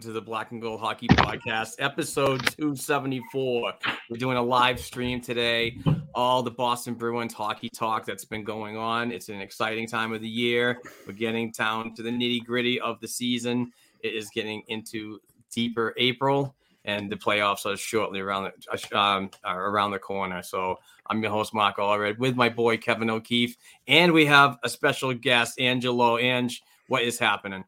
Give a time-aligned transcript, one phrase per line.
[0.00, 3.74] Welcome to the Black and Gold Hockey Podcast, episode 274.
[4.08, 5.76] We're doing a live stream today.
[6.14, 9.12] All the Boston Bruins hockey talk that's been going on.
[9.12, 10.80] It's an exciting time of the year.
[11.06, 13.72] We're getting down to the nitty gritty of the season.
[14.02, 15.20] It is getting into
[15.52, 16.56] deeper April,
[16.86, 20.42] and the playoffs are shortly around the um, are around the corner.
[20.42, 20.78] So
[21.10, 23.54] I'm your host, Mark Allred, with my boy Kevin O'Keefe,
[23.86, 26.16] and we have a special guest, Angelo.
[26.16, 27.64] Ange, what is happening?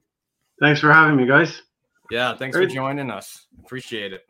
[0.60, 1.60] Thanks for having me, guys.
[2.12, 3.46] Yeah, thanks for joining us.
[3.64, 4.26] Appreciate it.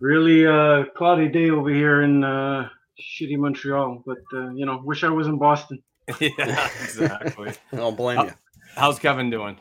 [0.00, 2.68] Really uh, cloudy day over here in uh,
[3.00, 5.80] shitty Montreal, but uh, you know, wish I was in Boston.
[6.20, 7.52] yeah, exactly.
[7.72, 8.32] I don't blame How- you.
[8.74, 9.56] How's Kevin doing?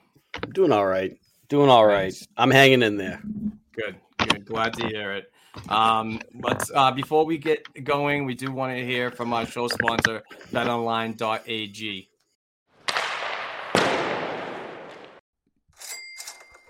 [0.54, 1.16] Doing all right.
[1.50, 2.06] Doing all right.
[2.06, 2.28] Nice.
[2.36, 3.22] I'm hanging in there.
[3.74, 4.46] Good, good.
[4.46, 5.32] Glad to hear it.
[5.70, 9.68] Um, let's uh, before we get going, we do want to hear from our show
[9.68, 12.10] sponsor, BetOnline.ag.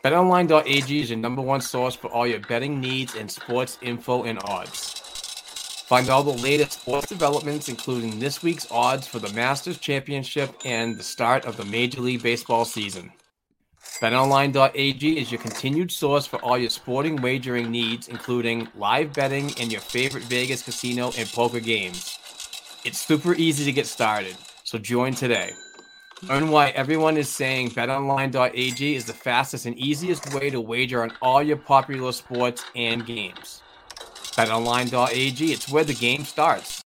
[0.04, 4.40] BetOnline.ag is your number one source for all your betting needs and sports info and
[4.46, 5.00] odds.
[5.86, 10.98] Find all the latest sports developments, including this week's odds for the Masters Championship and
[10.98, 13.12] the start of the Major League Baseball season.
[14.00, 19.72] BetOnline.ag is your continued source for all your sporting wagering needs, including live betting and
[19.72, 22.18] your favorite Vegas casino and poker games.
[22.84, 25.52] It's super easy to get started, so join today.
[26.30, 31.12] Learn why everyone is saying BetOnline.ag is the fastest and easiest way to wager on
[31.20, 33.64] all your popular sports and games.
[34.36, 36.84] BetOnline.ag, it's where the game starts.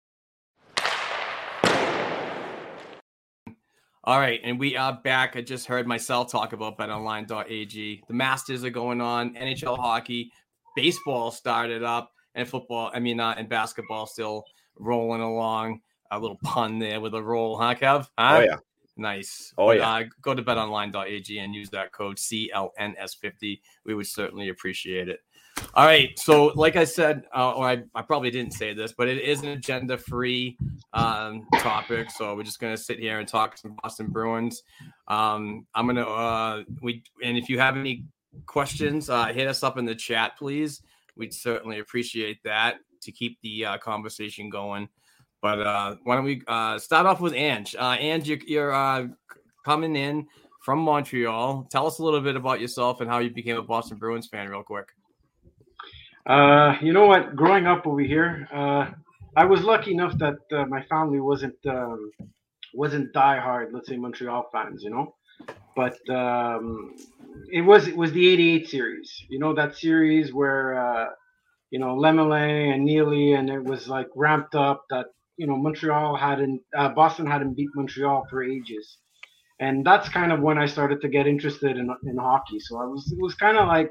[4.04, 5.36] All right, and we are back.
[5.36, 8.04] I just heard myself talk about betonline.ag.
[8.08, 10.32] The Masters are going on, NHL hockey,
[10.76, 15.82] baseball started up, and football, I mean, uh, and basketball still rolling along.
[16.10, 18.08] A little pun there with a roll, huh, Kev?
[18.18, 18.38] Huh?
[18.38, 18.56] Oh yeah.
[19.00, 19.54] Nice.
[19.58, 19.90] Oh, yeah.
[19.90, 23.62] Uh, go to betonline.ag and use that code CLNS50.
[23.86, 25.22] We would certainly appreciate it.
[25.74, 26.18] All right.
[26.20, 29.42] So, like I said, uh, or I, I probably didn't say this, but it is
[29.42, 30.58] an agenda free
[30.94, 32.12] um, topic.
[32.12, 34.64] So, we're just going to sit here and talk some Boston Bruins.
[35.08, 38.04] Um, I'm going to, uh, we, and if you have any
[38.48, 40.82] questions, uh, hit us up in the chat, please.
[41.16, 44.90] We'd certainly appreciate that to keep the uh, conversation going.
[45.42, 47.76] But uh, why don't we uh, start off with Ange?
[47.78, 49.08] Uh, Ange, you're, you're uh,
[49.66, 50.28] coming in
[50.64, 51.68] from Montreal.
[51.72, 54.50] Tell us a little bit about yourself and how you became a Boston Bruins fan,
[54.50, 54.88] real quick.
[56.26, 57.36] Uh, you know what?
[57.36, 58.92] Growing up over here, uh,
[59.36, 62.12] I was lucky enough that uh, my family wasn't um,
[62.74, 65.16] wasn't diehard, let's say Montreal fans, you know.
[65.76, 66.96] But um,
[67.52, 69.24] it was it was the '88 series.
[69.30, 71.10] You know that series where uh,
[71.72, 75.08] you know, Lemelin and Neely, and it was like ramped up that
[75.40, 78.98] you know Montreal hadn't, uh, Boston hadn't beat Montreal for ages,
[79.60, 82.60] and that's kind of when I started to get interested in in hockey.
[82.60, 83.90] So I was it was kind of like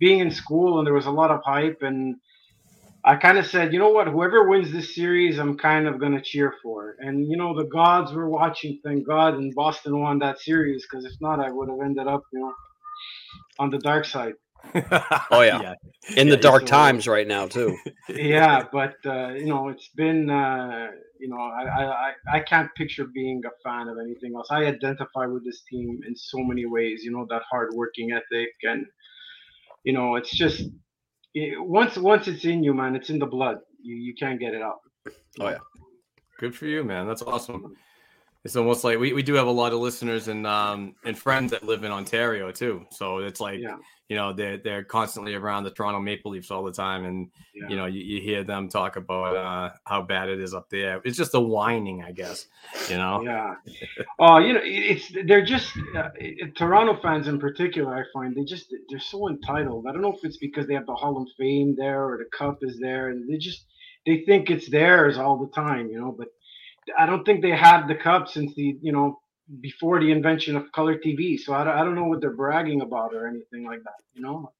[0.00, 2.16] being in school, and there was a lot of hype, and
[3.04, 6.22] I kind of said, you know what, whoever wins this series, I'm kind of gonna
[6.22, 6.96] cheer for.
[7.00, 11.04] And you know, the gods were watching, thank God, and Boston won that series because
[11.04, 12.54] if not, I would have ended up, you know,
[13.58, 14.34] on the dark side.
[15.30, 15.74] Oh yeah,
[16.16, 17.76] in the dark times right now too.
[18.08, 23.04] yeah, but uh, you know, it's been uh, you know, I, I I can't picture
[23.04, 24.48] being a fan of anything else.
[24.50, 27.02] I identify with this team in so many ways.
[27.04, 28.86] You know, that hard working ethic, and
[29.84, 30.62] you know, it's just
[31.34, 33.58] it, once once it's in you, man, it's in the blood.
[33.82, 34.80] You you can't get it out.
[35.40, 35.58] Oh yeah.
[36.38, 37.06] Good for you, man.
[37.06, 37.76] That's awesome.
[38.46, 41.50] It's almost like we, we do have a lot of listeners and um and friends
[41.50, 42.86] that live in Ontario too.
[42.92, 43.76] So it's like Yeah.
[44.08, 47.68] you know they're they're constantly around the Toronto Maple Leafs all the time, and Yeah.
[47.70, 51.00] you know you, you hear them talk about uh, how bad it is up there.
[51.04, 52.46] It's just a whining, I guess.
[52.88, 53.20] You know.
[53.22, 53.54] Yeah.
[54.18, 57.94] Oh, you know, it's they're just uh, it- Toronto fans in particular.
[58.00, 59.86] I find they just they're so entitled.
[59.86, 62.30] I don't know if it's because they have the Hall of Fame there or the
[62.40, 63.66] Cup is there, and they just
[64.06, 65.90] they think it's theirs all the time.
[65.90, 66.28] You know, but
[66.98, 69.20] I don't think they had the Cup since the you know
[69.60, 71.38] before the invention of color TV.
[71.38, 74.00] So I don't, I don't know what they're bragging about or anything like that.
[74.14, 74.52] You know.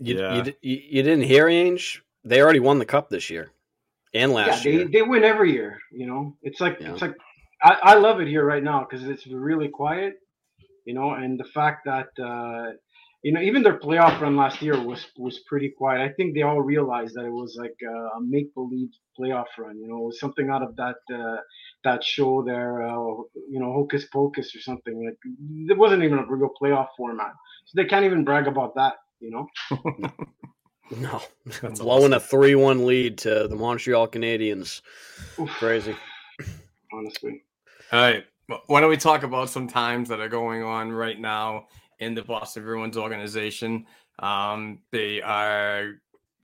[0.00, 0.44] You, Yeah.
[0.44, 2.00] you, you, you didn't hear Ainge?
[2.24, 3.52] They already won the cup this year
[4.12, 4.88] and yeah, last they, year.
[4.88, 5.78] they win every year.
[5.92, 6.92] You know, it's like Yeah.
[6.92, 7.14] it's like
[7.62, 10.14] I, I love it here right now because it's really quiet.
[10.84, 12.72] You know, and the fact that uh,
[13.24, 16.02] you know even their playoff run last year was was pretty quiet.
[16.02, 19.78] I think they all realized that it was like a make believe playoff run.
[19.78, 21.38] You know, it was something out of that uh,
[21.84, 22.82] that show there.
[22.86, 25.06] Uh, you know, Hocus Pocus or something.
[25.06, 25.18] Like
[25.70, 27.32] it wasn't even a real playoff format,
[27.64, 28.96] so they can't even brag about that.
[29.20, 30.10] You know.
[30.98, 31.22] No,
[31.62, 34.82] That's blowing a three-one lead to the Montreal Canadiens.
[35.40, 35.96] Oof, Crazy.
[36.92, 37.42] honestly.
[37.90, 38.24] All right.
[38.66, 41.68] Why don't we talk about some times that are going on right now
[41.98, 43.86] in the Boston Bruins organization?
[44.18, 45.94] Um, they are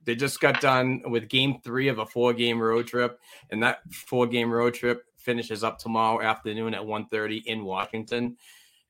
[0.04, 3.20] they just got done with game three of a four game road trip,
[3.50, 8.36] and that four game road trip finishes up tomorrow afternoon at 1.30 in Washington.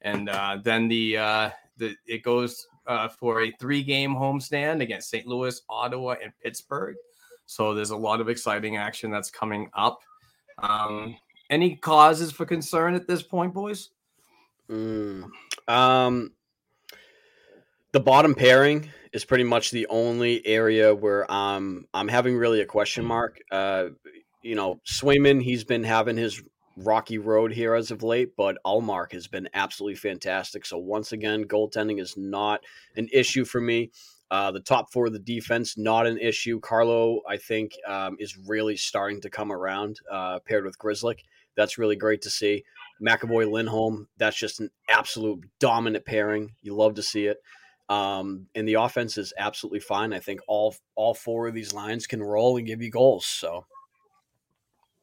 [0.02, 5.10] And uh, then the uh, the it goes uh, for a three game homestand against
[5.10, 5.26] St.
[5.26, 6.96] Louis, Ottawa, and Pittsburgh.
[7.46, 10.00] So there's a lot of exciting action that's coming up.
[10.58, 11.16] Um,
[11.50, 13.90] any causes for concern at this point, boys?
[14.70, 15.28] Mm.
[15.66, 16.32] Um,
[17.92, 22.66] the bottom pairing is pretty much the only area where um, I'm having really a
[22.66, 23.38] question mark.
[23.50, 23.86] Uh,
[24.42, 26.42] you know, Swayman, he's been having his
[26.76, 30.64] rocky road here as of late, but Ullmark has been absolutely fantastic.
[30.64, 32.60] So once again, goaltending is not
[32.96, 33.90] an issue for me.
[34.30, 36.60] Uh, the top four of the defense, not an issue.
[36.60, 41.18] Carlo, I think, um, is really starting to come around, uh, paired with Grzelcyk.
[41.56, 42.62] That's really great to see.
[43.04, 46.52] McAvoy Lindholm, that's just an absolute dominant pairing.
[46.62, 47.38] You love to see it.
[47.90, 50.14] Um, and the offense is absolutely fine.
[50.14, 53.26] I think all all four of these lines can roll and give you goals.
[53.26, 53.66] So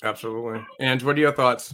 [0.04, 0.66] Absolutely.
[0.80, 1.74] And what are your thoughts?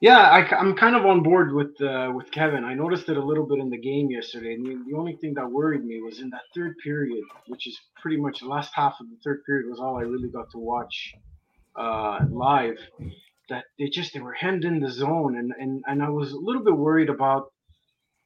[0.00, 2.64] Yeah, I, am kind of on board with uh, with Kevin.
[2.64, 4.54] I noticed it a little bit in the game yesterday.
[4.54, 7.76] And the, the only thing that worried me was in that third period, which is
[8.00, 10.58] pretty much the last half of the third period was all I really got to
[10.58, 11.14] watch
[11.76, 12.78] uh, live.
[13.48, 16.38] That they just they were hemmed in the zone, and and and I was a
[16.38, 17.52] little bit worried about.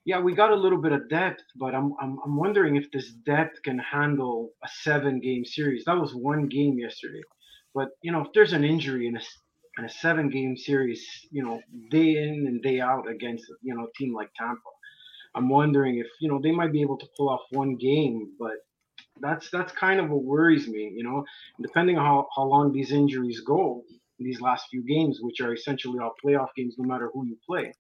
[0.04, 3.12] Yeah, we got a little bit of depth, but I'm I'm, I'm wondering if this
[3.12, 5.85] depth can handle a seven game series.
[5.85, 7.23] That was one game yesterday,
[7.75, 9.21] but you know if there's an injury in a
[9.78, 13.85] in a seven game series, you know, day in and day out against, you know,
[13.85, 14.61] a team like Tampa.
[15.35, 18.52] I'm wondering if, you know, they might be able to pull off one game, but
[19.21, 21.25] that's that's kind of what worries me, you know,
[21.62, 23.82] depending on how, how long these injuries go
[24.18, 27.73] these last few games, which are essentially all playoff games no matter who you play.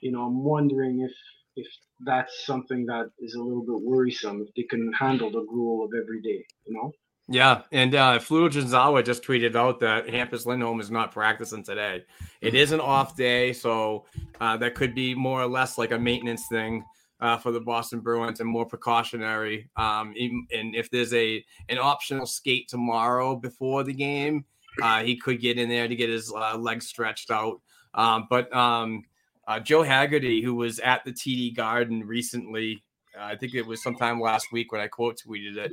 [0.00, 1.12] You know, I'm wondering if
[1.60, 1.66] if
[2.00, 5.90] that's something that is a little bit worrisome, if they can handle the gruel of
[6.00, 6.92] every day, you know?
[7.32, 12.04] Yeah, and uh, Fluto Shinzawa just tweeted out that Hampus Lindholm is not practicing today.
[12.40, 14.06] It is an off day, so
[14.40, 16.84] uh, that could be more or less like a maintenance thing
[17.20, 19.70] uh, for the Boston Bruins and more precautionary.
[19.76, 24.44] Um, and if there's a an optional skate tomorrow before the game,
[24.82, 27.60] uh, he could get in there to get his uh, legs stretched out.
[27.94, 29.04] Um, but um,
[29.50, 32.84] uh, Joe Haggerty, who was at the TD Garden recently,
[33.18, 35.72] uh, I think it was sometime last week when I quote tweeted it,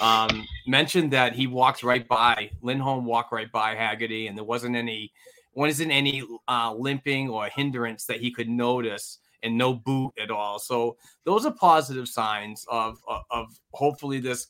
[0.00, 4.76] um, mentioned that he walked right by Lindholm, walked right by Haggerty, and there wasn't
[4.76, 5.12] any,
[5.52, 10.58] wasn't any uh, limping or hindrance that he could notice, and no boot at all.
[10.58, 14.46] So those are positive signs of of, of hopefully this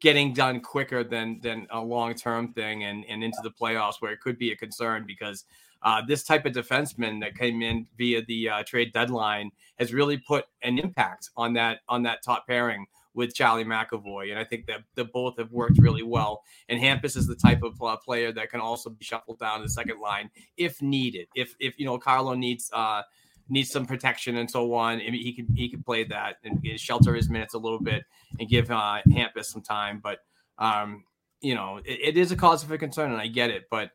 [0.00, 4.12] getting done quicker than than a long term thing and and into the playoffs where
[4.12, 5.44] it could be a concern because
[5.82, 10.16] uh, this type of defenseman that came in via the uh, trade deadline has really
[10.16, 14.66] put an impact on that on that top pairing with Charlie McAvoy, and I think
[14.66, 16.44] that the both have worked really well.
[16.68, 19.64] And Hampus is the type of uh, player that can also be shuffled down to
[19.64, 21.26] the second line if needed.
[21.34, 23.02] If if you know Carlo needs uh,
[23.48, 26.62] needs some protection and so on, I mean, he could he could play that and
[26.78, 28.04] shelter his minutes a little bit
[28.38, 30.00] and give uh, Hampus some time.
[30.02, 30.18] But
[30.58, 31.04] um,
[31.40, 33.90] you know, it, it is a cause for concern, and I get it, but.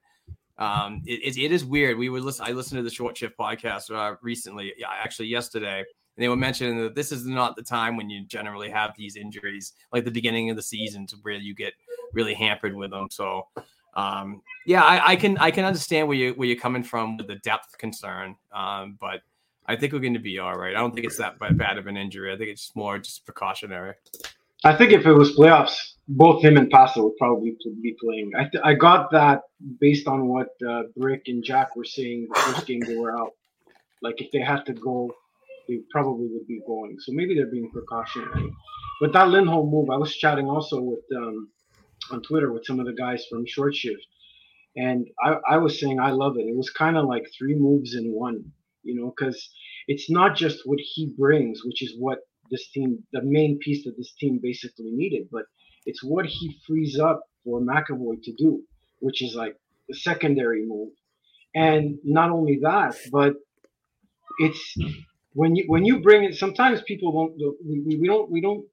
[0.57, 1.97] Um, it, it is weird.
[1.97, 2.45] We would listen.
[2.47, 6.35] I listened to the Short Shift podcast uh, recently, yeah, actually yesterday, and they were
[6.35, 10.11] mentioning that this is not the time when you generally have these injuries, like the
[10.11, 11.73] beginning of the season, to where you get
[12.13, 13.07] really hampered with them.
[13.09, 13.47] So,
[13.95, 17.27] um, yeah, I, I, can I can understand where you where you're coming from with
[17.27, 19.21] the depth concern, um, but
[19.67, 20.75] I think we're going to be all right.
[20.75, 22.33] I don't think it's that bad of an injury.
[22.33, 23.95] I think it's more just precautionary.
[24.63, 28.31] I think if it was playoffs, both him and Pasta would probably be playing.
[28.37, 29.43] I, th- I got that
[29.79, 33.31] based on what uh, Brick and Jack were saying the first game they were out.
[34.01, 35.11] Like if they had to go,
[35.69, 36.97] they probably would be going.
[36.99, 38.51] So maybe they're being precautionary.
[39.01, 41.49] But that Lindholm move, I was chatting also with um,
[42.11, 44.05] on Twitter with some of the guys from Short Shift,
[44.75, 46.43] and I, I was saying I love it.
[46.47, 48.43] It was kind of like three moves in one,
[48.83, 49.49] you know, because
[49.87, 52.19] it's not just what he brings, which is what
[52.51, 55.43] this team, the main piece that this team basically needed, but
[55.85, 58.61] it's what he frees up for McAvoy to do,
[58.99, 59.55] which is like
[59.89, 60.89] the secondary move.
[61.53, 63.33] And not only that, but
[64.39, 64.75] it's
[65.33, 66.35] when you when you bring it.
[66.35, 67.33] Sometimes people won't.
[67.65, 68.65] we, we don't we don't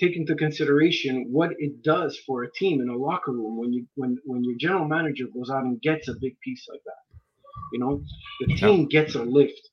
[0.00, 3.86] take into consideration what it does for a team in a locker room when you
[3.94, 7.18] when when your general manager goes out and gets a big piece like that.
[7.72, 8.02] You know,
[8.40, 9.70] the team gets a lift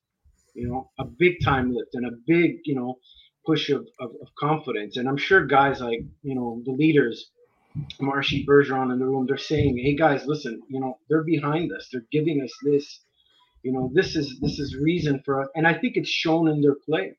[0.59, 2.99] you know, a big time lift and a big, you know,
[3.45, 4.97] push of, of, of confidence.
[4.97, 7.31] And I'm sure guys like, you know, the leaders,
[7.99, 11.89] Marshy Bergeron in the room, they're saying, Hey guys, listen, you know, they're behind us.
[11.91, 13.01] They're giving us this,
[13.63, 15.47] you know, this is, this is reason for us.
[15.55, 17.15] And I think it's shown in their play.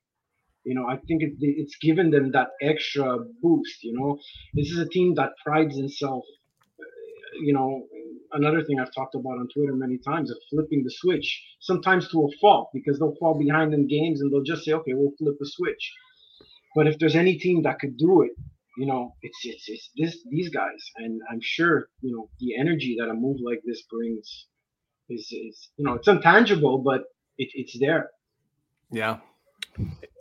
[0.64, 3.82] You know, I think it, it's given them that extra boost.
[3.82, 4.18] You know,
[4.54, 6.24] this is a team that prides itself,
[7.40, 7.86] you know,
[8.32, 12.26] another thing I've talked about on Twitter many times of flipping the switch, sometimes to
[12.26, 15.36] a fault because they'll fall behind in games and they'll just say, okay, we'll flip
[15.38, 15.94] the switch.
[16.74, 18.30] But if there's any team that could do it,
[18.78, 22.96] you know, it's it's, it's this these guys, and I'm sure you know the energy
[22.98, 24.46] that a move like this brings
[25.08, 27.02] is is you know it's intangible, but
[27.36, 28.10] it, it's there.
[28.90, 29.18] Yeah.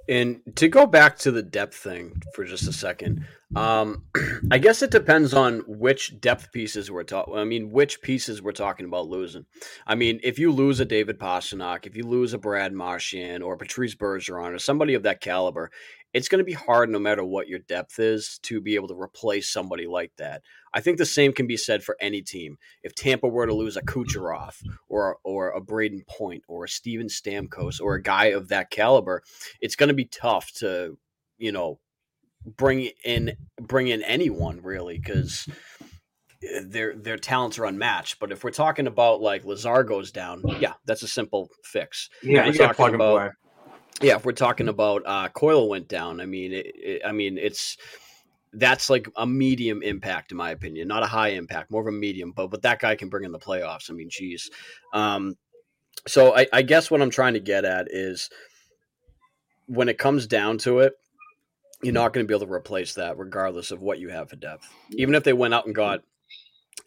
[0.09, 4.05] And to go back to the depth thing for just a second, um,
[4.51, 7.35] I guess it depends on which depth pieces we're talking.
[7.35, 9.45] I mean, which pieces we're talking about losing.
[9.85, 13.55] I mean, if you lose a David Pastrnak, if you lose a Brad Marchand or
[13.55, 15.69] Patrice Bergeron or somebody of that caliber,
[16.13, 18.99] it's going to be hard no matter what your depth is to be able to
[18.99, 20.41] replace somebody like that.
[20.73, 22.57] I think the same can be said for any team.
[22.83, 24.55] If Tampa were to lose a Kucherov
[24.87, 29.23] or or a Brayden Point or a Steven Stamkos or a guy of that caliber,
[29.61, 30.97] it's going to be tough to,
[31.37, 31.79] you know,
[32.45, 35.47] bring in bring in anyone really because
[36.43, 38.19] eh, their their talents are unmatched.
[38.19, 42.09] But if we're talking about like Lazar goes down, yeah, that's a simple fix.
[42.23, 43.39] Yeah, we're talking plug about, and play
[44.01, 47.37] yeah, if we're talking about uh, Coyle went down, I mean, it, it, I mean,
[47.37, 47.77] it's
[48.53, 51.91] that's like a medium impact in my opinion, not a high impact, more of a
[51.91, 52.31] medium.
[52.31, 54.49] But what that guy can bring in the playoffs, I mean, geez.
[54.93, 55.35] Um,
[56.07, 58.29] so I, I guess what I'm trying to get at is
[59.67, 60.93] when it comes down to it,
[61.83, 64.35] you're not going to be able to replace that, regardless of what you have for
[64.35, 64.67] depth.
[64.91, 66.01] Even if they went out and got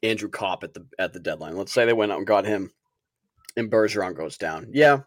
[0.03, 2.73] Andrew Copp at the at the deadline, let's say they went out and got him,
[3.57, 4.69] and Bergeron goes down.
[4.73, 5.01] Yeah,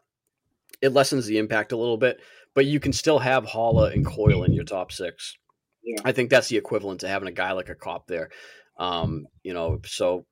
[0.82, 2.22] it lessens the impact a little bit,
[2.54, 5.36] but you can still have Haula and Coyle in your top six.
[5.84, 6.02] Yeah.
[6.04, 8.30] I think that's the equivalent to having a guy like a Copp there.
[8.78, 10.26] Um, you know, so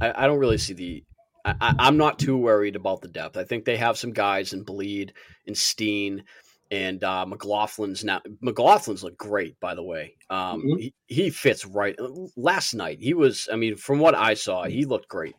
[0.00, 1.04] I, I don't really see the.
[1.44, 3.36] I, I'm not too worried about the depth.
[3.36, 5.10] I think they have some guys in Blidh
[5.46, 6.24] and Steen
[6.70, 8.22] and uh, McLaughlin's now.
[8.42, 10.16] McLaughlin's look great, by the way.
[10.30, 10.78] Um, mm-hmm.
[10.78, 11.96] he, he fits right.
[12.36, 13.48] Last night he was.
[13.52, 15.34] I mean, from what I saw, he looked great.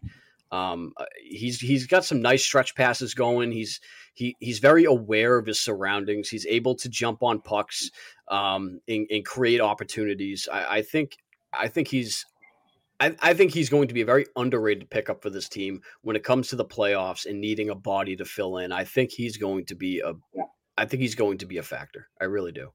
[0.53, 3.51] Um, uh, he's he's got some nice stretch passes going.
[3.51, 3.81] He's
[4.13, 6.29] he he's very aware of his surroundings.
[6.29, 7.89] He's able to jump on pucks
[8.27, 10.47] um, and, and create opportunities.
[10.51, 11.17] I, I think
[11.51, 12.23] I think he's
[12.99, 16.15] I, I, think he's going to be a very underrated pickup for this team when
[16.15, 18.71] it comes to the playoffs and needing a body to fill in.
[18.71, 20.43] I think he's going to be a yeah.
[20.77, 22.09] I think he's going to be a factor.
[22.21, 22.69] I really do.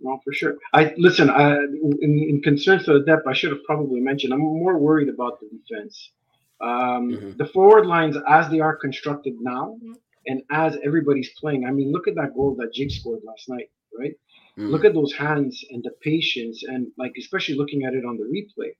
[0.00, 0.56] No, for sure.
[0.72, 1.28] I listen.
[1.28, 1.58] Uh,
[2.00, 4.32] in, in concerns to the depth, I should have probably mentioned.
[4.32, 6.10] I'm more worried about the defense.
[6.60, 7.36] Um, mm-hmm.
[7.36, 9.78] The forward lines, as they are constructed now,
[10.26, 13.70] and as everybody's playing, I mean, look at that goal that Jake scored last night,
[13.98, 14.14] right?
[14.58, 14.70] Mm.
[14.70, 18.24] Look at those hands and the patience, and like especially looking at it on the
[18.24, 18.70] replay.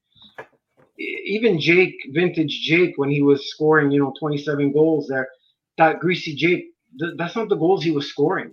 [0.98, 5.28] Even Jake, vintage Jake, when he was scoring, you know, 27 goals there,
[5.76, 6.64] that greasy Jake,
[6.98, 8.52] th- that's not the goals he was scoring.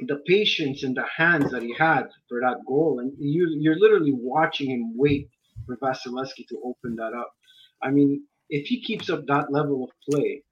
[0.00, 4.12] The patience and the hands that he had for that goal, and you, you're literally
[4.12, 5.30] watching him wait
[5.64, 7.32] for Vasilevskiy to open that up.
[7.82, 8.24] I mean,
[8.54, 10.42] if he keeps up that level of play,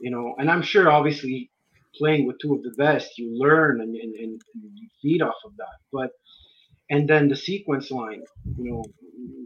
[0.00, 1.50] you know, and I'm sure obviously
[1.94, 5.52] playing with two of the best, you learn and, and, and you feed off of
[5.58, 5.76] that.
[5.92, 6.10] But
[6.88, 8.22] and then the sequence line,
[8.56, 8.84] you know,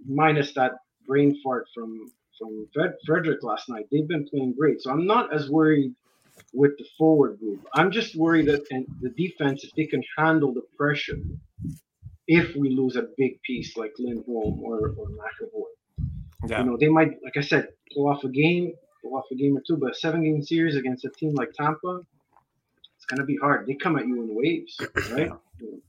[0.06, 0.72] minus that
[1.08, 1.90] brain fart from
[2.38, 4.80] from Fred, Frederic last night, they've been playing great.
[4.80, 5.92] So I'm not as worried
[6.54, 7.66] with the forward group.
[7.74, 11.18] I'm just worried that and the defense, if they can handle the pressure,
[12.28, 15.72] if we lose a big piece like Lindholm or, or McAvoy.
[16.46, 16.60] Yeah.
[16.60, 18.72] You know, they might, like I said, pull off a game,
[19.02, 21.52] pull off a game or two, but a seven game series against a team like
[21.52, 22.00] Tampa,
[22.96, 23.66] it's gonna be hard.
[23.66, 24.76] They come at you in waves,
[25.12, 25.30] right?
[25.60, 25.82] You,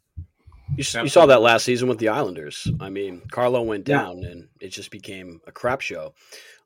[0.77, 2.67] you saw that last season with the Islanders.
[2.79, 3.99] I mean, Carlo went Yeah.
[4.03, 6.13] down and it just became a crap show.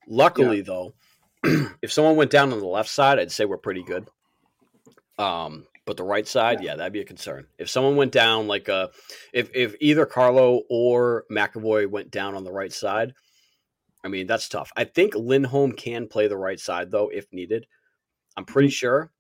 [0.08, 0.94] Luckily, though,
[1.82, 4.08] if someone went down on the left side, I'd say we're pretty good.
[5.20, 7.48] Um, but the right side, yeah, that'd be a concern.
[7.58, 8.88] If someone went down, like uh,
[9.34, 13.14] if if either Carlo or McAvoy went down on the right side,
[14.04, 14.72] I mean that's tough.
[14.76, 17.68] I think Lindholm can play the right side though if needed.
[18.36, 19.12] I'm pretty sure.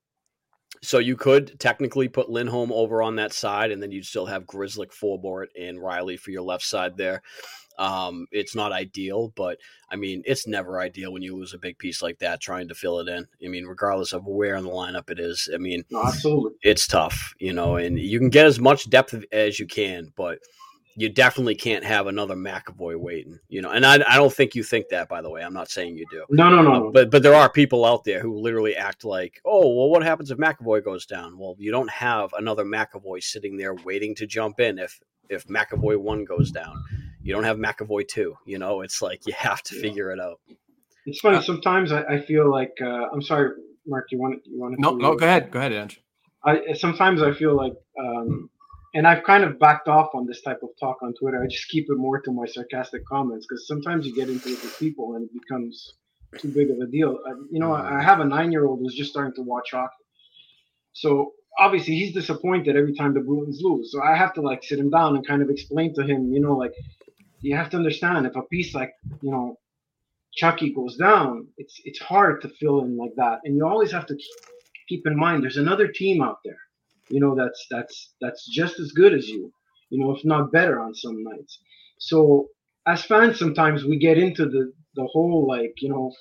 [0.84, 4.46] So you could technically put Lindholm over on that side, and then you'd still have
[4.46, 7.24] Grzelcyk, Forbort, and Riley for your left side there.
[7.80, 11.78] Um, it's not ideal, but I mean, it's never ideal when you lose a big
[11.78, 13.28] piece like that, trying to fill it in.
[13.44, 16.58] I mean, regardless of where in the lineup it is, I mean, absolutely.
[16.64, 20.40] it's tough, you know, and you can get as much depth as you can, but
[21.00, 23.70] you definitely can't have another McAvoy waiting, you know.
[23.70, 25.44] And I, I don't think you think that, by the way.
[25.44, 26.25] I'm not saying you do.
[26.32, 26.92] No, no, no, Uh, no.
[26.92, 30.32] but but there are people out there who literally act like, oh, well, what happens
[30.32, 31.38] if McAvoy goes down?
[31.38, 35.00] Well, you don't have another McAvoy sitting there waiting to jump in if
[35.30, 36.84] if McAvoy one goes down.
[37.22, 38.36] You don't have McAvoy two.
[38.46, 40.39] You know, it's like you have to figure it out.
[41.06, 41.42] It's funny.
[41.44, 43.52] Sometimes I, I feel like uh, I'm sorry,
[43.86, 44.08] Mark.
[44.12, 45.52] You want you want No, no, go ahead.
[45.52, 46.02] Go ahead, Ange.
[46.43, 48.50] I sometimes I feel like, um,
[48.93, 51.43] and I've kind of backed off on this type of talk on Twitter.
[51.43, 54.62] I just keep it more to my sarcastic comments because sometimes you get into it
[54.62, 55.95] with people and it becomes
[56.38, 57.19] too big of a deal.
[57.28, 60.04] Uh, you know, I I have a nine-year-old who's just starting to watch hockey,
[60.93, 63.91] so obviously he's disappointed every time the Bruins lose.
[63.91, 66.39] So I have to like sit him down and kind of explain to him, you
[66.39, 66.73] know, like
[67.41, 69.58] you have to understand if a piece like you know
[70.34, 74.06] Chucky goes down, it's it's hard to fill in like that, and you always have
[74.08, 74.17] to
[74.88, 76.60] keep in mind there's another team out there,
[77.10, 79.52] you know, that's that's that's just as good as you,
[79.89, 81.60] you know, if not better on some nights.
[82.00, 82.48] So
[82.86, 86.12] as fans, sometimes we get into the the whole like you know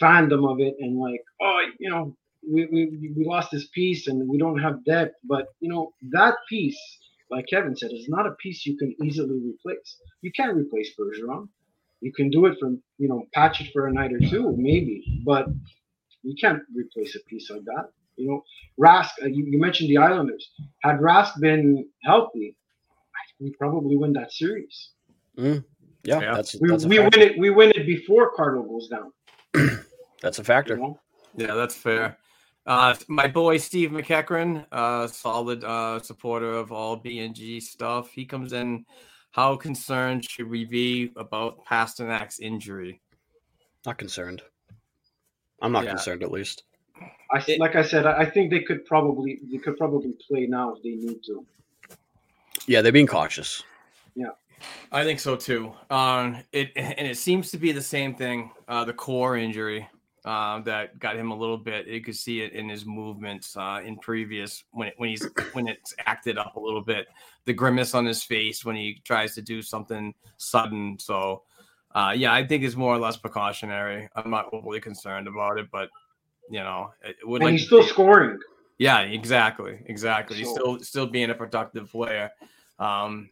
[0.00, 2.16] fandom of it and like oh you know
[2.50, 5.14] we, we, we lost this piece and we don't have depth.
[5.24, 6.78] But you know that piece
[7.30, 9.96] like kevin said is not a piece you can easily replace.
[10.22, 11.48] You can't replace bergeron.
[12.00, 15.22] You can do it for you know patch it for a night or two maybe.
[15.24, 15.46] But
[16.22, 18.42] you can't replace a piece like that you know
[18.80, 20.50] rask uh, you, you mentioned the islanders
[20.82, 22.56] had rask been healthy
[23.40, 24.90] we probably win that series
[25.36, 25.60] Yeah,
[26.04, 26.20] Yeah.
[26.34, 29.12] that's we, that's a we win it we win it before cardinal goes down
[30.22, 30.76] That's a you factor.
[30.76, 30.98] know
[31.36, 32.16] Yeah, that's fair.
[32.66, 38.10] Uh, my boy Steve McEachran, uh, solid uh, supporter of all BNG stuff.
[38.10, 38.86] He comes in.
[39.32, 43.02] How concerned should we be about Pastrnak's injury?
[43.84, 44.40] Not concerned.
[45.60, 45.90] I'm not Yeah.
[45.90, 46.62] concerned, at least.
[47.34, 50.46] I It- like I said, I I think they could probably they could probably play
[50.46, 51.44] now if they need to.
[52.66, 53.62] Yeah, they're being cautious.
[54.14, 54.30] Yeah.
[54.92, 55.72] I think so too.
[55.90, 58.50] Um, it and it seems to be the same thing.
[58.68, 59.86] Uh, the core injury
[60.24, 61.86] uh, that got him a little bit.
[61.86, 65.68] You could see it in his movements uh, in previous when it, when he's when
[65.68, 67.08] it's acted up a little bit.
[67.44, 70.98] The grimace on his face when he tries to do something sudden.
[70.98, 71.42] So,
[71.94, 74.08] uh, yeah, I think it's more or less precautionary.
[74.16, 75.90] I'm not overly concerned about it, but
[76.50, 78.38] you know, it would And like he's still scoring.
[78.78, 80.36] yeah, exactly, exactly.
[80.36, 82.30] He's still still being a productive player.
[82.78, 83.30] Um,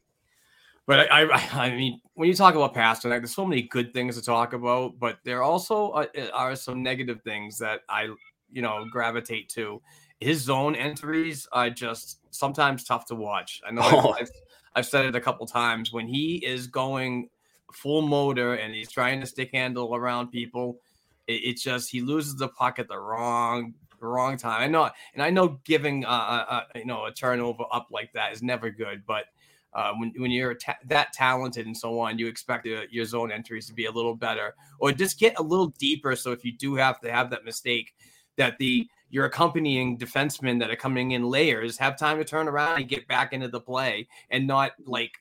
[0.86, 4.16] but I, I, I mean, when you talk about Pastrnak, there's so many good things
[4.16, 8.08] to talk about, but there also uh, are some negative things that I,
[8.50, 9.80] you know, gravitate to.
[10.20, 13.60] His zone entries are just sometimes tough to watch.
[13.66, 14.16] I know Oh.
[14.18, 14.30] I've,
[14.74, 17.28] I've said it a couple times when he is going
[17.72, 20.78] full motor and he's trying to stick handle around people.
[21.26, 24.62] It, it's just he loses the puck at the wrong wrong time.
[24.62, 28.12] I know, and I know giving uh, uh, uh, you know a turnover up like
[28.14, 29.26] that is never good, but
[29.74, 33.32] uh, when when you're ta- that talented and so on, you expect uh, your zone
[33.32, 36.14] entries to be a little better, or just get a little deeper.
[36.16, 37.94] So if you do have to have that mistake,
[38.36, 42.80] that the your accompanying defensemen that are coming in layers have time to turn around
[42.80, 45.12] and get back into the play and not like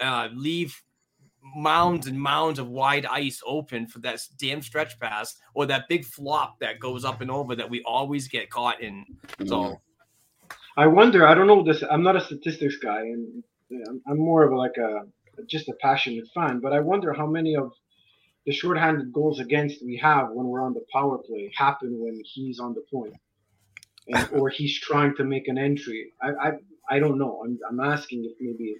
[0.00, 0.82] uh, leave
[1.54, 6.04] mounds and mounds of wide ice open for that damn stretch pass or that big
[6.04, 9.04] flop that goes up and over that we always get caught in.
[9.46, 9.80] So
[10.76, 11.26] I wonder.
[11.26, 11.84] I don't know this.
[11.88, 15.02] I'm not a statistics guy, and uh, I'm, I'm more of like a
[15.46, 16.60] just a passionate fan.
[16.60, 17.72] But I wonder how many of
[18.46, 22.58] the shorthanded goals against we have when we're on the power play happen when he's
[22.58, 23.14] on the point,
[24.08, 26.12] and, or he's trying to make an entry.
[26.22, 26.52] I I,
[26.90, 27.42] I don't know.
[27.44, 28.76] I'm, I'm asking if maybe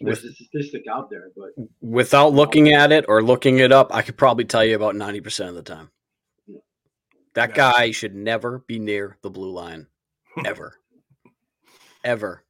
[0.00, 4.02] there's a statistic out there, but Without looking at it or looking it up, I
[4.02, 5.90] could probably tell you about 90% of the time.
[7.34, 7.72] That Yeah.
[7.72, 9.88] guy should never be near the blue line.
[10.44, 10.78] Ever.
[12.04, 12.44] Ever.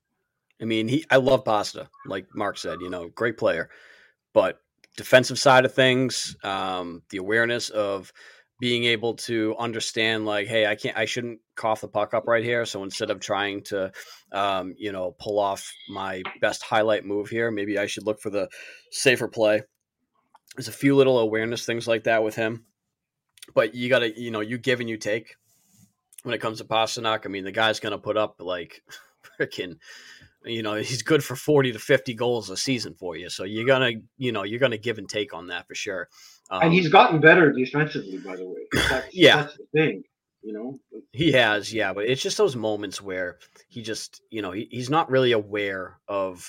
[0.60, 3.70] I mean, he I love Pasta, like Mark said, you know, great player.
[4.32, 4.60] But
[4.96, 8.12] defensive side of things, um, the awareness of
[8.62, 12.44] being able to understand like, hey, I can't I shouldn't cough the puck up right
[12.44, 12.64] here.
[12.64, 13.90] So instead of trying to
[14.30, 18.30] um, you know, pull off my best highlight move here, maybe I should look for
[18.30, 18.48] the
[18.92, 19.62] safer play.
[20.54, 22.64] There's a few little awareness things like that with him.
[23.52, 25.34] But you gotta, you know, you give and you take
[26.22, 27.26] when it comes to Pastrnak.
[27.26, 28.80] I mean, the guy's gonna put up like
[29.40, 29.78] freaking
[30.44, 33.28] you know, he's good for 40 to 50 goals a season for you.
[33.28, 36.08] So you're gonna, you know, you're gonna give and take on that for sure.
[36.52, 38.60] Um, and he's gotten better defensively, by the way.
[38.90, 39.36] That's, Yeah.
[39.42, 40.04] that's the thing.
[40.42, 40.80] You know,
[41.12, 43.38] He has, yeah, but it's just those moments where
[43.68, 46.46] he just, you know, he, he's not really aware of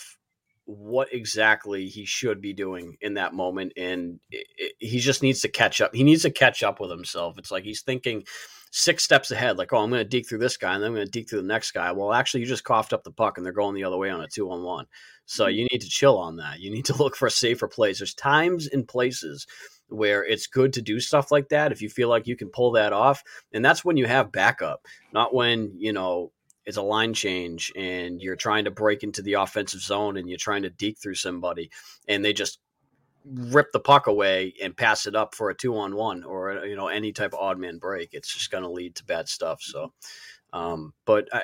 [0.65, 5.41] what exactly he should be doing in that moment, and it, it, he just needs
[5.41, 5.93] to catch up.
[5.93, 7.37] He needs to catch up with himself.
[7.37, 8.23] It's like he's thinking
[8.71, 10.95] six steps ahead, like, oh, I'm going to deke through this guy, and then I'm
[10.95, 11.91] going to deke through the next guy.
[11.91, 14.21] Well, actually, you just coughed up the puck, and they're going the other way on
[14.21, 14.87] a two on one.
[15.25, 15.55] So mm-hmm.
[15.55, 16.59] you need to chill on that.
[16.59, 17.99] You need to look for a safer place.
[17.99, 19.47] There's times and places
[19.89, 22.71] where it's good to do stuff like that if you feel like you can pull
[22.71, 26.31] that off and that's when you have backup not when you know
[26.65, 30.37] it's a line change and you're trying to break into the offensive zone and you're
[30.37, 31.69] trying to deke through somebody
[32.07, 32.59] and they just
[33.25, 36.63] rip the puck away and pass it up for a two on one or uh,
[36.63, 39.29] you know any type of odd man break it's just going to lead to bad
[39.29, 39.93] stuff so
[40.51, 41.41] um but I,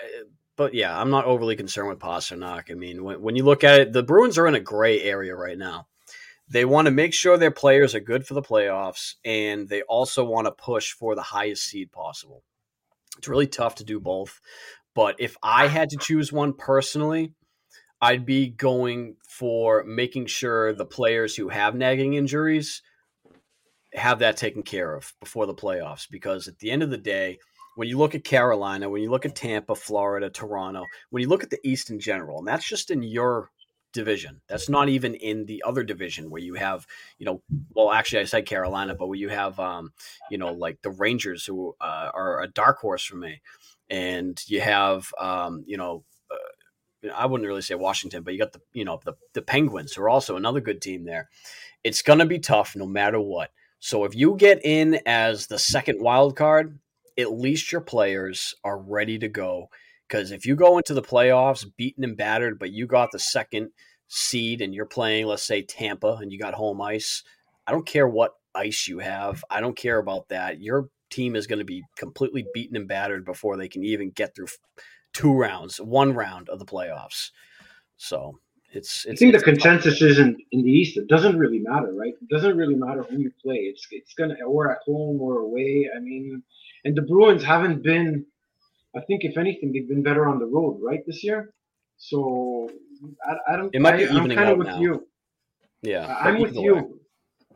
[0.60, 2.70] but yeah i'm not overly concerned with Pastrnak.
[2.70, 5.34] i mean when, when you look at it the bruins are in a gray area
[5.34, 5.88] right now
[6.50, 10.26] they want to make sure their players are good for the playoffs and they also
[10.26, 12.44] want to push for the highest seed possible
[13.18, 14.42] it's really tough to do both
[14.94, 17.32] but if i had to choose one personally
[18.02, 22.82] i'd be going for making sure the players who have nagging injuries
[23.94, 27.40] have that taken care of before the playoffs because at the end of the day
[27.80, 31.44] when you look at Carolina, when you look at Tampa, Florida, Toronto, when you look
[31.44, 33.52] at the East in general, and that's just in your
[33.94, 34.42] division.
[34.50, 36.86] That's not even in the other division where you have,
[37.20, 37.42] you know,
[37.74, 39.94] well, actually, I said Carolina, but where you have, um,
[40.30, 43.42] you know, like the Rangers who uh, are a dark horse for me,
[43.90, 48.52] and you have, um, you know, uh, I wouldn't really say Washington, but you got
[48.52, 51.30] the, you know, the the Penguins who are also another good team there.
[51.86, 53.52] It's going to be tough no matter what.
[53.80, 56.78] So if you get in as the second wild card,
[57.20, 59.70] at least your players are ready to go.
[60.08, 63.70] Because if you go into the playoffs beaten and battered, but you got the second
[64.08, 67.24] seed and you're playing, let's say Tampa, and you got home ice,
[67.68, 69.44] I don't care what ice you have.
[69.50, 70.60] I don't care about that.
[70.60, 74.36] Your team is going to be completely beaten and battered before they can even get
[74.36, 74.48] through
[75.14, 77.30] two rounds, one round of the playoffs.
[77.98, 78.40] So
[78.72, 80.98] it's, I it's think the consensus is in, in the East.
[80.98, 82.14] It doesn't really matter, right?
[82.22, 83.56] It doesn't really matter who you play.
[83.56, 85.90] It's it's gonna or at home or away.
[85.96, 86.44] I mean,
[86.86, 88.26] and the Bruins haven't been.
[88.96, 91.54] I think if anything, they've been better on the road, right, this year.
[91.98, 92.70] So
[93.24, 93.74] I, I don't.
[93.74, 94.80] It might be I, I'm evening kind of with now.
[94.80, 95.08] you.
[95.82, 96.16] yeah.
[96.20, 97.00] I'm with you.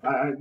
[0.03, 0.31] I,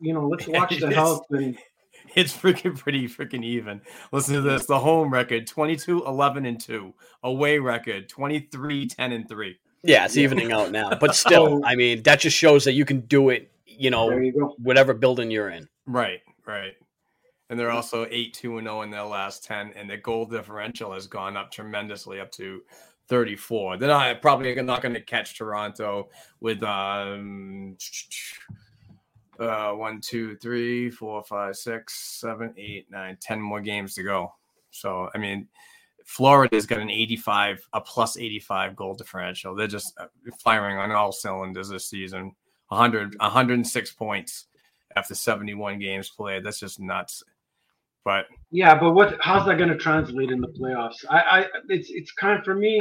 [0.00, 1.58] you know, let's watch the health and
[2.14, 3.82] It's freaking pretty freaking even.
[4.12, 4.66] Listen to this.
[4.66, 6.94] The home record 22 11 and 2.
[7.22, 9.58] Away record 23 10 and 3.
[9.82, 10.90] Yeah, it's evening out now.
[10.94, 14.54] But still, I mean, that just shows that you can do it, you know, you
[14.58, 15.68] whatever building you're in.
[15.86, 16.72] Right, right.
[17.50, 20.92] And they're also 8 2 and 0 in their last 10 and the goal differential
[20.92, 22.62] has gone up tremendously up to
[23.08, 23.76] 34.
[23.76, 26.08] They're not probably not going to catch Toronto
[26.40, 27.76] with um
[29.40, 34.32] uh one, two, three, four, five, six, seven, eight, nine, ten more games to go.
[34.70, 35.48] So I mean,
[36.04, 39.54] Florida's got an 85, a plus 85 goal differential.
[39.54, 40.06] They're just uh,
[40.38, 42.34] firing on all cylinders this season.
[42.68, 44.46] 100, 106 points
[44.96, 46.44] after 71 games played.
[46.44, 47.22] That's just nuts.
[48.04, 49.18] But Yeah, but what?
[49.20, 51.04] How's that going to translate in the playoffs?
[51.08, 52.80] I, I, it's it's kind of for me.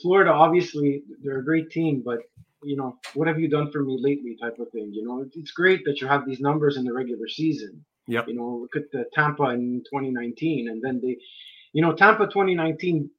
[0.00, 2.18] Florida, obviously, they're a great team, but
[2.62, 4.36] you know, what have you done for me lately?
[4.40, 4.90] Type of thing.
[4.92, 8.28] You know, it's great that you have these numbers in the regular season, Yep.
[8.28, 11.16] You know, look at the Tampa in 2019, and then they,
[11.72, 13.10] you know, Tampa 2019,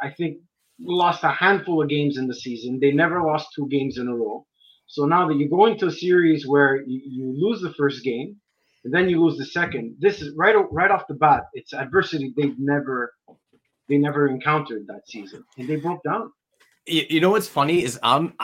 [0.00, 0.38] I think
[0.80, 2.78] lost a handful of games in the season.
[2.78, 4.46] They never lost two games in a row.
[4.86, 8.36] So now that you go into a series where you, you lose the first game,
[8.84, 11.44] and then you lose the second, this is right right off the bat.
[11.54, 13.14] It's adversity they've never
[13.88, 16.32] they never encountered that season, and they broke down.
[16.86, 18.34] You, you know what's funny is I'm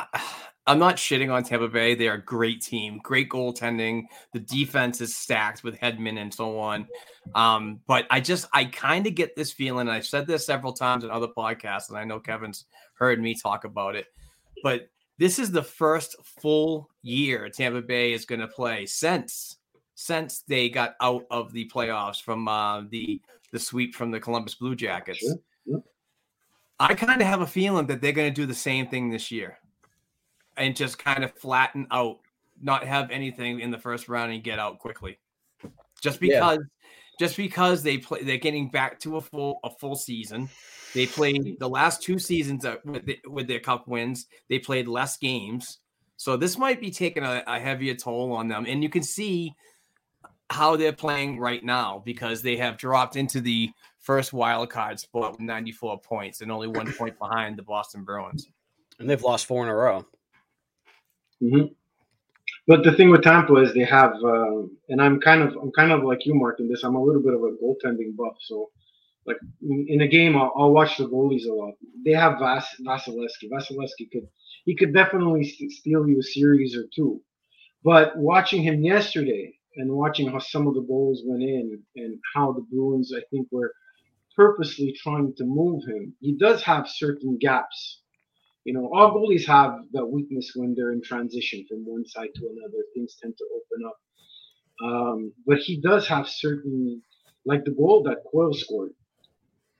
[0.66, 1.94] I'm not shitting on Tampa Bay.
[1.94, 4.04] They're a great team, great goaltending.
[4.32, 6.88] The defense is stacked with Hedman and so on.
[7.34, 9.88] Um, but I just I kind of get this feeling.
[9.88, 13.34] And I've said this several times in other podcasts, and I know Kevin's heard me
[13.34, 14.06] talk about it.
[14.62, 19.58] But this is the first full year Tampa Bay is going to play since
[20.04, 24.54] since they got out of the playoffs from uh, the the sweep from the Columbus
[24.54, 25.20] Blue Jackets.
[25.20, 25.78] Sure, yeah.
[26.78, 29.30] I kind of have a feeling that they're going to do the same thing this
[29.30, 29.56] year
[30.58, 32.18] and just kind of flatten out,
[32.60, 35.18] not have anything in the first round and get out quickly.
[36.02, 36.40] Just Yeah.
[36.40, 36.58] because
[37.18, 40.50] just because they play they're getting back to a full a full season.
[40.92, 44.26] They played the last two seasons with the, with their cup wins.
[44.50, 45.78] They played less games.
[46.18, 48.66] So this might be taking a, a heavier toll on them.
[48.68, 49.54] And you can see
[50.50, 55.32] how they're playing right now because they have dropped into the first wild card spot
[55.32, 58.48] with 94 points and only one point behind the Boston Bruins.
[58.98, 60.04] And they've lost four in a row.
[61.40, 61.64] hmm
[62.66, 65.92] But the thing with Tampa is they have, um, and I'm kind of, I'm kind
[65.92, 66.84] of like you, Mark, in this.
[66.84, 68.70] I'm a little bit of a goaltending buff, so
[69.26, 71.74] like in in a game, I'll, I'll watch the goalies a lot.
[72.04, 73.50] They have Vas, Vasilevskiy.
[73.50, 74.28] Vasilevskiy could,
[74.64, 77.20] he could definitely st- steal you a series or two.
[77.82, 82.52] But watching him yesterday and watching how some of the goals went in and how
[82.52, 83.72] the Bruins, I think, were
[84.36, 87.98] purposely trying to move him, he does have certain gaps
[88.64, 92.42] you know, all goalies have that weakness when they're in transition from one side to
[92.48, 92.84] another.
[92.94, 93.98] Things tend to open up.
[94.84, 97.02] Um, but he does have certain,
[97.46, 98.92] like the goal that Coyle scored.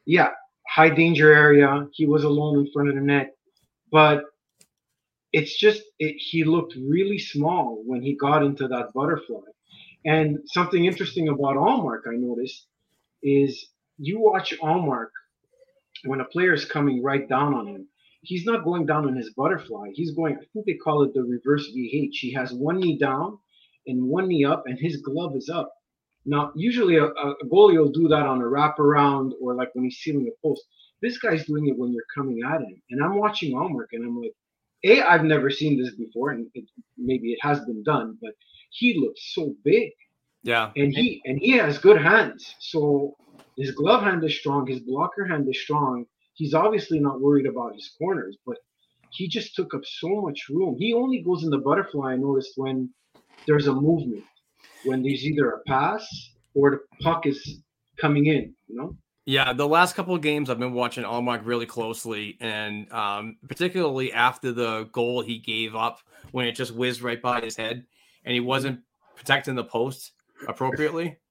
[0.07, 0.31] Yeah,
[0.69, 1.87] high danger area.
[1.93, 3.37] He was alone in front of the net,
[3.93, 4.25] but
[5.33, 9.41] it's just it, he looked really small when he got into that butterfly.
[10.05, 12.67] And something interesting about Ullmark I noticed
[13.23, 15.09] is you watch Ullmark
[16.05, 17.88] when a player is coming right down on him
[18.25, 19.90] he's not going down on his butterfly.
[19.93, 22.14] He's going, I think they call it the reverse VH.
[22.14, 23.38] He has one knee down
[23.87, 25.73] and one knee up, and his glove is up.
[26.25, 29.99] Now, usually a, a goalie will do that on a wraparound or like when he's
[29.99, 30.62] sealing a post.
[31.03, 32.81] This guy's doing it when you're coming at him.
[32.90, 34.33] And I'm watching Ullmark and I'm like,
[34.85, 36.64] A, I've never seen this before, and it,
[36.97, 38.33] maybe it has been done, but
[38.75, 39.91] he looks so big
[40.43, 40.73] Yeah.
[40.77, 42.55] and he and he has good hands.
[42.59, 43.17] So
[43.57, 46.07] his glove hand is strong, his blocker hand is strong.
[46.35, 48.57] He's obviously not worried about his corners, but
[49.11, 50.75] he just took up so much room.
[50.79, 52.13] He only goes in the butterfly.
[52.15, 52.91] I noticed when
[53.47, 54.25] there's a movement,
[54.85, 56.05] when there's either a pass
[56.55, 57.61] or the puck is
[58.01, 58.53] coming in.
[58.67, 62.91] You know, Yeah, the last couple of games I've been watching Ullmark really closely, and
[62.93, 66.01] um, particularly after the goal he gave up
[66.33, 67.87] when it just whizzed right by his head,
[68.25, 68.81] and he wasn't
[69.17, 70.13] protecting the post
[70.49, 71.19] appropriately.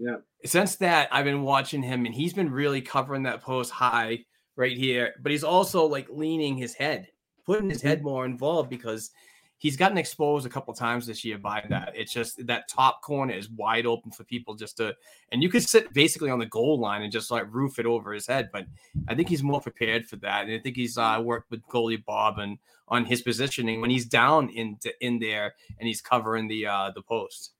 [0.00, 0.18] Yeah.
[0.44, 4.20] Since that, I've been watching him, and he's been really covering that post high
[4.54, 7.08] right here, but he's also like leaning his head,
[7.44, 8.06] putting his head mm-hmm.
[8.06, 9.10] more involved because
[9.58, 11.92] he's gotten exposed a couple times this year by that.
[11.94, 14.94] It's just that top corner is wide open for people just to,
[15.32, 18.12] and you could sit basically on the goal line and just like roof it over
[18.12, 18.50] his head.
[18.52, 18.66] But
[19.08, 22.04] I think he's more prepared for that, and I think he's uh, worked with goalie
[22.04, 22.58] Bob and
[22.90, 27.02] on his positioning when he's down in in there and he's covering the uh the
[27.02, 27.52] post.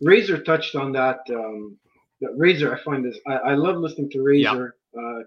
[0.00, 1.20] Razor touched on that.
[1.30, 1.76] Um,
[2.20, 3.18] that Razor, I find this.
[3.26, 4.76] I, I love listening to Razor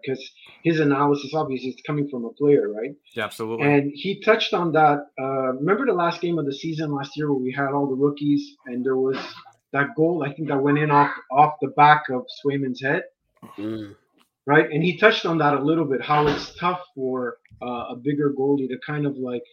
[0.02, 0.32] because
[0.64, 2.92] his analysis obviously is coming from a player, right?
[3.16, 3.66] Yeah, absolutely.
[3.68, 5.08] And he touched on that.
[5.20, 7.96] Uh, remember the last game of the season last year where we had all the
[7.96, 9.18] rookies and there was
[9.72, 13.04] that goal I think that went in off off the back of Swayman's head,
[13.58, 13.96] Mm.
[14.46, 14.70] right?
[14.72, 18.34] And he touched on that a little bit how it's tough for uh, a bigger
[18.38, 19.44] goalie to kind of like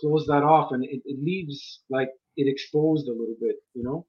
[0.00, 4.06] close that off and it, it leaves like it exposed a little bit, you know.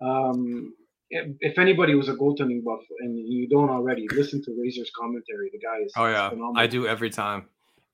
[0.00, 0.74] Um,
[1.10, 5.50] if, anybody was a goaltending buff and you don't already, listen to Razor's commentary.
[5.52, 6.60] The guy is Oh yeah, phenomenal.
[6.60, 7.46] I do every time.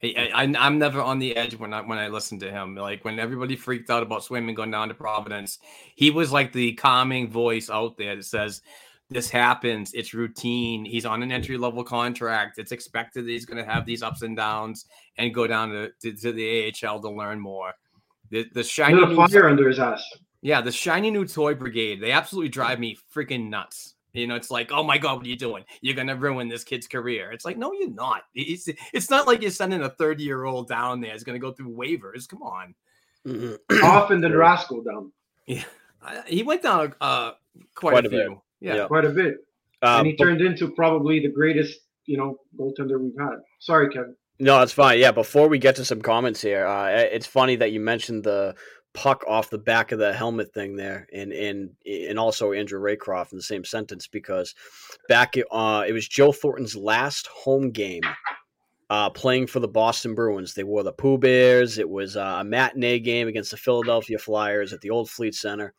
[0.03, 2.75] I, I, I'm never on the edge when I when I listen to him.
[2.75, 5.59] Like when everybody freaked out about Swayman going down to Providence,
[5.94, 8.62] he was like the calming voice out there that says,
[9.11, 9.92] "This happens.
[9.94, 10.85] It's routine.
[10.85, 12.59] He's on an entry level contract.
[12.59, 14.87] It's expected that he's going to have these ups and downs
[15.18, 17.72] and go down to, to, to the AHL to learn more."
[18.31, 20.03] The the shiny a fire under his ass.
[20.42, 23.94] Yeah, the shiny new toy brigade, they absolutely drive me freaking nuts.
[24.12, 25.64] You know, it's like, oh my god, what are you doing?
[25.81, 27.33] You're gonna ruin this kid's career.
[27.33, 28.24] It's like, no, you're not.
[28.35, 31.14] It's it's not like you're sending a 30 year old down there.
[31.14, 32.28] It's gonna go through waivers.
[32.28, 32.74] Come on.
[33.26, 33.59] Mhm.
[33.83, 35.12] Often than Rascal down.
[36.02, 37.33] I, he went down uh,
[37.74, 38.26] quite, Quite a a bit.
[38.26, 38.42] few.
[38.61, 38.74] Yeah.
[38.74, 38.87] Yeah.
[38.87, 39.37] quite a bit,
[39.83, 43.38] Uh, and he but- turned into probably the greatest, you know, goaltender we've had.
[43.61, 44.14] Sorry, Kevin.
[44.38, 44.98] No, it's fine.
[44.98, 48.55] Yeah, before we get to some comments here, uh, it's funny that you mentioned the
[48.94, 53.33] puck off the back of the helmet thing there, and and and also Andrew Raycroft
[53.33, 54.55] in the same sentence because
[55.09, 58.02] back uh, it was Joe Thornton's last home game.
[58.90, 61.78] Uh, playing for the Boston Bruins, they wore the Pooh Bears.
[61.78, 65.72] It was uh, a matinee game against the Philadelphia Flyers at the Old Fleet Center.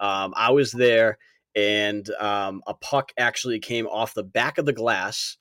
[0.00, 1.18] Um, I was there,
[1.54, 5.36] and um, a puck actually came off the back of the glass,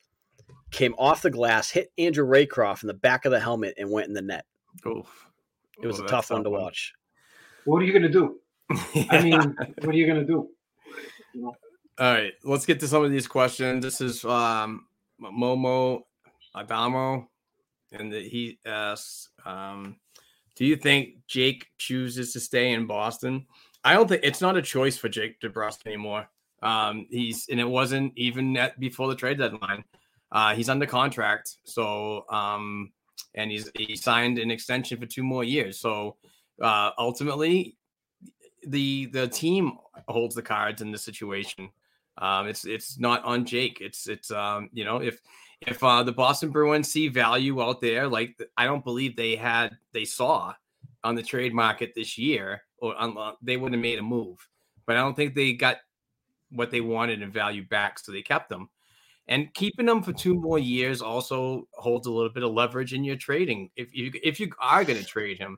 [0.70, 4.08] came off the glass, hit Andrew Raycroft in the back of the helmet, and went
[4.08, 4.46] in the net.
[4.86, 5.26] Oof.
[5.82, 6.62] It was Oh, a tough one to one.
[6.62, 6.94] watch.
[7.66, 8.40] What are you gonna do?
[9.10, 10.50] I mean, what are you gonna do?
[11.34, 11.56] You know,
[12.00, 13.84] All right, let's get to some of these questions.
[13.84, 14.86] This is um,
[15.22, 16.02] Momo
[16.56, 17.30] Adamo,
[17.92, 19.98] and the, he asks, um,
[20.56, 23.46] "Do you think Jake chooses to stay in Boston?"
[23.84, 26.28] I don't think it's not a choice for Jake DeBrusk anymore.
[26.62, 29.84] Um, he's and it wasn't even at before the trade deadline.
[30.32, 32.92] Uh, he's under contract, so um,
[33.36, 35.80] and he's he signed an extension for two more years.
[35.80, 36.18] So
[36.62, 37.78] uh, ultimately,
[38.68, 39.74] the the team
[40.08, 41.70] holds the cards in this situation.
[42.18, 43.80] Um, it's it's not on Jake.
[43.82, 45.20] It's it's um, you know if
[45.62, 49.78] if uh, the Boston Bruins see value out there, like I don't believe they had
[49.94, 50.54] they saw
[51.04, 54.48] on the trade market this year, or on, they wouldn't have made a move.
[54.86, 55.78] But I don't think they got
[56.52, 58.70] what they wanted in value back, so they kept them.
[59.28, 63.04] And keeping them for two more years also holds a little bit of leverage in
[63.04, 63.72] your trading.
[63.76, 65.58] If you if you are going to trade him,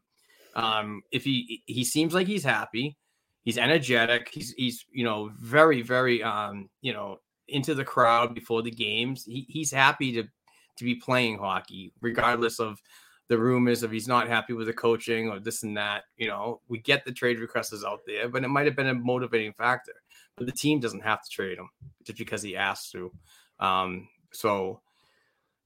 [0.57, 2.97] um, if he he seems like he's happy,
[3.43, 8.61] he's energetic, he's he's you know very very um you know into the crowd before
[8.61, 9.23] the games.
[9.23, 12.81] He, he's happy to to be playing hockey, regardless of
[13.29, 16.03] the rumors of he's not happy with the coaching or this and that.
[16.17, 18.95] You know, we get the trade requests out there, but it might have been a
[18.95, 19.93] motivating factor.
[20.35, 21.69] But the team doesn't have to trade him
[22.03, 23.11] just because he asked to.
[23.59, 24.81] Um, so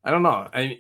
[0.04, 0.48] I don't know.
[0.54, 0.80] I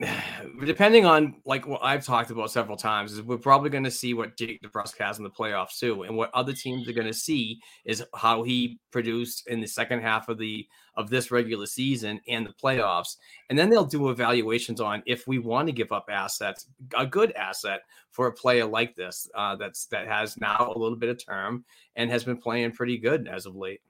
[0.64, 4.12] depending on like what I've talked about several times is we're probably going to see
[4.12, 7.14] what Jake DeBrusk has in the playoffs too, and what other teams are going to
[7.14, 12.20] see is how he produced in the second half of the of this regular season
[12.28, 13.16] and the playoffs,
[13.50, 17.32] and then they'll do evaluations on if we want to give up assets, a good
[17.32, 21.24] asset for a player like this uh, that's that has now a little bit of
[21.24, 23.80] term and has been playing pretty good as of late.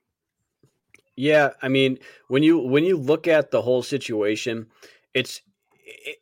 [1.17, 4.67] Yeah, I mean, when you when you look at the whole situation,
[5.15, 5.54] it's it-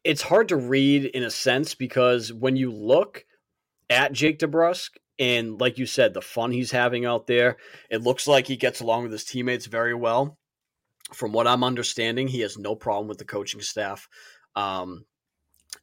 [0.05, 3.25] it's hard to read in a sense because when you look
[3.91, 7.59] at Jake DeBrusk and like you said, the fun he's having out there,
[7.91, 10.39] it looks like he gets along with his teammates very well.
[11.13, 14.09] From what I'm understanding, he has no problem with the coaching staff.
[14.57, 15.05] Um,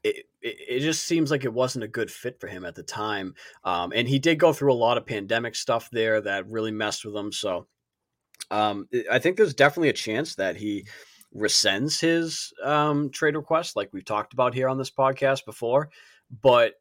[0.04, 2.84] it, it, it just seems like it wasn't a good fit for him at the
[2.84, 3.36] time.
[3.64, 7.06] Um, and he did go through a lot of pandemic stuff there that really messed
[7.06, 7.32] with him.
[7.32, 7.68] So
[8.52, 10.88] um, I think there's definitely a chance that he
[11.36, 15.90] rescinds his um, trade request, like we've talked about here on this podcast before.
[16.42, 16.74] But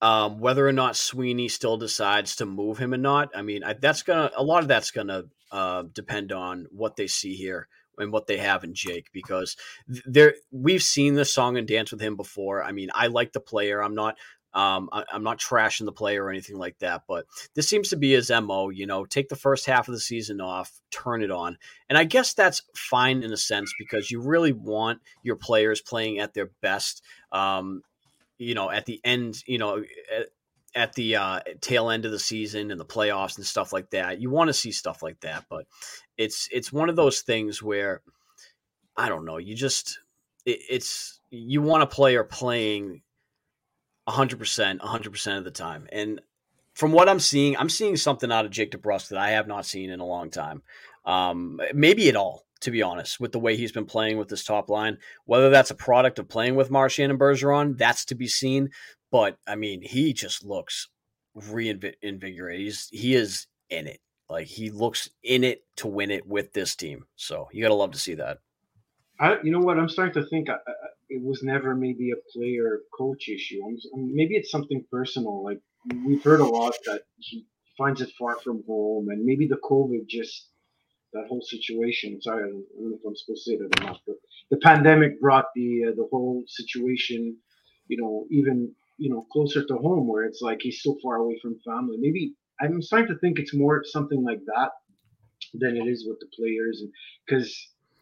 [0.00, 3.74] um, whether or not Sweeney still decides to move him or not, I mean, I,
[3.74, 8.12] that's gonna a lot of that's gonna uh, depend on what they see here and
[8.12, 12.16] what they have in Jake because there we've seen this song and dance with him
[12.16, 12.62] before.
[12.62, 13.82] I mean, I like the player.
[13.82, 14.16] I'm not
[14.58, 17.96] um, I, I'm not trashing the player or anything like that, but this seems to
[17.96, 18.70] be his mo.
[18.70, 22.02] You know, take the first half of the season off, turn it on, and I
[22.02, 26.50] guess that's fine in a sense because you really want your players playing at their
[26.60, 27.04] best.
[27.30, 27.82] Um,
[28.36, 30.26] you know, at the end, you know, at,
[30.74, 34.20] at the uh, tail end of the season and the playoffs and stuff like that.
[34.20, 35.66] You want to see stuff like that, but
[36.16, 38.02] it's it's one of those things where
[38.96, 39.36] I don't know.
[39.36, 40.00] You just
[40.44, 43.02] it, it's you want a player playing
[44.08, 45.86] 100%, 100% of the time.
[45.92, 46.20] And
[46.74, 49.66] from what I'm seeing, I'm seeing something out of Jake DeBrusk that I have not
[49.66, 50.62] seen in a long time.
[51.04, 54.44] Um, maybe at all, to be honest, with the way he's been playing with this
[54.44, 54.98] top line.
[55.24, 58.70] Whether that's a product of playing with Marchand and Bergeron, that's to be seen.
[59.10, 60.88] But I mean, he just looks
[61.34, 62.60] reinvigorated.
[62.60, 64.00] He's he is in it.
[64.28, 67.06] Like he looks in it to win it with this team.
[67.16, 68.38] So you got to love to see that.
[69.20, 69.78] I, you know what?
[69.78, 70.72] I'm starting to think uh, uh,
[71.08, 73.60] it was never maybe a player coach issue.
[73.64, 75.44] I'm, I'm- maybe it's something personal.
[75.44, 75.60] Like
[76.06, 77.46] we've heard a lot that he
[77.78, 80.50] finds it far from home, and maybe the COVID just
[81.14, 82.20] that whole situation.
[82.22, 84.16] Sorry, I don't, I don't know if I'm supposed to say that or not, but
[84.50, 87.36] the pandemic brought the uh, the whole situation,
[87.88, 91.38] you know, even you know closer to home, where it's like he's so far away
[91.42, 91.96] from family.
[91.98, 94.70] Maybe I'm starting to think it's more something like that
[95.54, 96.82] than it is with the players,
[97.26, 97.54] because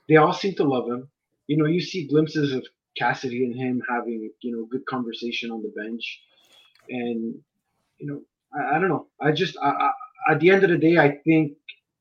[0.08, 1.08] they all seem to love him.
[1.46, 2.66] You know, you see glimpses of
[2.98, 6.20] Cassidy and him having, you know, good conversation on the bench.
[6.88, 7.34] And,
[7.98, 8.20] you know,
[8.54, 9.06] I, I don't know.
[9.20, 9.90] I just I, I,
[10.32, 11.52] at the end of the day, I think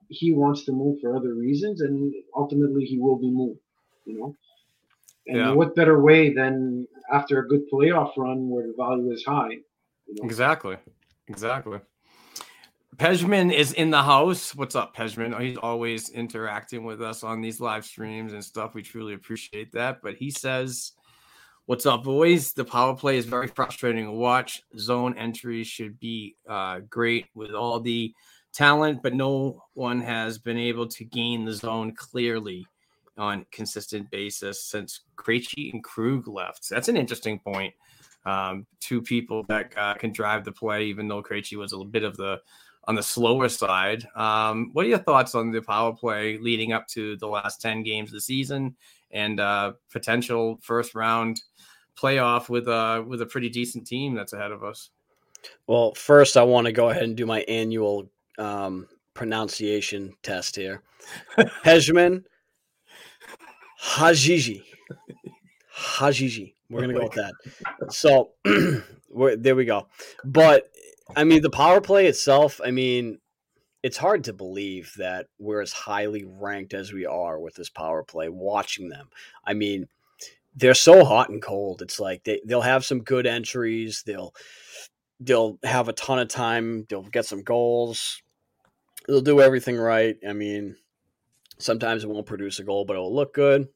[0.10, 3.60] he wants to move for other reasons, and ultimately he will be moved.
[4.06, 4.36] You know,
[5.28, 5.54] and Yeah.
[5.54, 9.50] what better way than after a good playoff run where the value is high?
[10.08, 10.24] You know?
[10.24, 10.78] Exactly.
[11.28, 11.80] Exactly.
[12.98, 14.56] Pejman is in the house.
[14.56, 15.40] What's up, Pejman?
[15.42, 18.74] He's always interacting with us on these live streams and stuff.
[18.74, 20.02] We truly appreciate that.
[20.02, 20.94] But he says,
[21.66, 22.54] What's up, boys?
[22.54, 24.62] The power play is very frustrating to watch.
[24.78, 28.14] Zone entries should be uh, great with all the
[28.54, 32.66] talent, but no one has been able to gain the zone clearly
[33.18, 36.70] on consistent basis since Krejci and Krug left.
[36.70, 37.74] That's an interesting point
[38.26, 41.92] um, two people that uh, can drive the play, even though Krejci was a little
[41.92, 42.40] bit of the
[42.88, 44.08] on the slower side.
[44.16, 47.84] Um, what are your thoughts on the power play leading up to the last ten
[47.84, 48.76] games of the season
[49.12, 51.42] and uh, potential first round
[51.98, 54.90] playoff with uh, with a pretty decent team that's ahead of us?
[55.68, 60.82] Well, first, I want to go ahead and do my annual um, pronunciation test here.
[61.64, 62.24] Hejman
[63.82, 64.64] Hajiji.
[65.78, 66.54] Hajiji.
[66.70, 67.94] We're going to go with that.
[67.94, 68.32] So
[69.38, 69.88] there we go.
[70.24, 70.72] But,
[71.16, 73.20] I mean, the power play itself, I mean,
[73.84, 78.04] it's hard to believe that we're as highly ranked as we are with this power
[78.04, 79.10] play, watching them.
[79.46, 79.88] I mean,
[80.56, 81.82] they're so hot and cold.
[81.82, 84.04] It's like they, they'll have some good entries.
[84.06, 84.34] They'll
[85.20, 86.86] they'll have a ton of time.
[86.90, 88.22] They'll get some goals.
[89.08, 90.16] They'll do everything right.
[90.28, 90.78] I mean,
[91.60, 93.68] sometimes it won't produce a goal, but it'll look good.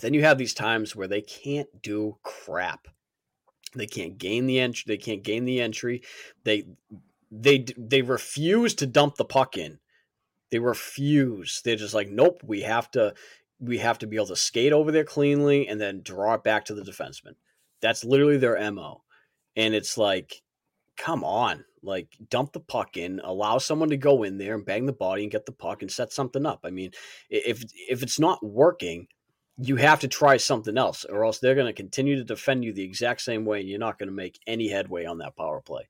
[0.00, 2.88] Then you have these times where they can't do crap.
[3.74, 4.84] They can't gain the entry.
[4.86, 6.02] They can't gain the entry.
[6.44, 6.64] They
[7.30, 9.78] they they refuse to dump the puck in.
[10.50, 11.60] They refuse.
[11.64, 12.40] They're just like, nope.
[12.44, 13.14] We have to
[13.60, 16.64] we have to be able to skate over there cleanly and then draw it back
[16.66, 17.34] to the defenseman.
[17.80, 19.02] That's literally their mo.
[19.56, 20.42] And it's like,
[20.96, 24.86] come on, like dump the puck in, allow someone to go in there and bang
[24.86, 26.60] the body and get the puck and set something up.
[26.64, 26.92] I mean,
[27.30, 29.06] if if it's not working,
[29.58, 32.72] you have to try something else, or else they're going to continue to defend you
[32.72, 35.60] the exact same way, and you're not going to make any headway on that power
[35.60, 35.88] play.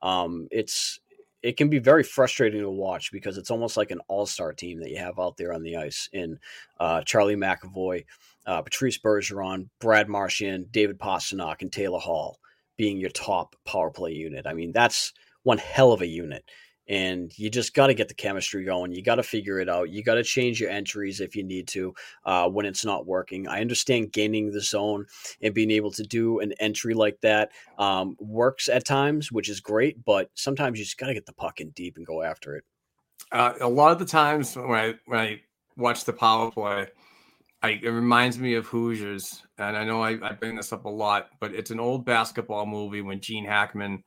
[0.00, 0.98] Um, it's
[1.42, 4.90] it can be very frustrating to watch because it's almost like an all-star team that
[4.90, 6.38] you have out there on the ice in
[6.78, 8.04] uh, Charlie McAvoy,
[8.46, 12.38] uh, Patrice Bergeron, Brad Marchand, David Pastrnak, and Taylor Hall
[12.76, 14.46] being your top power play unit.
[14.46, 16.44] I mean, that's one hell of a unit.
[16.88, 18.92] And you just got to get the chemistry going.
[18.92, 19.90] You got to figure it out.
[19.90, 23.46] You got to change your entries if you need to uh, when it's not working.
[23.46, 25.06] I understand gaining the zone
[25.40, 29.60] and being able to do an entry like that um, works at times, which is
[29.60, 30.04] great.
[30.04, 32.64] But sometimes you just got to get the puck in deep and go after it.
[33.30, 35.40] Uh, a lot of the times when I when I
[35.76, 36.88] watch the power play,
[37.62, 40.90] I, it reminds me of Hoosiers, and I know I, I bring this up a
[40.90, 44.02] lot, but it's an old basketball movie when Gene Hackman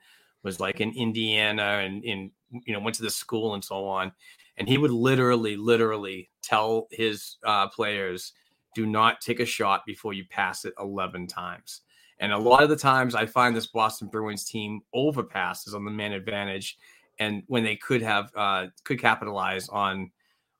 [0.46, 2.32] was like in Indiana and in
[2.66, 4.14] you know went to the school and so on,
[4.56, 8.32] and he would literally, literally tell his uh, players,
[8.76, 11.82] "Do not take a shot before you pass it eleven times."
[12.20, 15.92] And a lot of the times, I find this Boston Bruins team overpasses on the
[15.92, 16.78] man advantage,
[17.20, 20.12] and when they could have uh, could capitalize on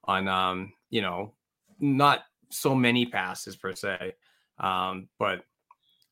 [0.04, 1.34] on um, you know
[1.80, 4.14] not so many passes per se,
[4.60, 5.46] um, but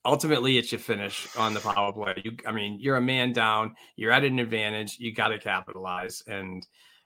[0.06, 2.22] ultimately it's your finish on the power play.
[2.24, 6.24] You, I mean, you're a man down, you're at an advantage, you got to capitalize,
[6.28, 6.66] and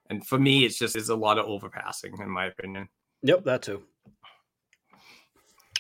[0.10, 2.88] and for me, it's just it's a lot of overpassing in my opinion.
[3.24, 3.84] Yep, that too.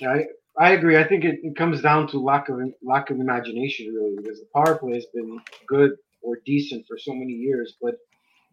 [0.05, 0.25] I
[0.57, 0.97] I agree.
[0.97, 4.47] I think it, it comes down to lack of lack of imagination, really, because the
[4.53, 5.91] power play has been good
[6.21, 7.95] or decent for so many years, but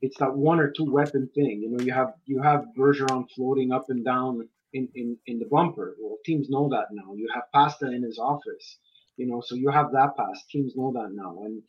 [0.03, 1.63] it's that one or two weapon thing.
[1.63, 5.47] You know, you have you have Bergeron floating up and down in, in, in the
[5.47, 5.97] bumper.
[6.01, 7.15] Well, teams know that now.
[7.15, 8.79] You have Pasta in his office.
[9.17, 10.45] You know, so you have that pass.
[10.51, 11.63] Teams know that now, and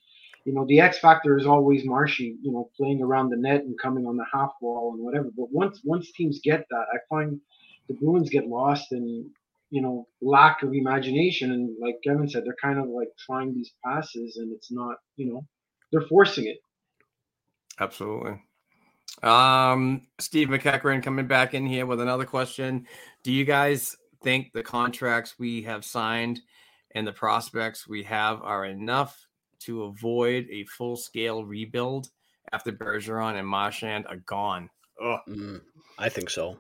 [0.45, 2.37] you know the X factor is always Marshy.
[2.41, 5.29] You know, playing around the net and coming on the half wall and whatever.
[5.37, 7.39] But once once teams get that, I find
[7.87, 9.29] the Bruins get lost in
[9.69, 13.71] you know lack of imagination and like Kevin said, they're kind of like trying these
[13.85, 15.45] passes and it's not you know
[15.91, 16.57] they're forcing it.
[17.79, 18.41] Absolutely.
[19.23, 22.87] Um, Steve McEachran coming back in here with another question.
[23.23, 26.41] Do you guys think the contracts we have signed
[26.93, 29.27] and the prospects we have are enough
[29.59, 32.09] to avoid a full scale rebuild
[32.51, 34.69] after Bergeron and Marchand are gone?
[35.01, 35.61] Mm,
[35.97, 36.57] I think so.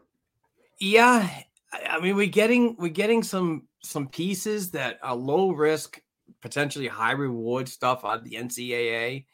[0.79, 1.29] Yeah,
[1.71, 6.01] I I mean we're getting we're getting some some pieces that are low risk,
[6.41, 9.25] potentially high reward stuff out of the NCAA,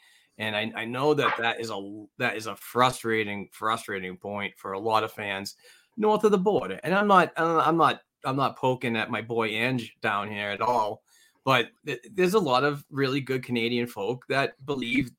[0.42, 4.74] and I, I know that that is a that is a frustrating frustrating point for
[4.74, 5.56] a lot of fans
[5.98, 6.80] north of the border.
[6.84, 10.60] And I'm not I'm not I'm not poking at my boy Ange down here at
[10.60, 11.04] all,
[11.46, 15.12] but th- there's a lot of really good Canadian folk that believe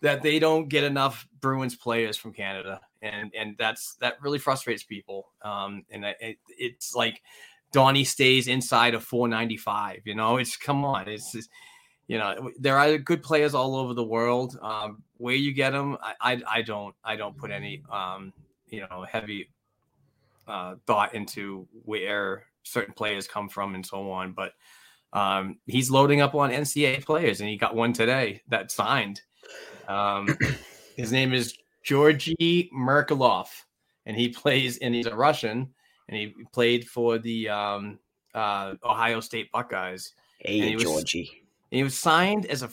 [0.00, 4.82] that they don't get enough Bruins players from Canada, and and that's that really frustrates
[4.82, 5.28] people.
[5.42, 7.20] Um, and it, it's like
[7.70, 10.00] Donnie stays inside of 495.
[10.06, 11.50] You know, it's come on, it's just,
[12.08, 14.58] you know there are good players all over the world.
[14.60, 18.32] Um, where you get them, I, I, I don't I don't put any um,
[18.66, 19.50] you know heavy
[20.48, 24.52] uh, thought into where certain players come from and so on, but.
[25.10, 29.22] Um, he's loading up on NCAA players, and he got one today that signed.
[29.88, 30.36] Um,
[30.98, 33.46] his name is Georgi Merkulov,
[34.04, 35.70] and he plays, and he's a Russian,
[36.08, 37.98] and he played for the um,
[38.34, 40.12] uh, Ohio State Buckeyes.
[40.40, 41.47] Hey, was, Georgie.
[41.70, 42.70] He was signed as a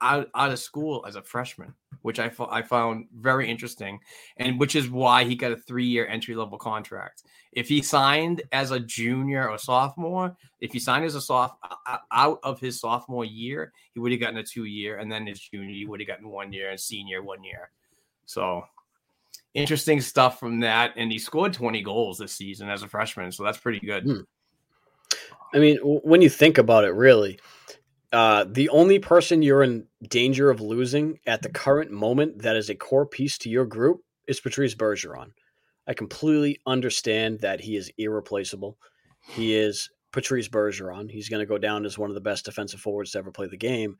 [0.00, 1.72] out, out of school as a freshman,
[2.02, 3.98] which I, I found very interesting,
[4.36, 7.24] and which is why he got a three year entry level contract.
[7.52, 11.56] If he signed as a junior or sophomore, if he signed as a soft
[12.12, 15.40] out of his sophomore year, he would have gotten a two year, and then his
[15.40, 17.70] junior, he would have gotten one year, and senior one year.
[18.26, 18.64] So
[19.54, 20.92] interesting stuff from that.
[20.96, 24.04] And he scored 20 goals this season as a freshman, so that's pretty good.
[24.04, 24.20] Hmm.
[25.54, 27.38] I mean, when you think about it, really,
[28.12, 32.70] uh, the only person you're in danger of losing at the current moment that is
[32.70, 35.32] a core piece to your group is Patrice Bergeron.
[35.86, 38.78] I completely understand that he is irreplaceable.
[39.28, 41.10] He is Patrice Bergeron.
[41.10, 43.46] He's going to go down as one of the best defensive forwards to ever play
[43.46, 43.96] the game.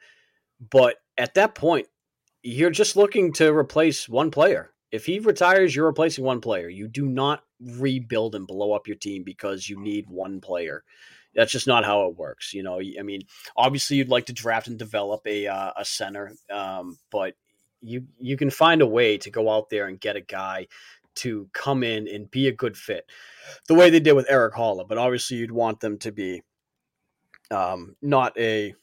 [0.71, 1.87] But at that point,
[2.43, 4.73] you're just looking to replace one player.
[4.91, 6.69] If he retires, you're replacing one player.
[6.69, 10.85] You do not rebuild and blow up your team because you need one player.
[11.39, 12.53] That's just not how it works.
[12.53, 13.23] You know, I mean,
[13.57, 17.35] obviously you'd like to draft and develop a uh, a center, um, but
[17.81, 20.67] you you can find a way to go out there and get a guy
[21.15, 23.09] to come in and be a good fit,
[23.69, 24.87] the way they did with Eric Haula.
[24.89, 26.43] But obviously, you'd want them to be
[27.53, 28.75] um, not a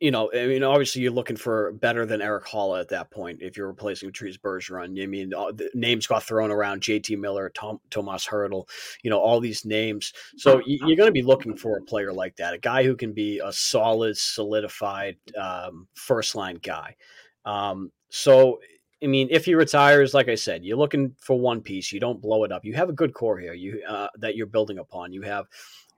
[0.00, 3.42] you know, I mean, obviously you're looking for better than Eric Haula at that point
[3.42, 5.02] if you're replacing Patrice Bergeron.
[5.02, 5.32] I mean,
[5.74, 7.16] names got thrown around: J.T.
[7.16, 8.68] Miller, Tom, Tomas Hertl,
[9.02, 10.12] you know, all these names.
[10.36, 13.12] So you're going to be looking for a player like that, a guy who can
[13.12, 16.96] be a solid, solidified um, first line guy.
[17.44, 18.58] Um, so
[19.02, 21.92] I mean, if he retires, like I said, you're looking for one piece.
[21.92, 22.64] You don't blow it up.
[22.64, 23.52] You have a good core here.
[23.52, 25.12] You uh, that you're building upon.
[25.12, 25.46] You have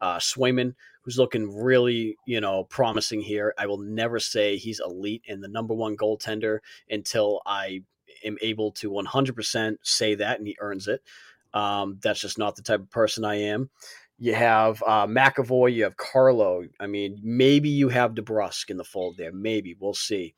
[0.01, 0.74] uh, Swayman,
[1.09, 3.54] who's looking really, you know, promising here.
[3.56, 6.59] I will never say he's elite and the number one goaltender
[6.90, 7.80] until I
[8.22, 11.00] am able to 100% say that, and he earns it.
[11.54, 13.70] Um, that's just not the type of person I am.
[14.18, 16.64] You have uh, McAvoy, you have Carlo.
[16.78, 19.32] I mean, maybe you have DeBrusk in the fold there.
[19.32, 20.34] Maybe we'll see.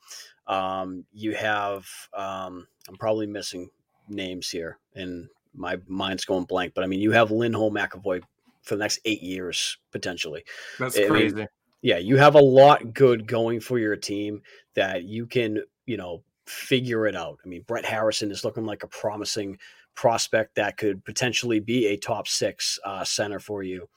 [0.46, 1.84] Um, you have,
[2.16, 3.70] um, I'm probably missing
[4.08, 6.74] names here, and my mind's going blank.
[6.76, 8.22] But I mean, you have Lindholm, McAvoy
[8.70, 10.44] for the next eight years potentially.
[10.78, 11.34] That's I crazy.
[11.34, 11.48] Mean,
[11.82, 14.42] yeah, you have a lot good going for your team
[14.76, 17.38] that you can, you know, figure it out.
[17.44, 19.58] I mean, Brett Harrison is looking like a promising
[19.96, 23.88] prospect that could potentially be a top six uh, center for you.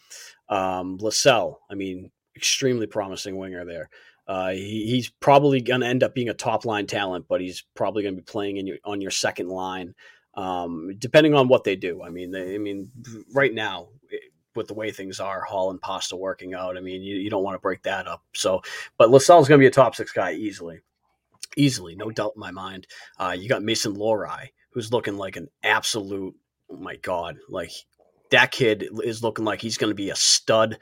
[0.49, 3.89] Um, Lysell, I mean, extremely promising winger there.
[4.27, 7.63] Uh, he, he's probably going to end up being a top line talent, but he's
[7.75, 9.93] probably going to be playing in your, on your second line,
[10.35, 12.01] um, depending on what they do.
[12.01, 12.89] I mean, they, I mean,
[13.33, 13.89] right now
[14.55, 17.43] with the way things are, Hall and Pasta working out, I mean, you, you don't
[17.43, 18.23] want to break that up.
[18.33, 18.61] So,
[18.97, 20.81] but Lysell's going to be a top six guy easily,
[21.57, 22.87] easily, no doubt in my mind.
[23.17, 26.35] Uh, you got Mason Lohrei, who's looking like an absolute,
[26.69, 27.71] oh my God, like
[28.31, 30.77] that kid is looking like he's going to be a stud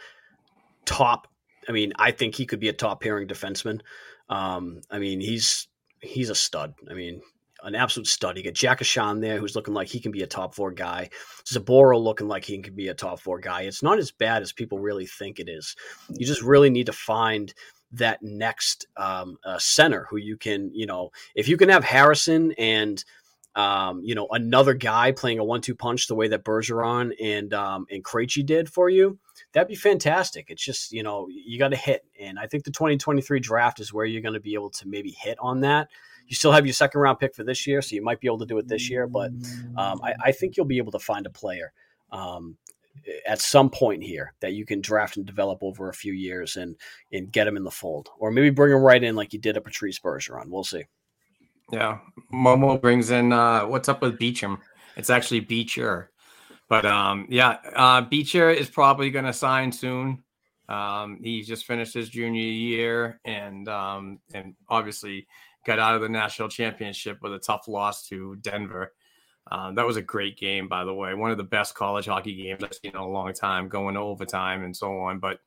[0.85, 1.27] top
[1.67, 3.81] I mean, I think he could be a top pairing defenseman.
[4.29, 5.67] Um, I mean, he's
[5.99, 6.73] he's a stud.
[6.89, 7.21] I mean,
[7.63, 8.37] an absolute stud.
[8.37, 11.09] You get Jack Ahcan there, who's looking like he can be a top four guy.
[11.45, 13.63] Zboril looking like he can be a top four guy.
[13.63, 15.75] It's not as bad as people really think it is.
[16.09, 17.53] You just really need to find
[17.93, 22.53] that next um, uh, center who you can, you know, if you can have Harrison
[22.53, 23.03] and
[23.53, 27.85] um, you know another guy playing a one-two punch the way that Bergeron and um,
[27.91, 29.19] and Krejci did for you
[29.53, 30.49] that'd be fantastic.
[30.49, 32.05] It's just, you know, you got to hit.
[32.19, 35.11] And I think the 2023 draft is where you're going to be able to maybe
[35.11, 35.89] hit on that.
[36.31, 38.39] You still have your second round pick for this year, so you might be able
[38.39, 39.05] to do it this year.
[39.05, 39.31] But
[39.75, 41.73] um, I, I, think you'll be able to find a player
[42.09, 42.55] um,
[43.27, 46.77] at some point here that you can draft and develop over a few years and
[47.11, 49.57] and get him in the fold, or maybe bring him right in like you did
[49.57, 50.47] at Patrice Bergeron.
[50.47, 50.85] We'll see.
[51.69, 51.99] Yeah,
[52.33, 54.59] Momo brings in uh, what's up with Beecham.
[54.95, 56.11] It's actually Beecher.
[56.69, 60.23] But um, yeah, uh, Beecher is probably going to sign soon.
[60.69, 65.27] Um, he just finished his junior year and um, and obviously
[65.65, 68.93] got out of the national championship with a tough loss to Denver.
[69.51, 71.13] Um, that was a great game, by the way.
[71.13, 74.01] One of the best college hockey games I've seen in a long time, going to
[74.01, 75.19] overtime and so on.
[75.19, 75.39] But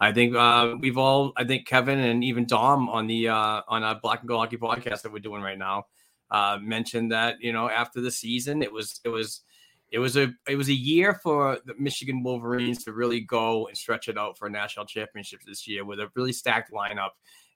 [0.00, 3.82] I think uh, we've all, I think Kevin and even Dom on the uh, on
[3.82, 5.86] a Black and Gold Hockey podcast that we're doing right now
[6.32, 9.42] uh, mentioned that you know after the season it was it was
[9.90, 13.76] it was a it was a year for the Michigan Wolverines to really go and
[13.76, 17.10] stretch it out for a national championship this year with a really stacked lineup,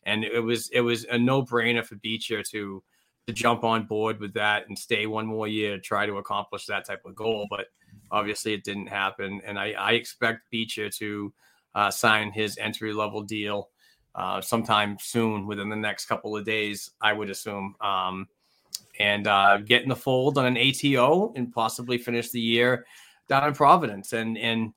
[0.06, 2.82] and it was it was a no brainer for Beecher to
[3.26, 6.64] to jump on board with that and stay one more year to try to accomplish
[6.66, 7.46] that type of goal.
[7.50, 7.66] But
[8.10, 11.32] obviously, it didn't happen, and I, I expect Beecher to
[11.74, 13.68] uh, sign his entry level deal
[14.14, 16.90] uh, sometime soon within the next couple of days.
[17.00, 17.74] I would assume.
[17.80, 18.28] Um,
[18.98, 22.86] and uh, get in the fold on an ATO and possibly finish the year
[23.28, 24.12] down in Providence.
[24.12, 24.72] And and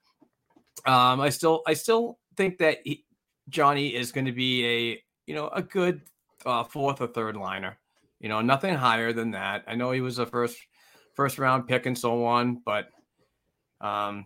[0.86, 3.06] um, I still I still think that he,
[3.50, 6.02] Johnny is going to be a you know a good
[6.44, 7.78] uh, fourth or third liner.
[8.20, 9.64] You know, nothing higher than that.
[9.68, 10.58] I know he was a first
[11.14, 12.86] first round pick and so on, but
[13.80, 14.26] um,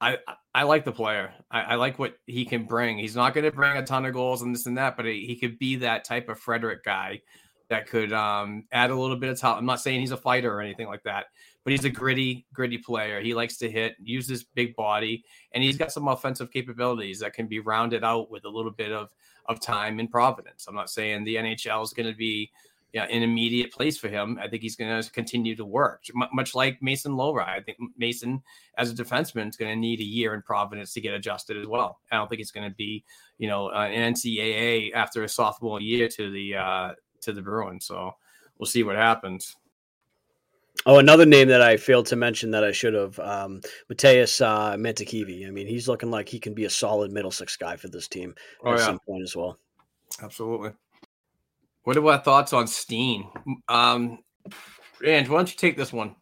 [0.00, 0.16] I
[0.54, 1.34] I like the player.
[1.50, 2.96] I, I, like what he can bring.
[2.96, 5.26] He's not going to bring a ton of goals and this and that, but he,
[5.26, 7.20] he could be that type of Frederic guy
[7.68, 9.58] that could um, add a little bit of talent.
[9.58, 11.26] I'm not saying he's a fighter or anything like that,
[11.62, 13.20] but he's a gritty, gritty player.
[13.20, 17.34] He likes to hit, use his big body, and he's got some offensive capabilities that
[17.34, 19.10] can be rounded out with a little bit of
[19.48, 20.66] of time in Providence.
[20.68, 22.50] I'm not saying the NHL is going to be
[22.92, 24.38] you know, an immediate place for him.
[24.40, 27.46] I think he's going to continue to work, much like Mason Lohrei.
[27.46, 28.42] I think Mason,
[28.78, 31.66] as a defenseman, is going to need a year in Providence to get adjusted as
[31.66, 32.00] well.
[32.10, 33.04] I don't think it's going to be,
[33.36, 36.92] you know, an NCAA after a sophomore year to the uh,
[37.22, 37.84] to the Bruins.
[37.86, 38.14] So
[38.58, 39.54] we'll see what happens.
[40.86, 43.60] Oh, another name that I failed to mention that I should have, um,
[43.90, 45.46] Mateusz uh, Mantykivi.
[45.46, 48.08] I mean, he's looking like he can be a solid middle six guy for this
[48.08, 48.86] team oh, at yeah.
[48.86, 49.58] some point as well.
[50.22, 50.70] Absolutely.
[51.84, 53.28] What are our thoughts on Steen?
[53.68, 54.18] Um,
[55.04, 56.14] Ange, why don't you take this one?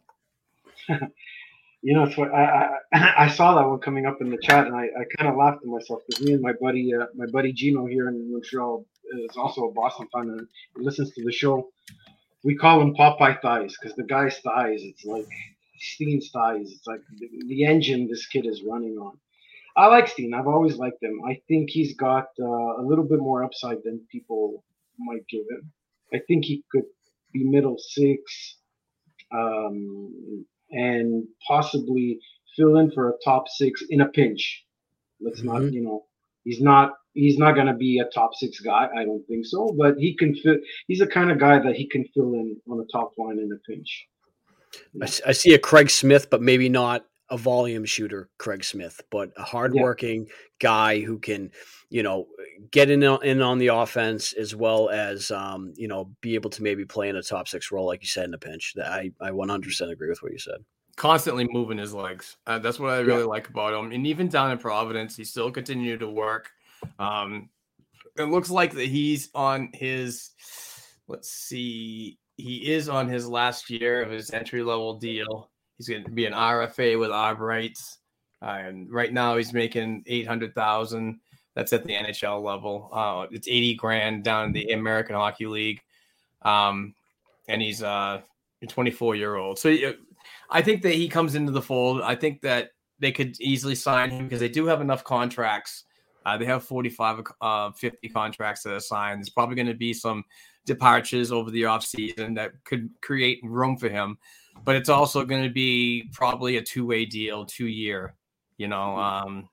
[0.89, 4.67] you know, it's what I, I, I saw that one coming up in the chat,
[4.67, 7.25] and I, I kind of laughed to myself because me and my buddy uh, my
[7.31, 8.85] buddy Gino here in Montreal
[9.25, 11.69] is also a Boston fan and listens to the show.
[12.47, 15.27] We call him Popeye thighs because the guy's thighs, it's like
[15.77, 16.71] Steen's thighs.
[16.71, 19.17] It's like the, the, engine this kid is running on.
[19.75, 20.33] I like Steen.
[20.33, 21.19] I've always liked him.
[21.27, 24.63] I think he's got uh, a little bit more upside than people
[24.97, 25.73] might give him.
[26.13, 26.85] I think he could
[27.33, 28.21] be middle six
[29.33, 32.17] um, and possibly
[32.55, 34.63] fill in for a top six in a pinch.
[35.19, 35.65] Let's mm-hmm.
[35.65, 36.05] not, you know,
[36.45, 38.87] he's not he's not going to be a top six guy.
[38.95, 40.59] I don't think so, but he can fit.
[40.87, 43.51] He's the kind of guy that he can fill in on the top line in
[43.51, 44.07] a pinch.
[45.01, 49.31] I, I see a Craig Smith, but maybe not a volume shooter, Craig Smith, but
[49.37, 50.33] a hardworking yeah.
[50.59, 51.51] guy who can,
[51.89, 52.27] you know,
[52.71, 56.63] get in in on the offense as well as, um, you know, be able to
[56.63, 58.73] maybe play in a top six role, like you said in a pinch.
[58.75, 60.63] That I I 100% agree with what you said.
[60.95, 62.37] Constantly moving his legs.
[62.47, 63.25] Uh, that's what I really yeah.
[63.25, 63.91] like about him.
[63.91, 66.49] And even down in Providence, he still continued to work.
[66.99, 67.49] Um,
[68.17, 70.31] it looks like that he's on his.
[71.07, 72.17] Let's see.
[72.35, 75.49] He is on his last year of his entry level deal.
[75.77, 77.99] He's going to be an RFA with Arb rights,
[78.41, 81.19] uh, and right now he's making eight hundred thousand.
[81.55, 82.89] That's at the NHL level.
[82.91, 85.81] Uh, it's eighty grand down in the American Hockey League,
[86.43, 86.93] um,
[87.47, 88.21] and he's uh,
[88.61, 89.59] a twenty-four year old.
[89.59, 89.75] So
[90.49, 92.01] I think that he comes into the fold.
[92.01, 95.85] I think that they could easily sign him because they do have enough contracts
[96.27, 99.19] uh, they have 45, uh, 50 contracts that are signed.
[99.19, 100.25] There's probably going to be some
[100.65, 104.17] departures over the offseason that could create room for him,
[104.65, 108.13] but it's also going to be probably a two way deal, two year,
[108.57, 109.27] you know, mm-hmm.
[109.27, 109.49] um,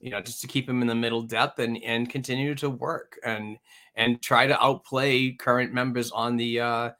[0.00, 3.18] you know, just to keep him in the middle depth and, and continue to work
[3.24, 3.58] and,
[3.96, 6.90] and try to outplay current members on the, uh,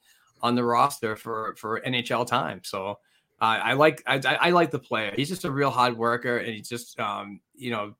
[0.41, 2.59] on the roster for, for NHL time.
[2.65, 2.97] So,
[3.41, 5.11] uh, I like I, I, like the player.
[5.13, 7.93] He's just a real hard worker, and he's just um, you know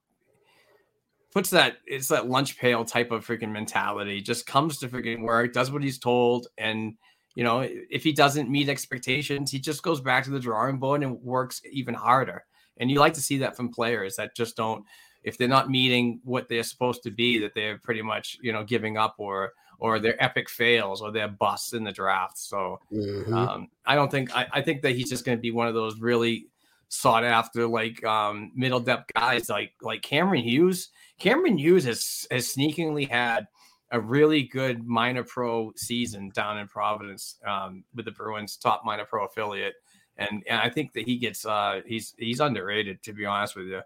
[1.34, 4.22] puts that it's that lunch pail type of freaking mentality.
[4.22, 6.94] Just comes to freaking work, does what he's told, and
[7.36, 11.04] you know if he doesn't meet expectations, he just goes back to the drawing board
[11.04, 12.46] and works even harder.
[12.78, 14.84] And you like to see that from players that just don't,
[15.24, 18.64] if they're not meeting what they're supposed to be, that they're pretty much you know
[18.64, 22.38] giving up or or they're epic fails or they're busts in the draft.
[22.38, 23.34] So mm-hmm.
[23.34, 25.74] um, I don't think I, I think that he's just going to be one of
[25.74, 26.48] those really
[26.90, 32.52] sought after like um, middle depth guys like like Cameron Hughes Cameron Hughes has has
[32.52, 33.48] sneakingly had
[33.92, 39.06] a really good minor pro season down in Providence um, with the Bruins top minor
[39.06, 39.76] pro affiliate,
[40.18, 43.68] and, and I think that he gets uh, he's he's underrated to be honest with
[43.68, 43.82] you.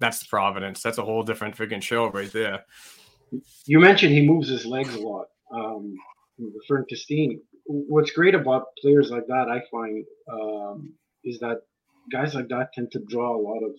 [0.00, 0.82] That's Providence.
[0.82, 2.64] That's a whole different freaking show right there.
[3.66, 5.26] You mentioned he moves his legs a lot.
[5.52, 5.94] Um,
[6.38, 10.92] referring to Steen, what's great about players like that, I find, um,
[11.24, 11.62] is that
[12.12, 13.72] guys like that tend to draw a lot of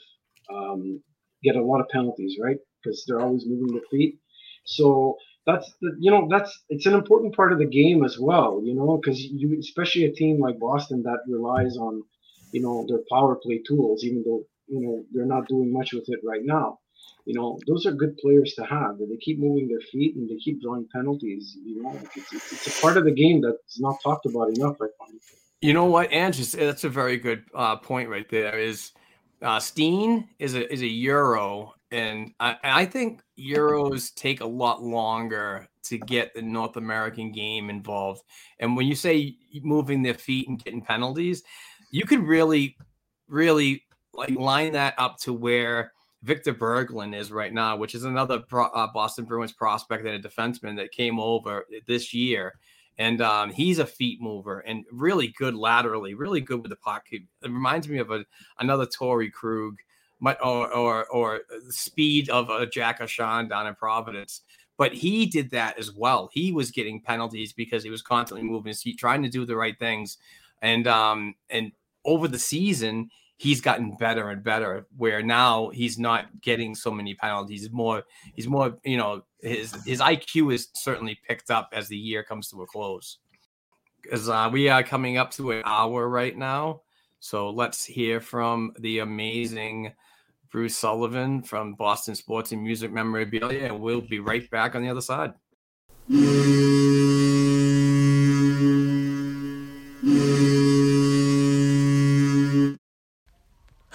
[0.55, 1.01] um,
[1.43, 2.57] get a lot of penalties, right?
[2.87, 4.19] because they're always moving their feet.
[4.65, 8.61] So that's the you know that's it's an important part of the game as well.
[8.63, 12.03] You know, because you especially a team like Boston that relies on
[12.51, 16.05] you know their power play tools, even though you know they're not doing much with
[16.07, 16.79] it right now.
[17.25, 18.97] You know, those are good players to have.
[18.99, 21.57] They keep moving their feet and they keep drawing penalties.
[21.61, 24.77] You know, it's, it's, it's a part of the game that's not talked about enough.
[24.81, 25.19] I find.
[25.61, 26.45] You know what, Andrew?
[26.45, 28.59] That's a very good uh, point right there.
[28.59, 28.91] Is
[29.41, 34.83] uh, Steen is a is a Euro, and I, I think Euros take a lot
[34.83, 38.21] longer to get the North American game involved.
[38.59, 41.43] And when you say moving their feet and getting penalties,
[41.91, 42.77] you could really,
[43.27, 43.83] really
[44.13, 45.91] like line that up to where
[46.23, 50.29] Victor Berglund is right now, which is another pro, uh, Boston Bruins prospect and a
[50.29, 52.53] defenseman that came over this year.
[52.97, 57.05] And um, he's a feet mover and really good laterally, really good with the puck.
[57.11, 58.25] It reminds me of a,
[58.59, 59.77] another Torey Krug,
[60.25, 64.41] or, or or speed of a Jack Ahcan down in Providence.
[64.77, 66.29] But he did that as well.
[66.31, 69.55] He was getting penalties because he was constantly moving his feet, trying to do the
[69.55, 70.17] right things.
[70.61, 71.71] And um and
[72.03, 77.13] over the season, he's gotten better and better where now he's not getting so many
[77.13, 81.87] penalties he's more he's more you know his his iq is certainly picked up as
[81.87, 83.19] the year comes to a close.
[84.01, 86.81] Because uh, we are coming up to an hour right now.
[87.19, 89.93] So let's hear from the amazing
[90.49, 94.89] bruce sullivan from boston sports and music memorabilia and we'll be right back on the
[94.89, 95.33] other side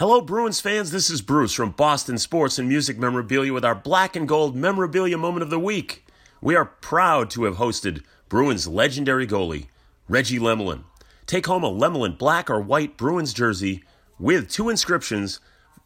[0.03, 0.91] Hello, Bruins fans.
[0.91, 5.17] This is Bruce from Boston Sports and Music Memorabilia with our black and gold memorabilia
[5.17, 6.05] moment of the week.
[6.41, 9.69] We are proud to have hosted Bruins legendary goalie,
[10.09, 10.83] Reggie Lemelin.
[11.25, 13.85] Take home a Lemelin black or white Bruins jersey
[14.19, 15.39] with two inscriptions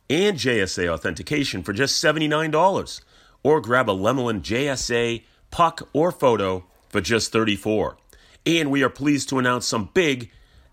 [0.08, 3.02] and JSA authentication for just $79.
[3.42, 7.98] Or grab a Lemelin JSA puck or photo for just 34.
[8.46, 10.30] And we are pleased to announce some big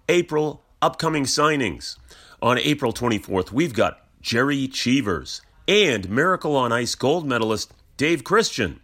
[0.08, 1.98] April upcoming signings.
[2.44, 8.82] On April 24th, we've got Jerry Cheevers and Miracle on Ice gold medalist Dave Christian.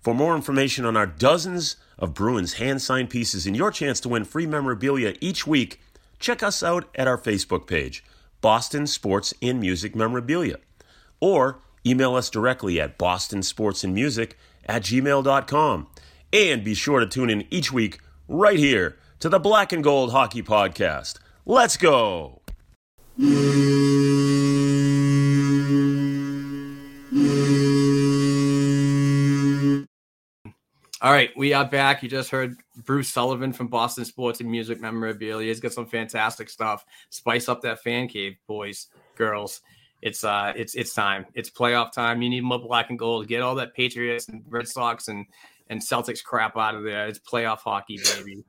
[0.00, 4.08] For more information on our dozens of Bruins hand signed pieces and your chance to
[4.08, 5.78] win free memorabilia each week,
[6.18, 8.02] check us out at our Facebook page,
[8.40, 10.56] Boston Sports and Music Memorabilia,
[11.20, 14.32] or email us directly at bostonsportsandmusic
[14.64, 15.86] at gmail.com.
[16.32, 20.12] And be sure to tune in each week right here to the Black and Gold
[20.12, 21.18] Hockey Podcast.
[21.44, 22.40] Let's go!
[23.18, 23.24] All
[31.02, 32.02] right, we are back.
[32.02, 35.48] You just heard Bruce Sullivan from Boston Sports and Music Memorabilia.
[35.48, 36.84] He's got some fantastic stuff.
[37.08, 39.62] Spice up that fan cave, boys, girls.
[40.02, 41.24] It's uh, it's it's time.
[41.32, 42.20] It's playoff time.
[42.20, 43.28] You need more black and gold.
[43.28, 45.24] Get all that Patriots and Red Sox and
[45.70, 47.08] and Celtics crap out of there.
[47.08, 48.44] It's playoff hockey, baby.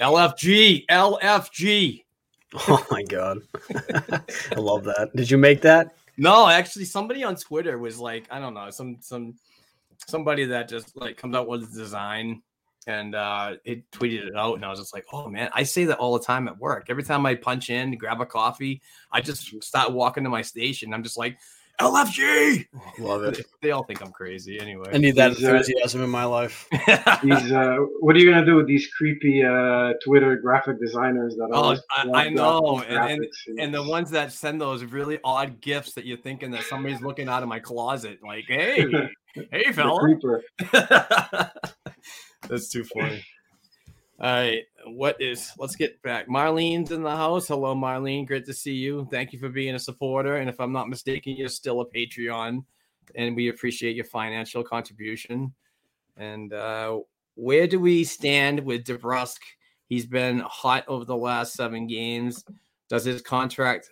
[0.00, 2.04] LFG, LFG.
[2.68, 3.38] Oh my god,
[3.70, 5.10] I love that.
[5.14, 5.94] Did you make that?
[6.16, 9.36] No, actually, somebody on Twitter was like, I don't know, some some
[10.06, 12.42] somebody that just like comes out with a design
[12.86, 15.84] and uh it tweeted it out and I was just like, oh man, I say
[15.84, 16.86] that all the time at work.
[16.88, 18.82] Every time I punch in, grab a coffee,
[19.12, 20.92] I just start walking to my station.
[20.92, 21.38] I'm just like,
[21.80, 22.66] LFG.
[22.98, 23.44] Love it.
[23.62, 24.90] They all think I'm crazy anyway.
[24.92, 26.68] I need that These, uh, enthusiasm in my life.
[27.22, 31.48] These, uh, what are you gonna do with these creepy uh, Twitter graphic designers that?
[31.52, 35.94] Oh, I, I know, and, and and the ones that send those really odd gifts
[35.94, 38.86] that you're thinking that somebody's looking out of my closet, like, hey,
[39.34, 40.00] hey, the fella.
[40.00, 40.42] creeper.
[42.48, 43.24] That's too funny.
[44.20, 45.52] All right, what is?
[45.58, 46.28] Let's get back.
[46.28, 47.48] Marlene's in the house.
[47.48, 48.26] Hello, Marlene.
[48.26, 49.06] Great to see you.
[49.10, 50.36] Thank you for being a supporter.
[50.36, 52.64] And if I'm not mistaken, you're still a Patreon,
[53.14, 55.52] and we appreciate your financial contribution.
[56.16, 57.00] And uh,
[57.34, 59.38] where do we stand with DeBrusk?
[59.86, 62.44] He's been hot over the last seven games.
[62.88, 63.90] Does his contract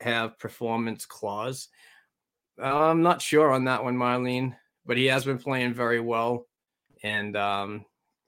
[0.00, 1.68] have performance clause?
[2.62, 6.46] I'm not sure on that one, Marlene, but he has been playing very well,
[7.02, 7.84] and um,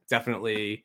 [0.09, 0.85] definitely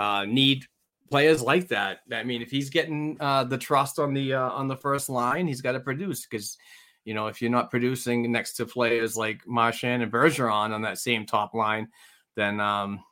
[0.00, 0.64] uh, need
[1.10, 2.00] players like that.
[2.10, 5.46] I mean, if he's getting uh, the trust on the uh, on the first line,
[5.46, 6.56] he's got to produce because
[7.04, 10.98] you know if you're not producing next to players like Marchand and Bergeron on that
[10.98, 11.88] same top line,
[12.34, 13.04] then um,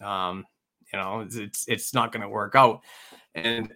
[0.00, 0.46] um,
[0.90, 2.80] you know it's it's, not going to work out.
[3.34, 3.70] And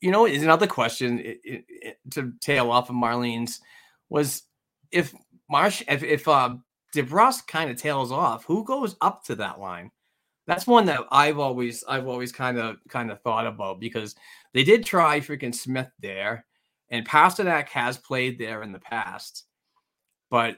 [0.00, 3.60] you know, is another question it, it, it, to tail off of Marlene's
[4.08, 4.42] was
[4.90, 5.14] if
[5.48, 6.56] Marsh if if uh,
[6.92, 9.92] DeBrusk kind of tails off, who goes up to that line?
[10.46, 14.16] That's one that I've always I've always kind of kind of thought about because
[14.52, 16.46] they did try freaking Smith there,
[16.90, 19.44] and Pastrnak has played there in the past,
[20.30, 20.56] but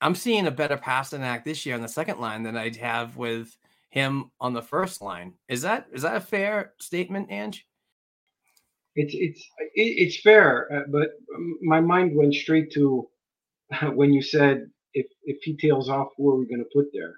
[0.00, 3.56] I'm seeing a better act this year on the second line than I'd have with
[3.90, 5.34] him on the first line.
[5.48, 7.66] Is that is that a fair statement, Ange?
[8.96, 11.10] It's it's it's fair, uh, but
[11.62, 13.08] my mind went straight to
[13.94, 17.14] when you said if if he tails off, who are we going to put there?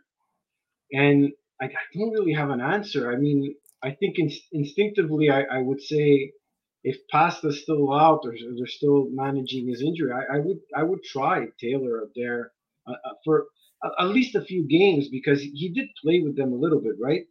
[0.93, 3.13] And I, I, don't really have an answer.
[3.13, 6.33] I mean, I think in, instinctively I, I, would say
[6.85, 11.03] if Pasta's still out or they're still managing his injury, I, I would I would
[11.03, 12.53] try Taylor up there
[12.87, 13.47] uh, uh for
[13.99, 17.23] at least a few games because he did play with them a little bit, right?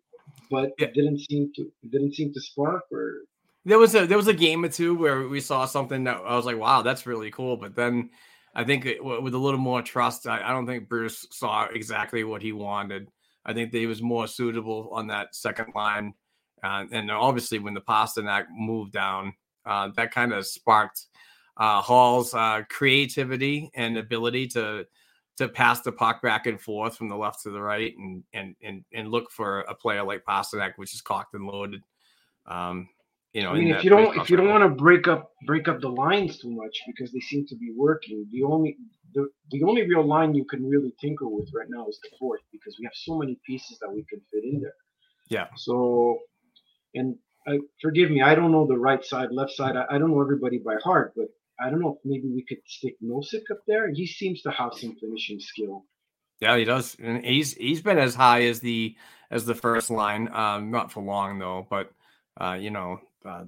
[0.49, 0.87] But yeah.
[0.87, 3.21] it didn't seem to it didn't seem to spark or
[3.65, 6.35] there was a there was a game or two where we saw something that I
[6.35, 7.57] was like, wow, that's really cool.
[7.57, 8.09] But then
[8.55, 12.23] I think it, with a little more trust, I, I, don't think Bruce saw exactly
[12.23, 13.07] what he wanted.
[13.45, 16.13] I think that he was more suitable on that second line,
[16.63, 19.33] uh, and obviously when the Pastrnak moved down,
[19.65, 21.05] uh, that kind of sparked
[21.57, 24.85] uh, Hall's uh, creativity and ability to
[25.37, 28.55] to pass the puck back and forth from the left to the right and and
[28.61, 31.81] and, and look for a player like Pastrnak, which is cocked and loaded.
[32.45, 32.89] Um,
[33.33, 35.67] you know, I mean, if you don't if you don't want to break up break
[35.67, 38.77] up the lines too much because they seem to be working, the only
[39.13, 42.41] the, the only real line you can really tinker with right now is the fourth
[42.51, 44.73] because we have so many pieces that we can fit in there.
[45.29, 45.47] Yeah.
[45.55, 46.19] So,
[46.93, 47.15] and
[47.47, 49.75] I, forgive me, I don't know the right side, left side.
[49.75, 51.27] I, I don't know everybody by heart, but
[51.59, 53.89] I don't know if maybe we could stick Nosek up there.
[53.91, 55.85] He seems to have some finishing skill.
[56.39, 58.95] Yeah, he does, and he's he's been as high as the
[59.29, 60.27] as the first line.
[60.33, 61.91] Um, not for long though, but
[62.39, 63.43] uh, you know, uh,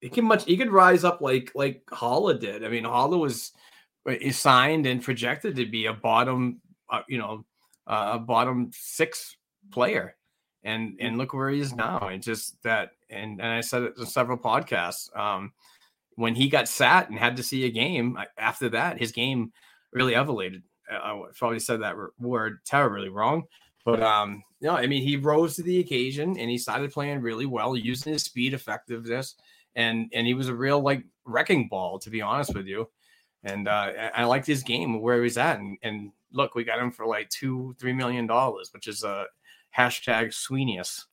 [0.00, 2.64] he can much he could rise up like like Haula did.
[2.64, 3.58] I mean, Haula was uh,
[4.06, 7.44] is signed and projected to be a bottom, uh, you know,
[7.86, 9.36] uh, a bottom six
[9.72, 10.16] player,
[10.64, 12.08] and and look where he is now.
[12.08, 15.14] And just that, and and I said it in several podcasts.
[15.16, 15.52] Um,
[16.16, 19.52] when he got sat and had to see a game after that, his game
[19.92, 20.62] really elevated.
[20.90, 23.44] I probably said that word terribly wrong,
[23.84, 27.46] but um, no, I mean he rose to the occasion and he started playing really
[27.46, 29.36] well, using his speed, effectiveness,
[29.74, 32.88] and and he was a real like wrecking ball, to be honest with you.
[33.42, 36.78] And uh, I liked his game where he was at, and, and look, we got
[36.78, 39.26] him for like two, three million dollars, which is a
[39.76, 41.06] hashtag Sweeneyus.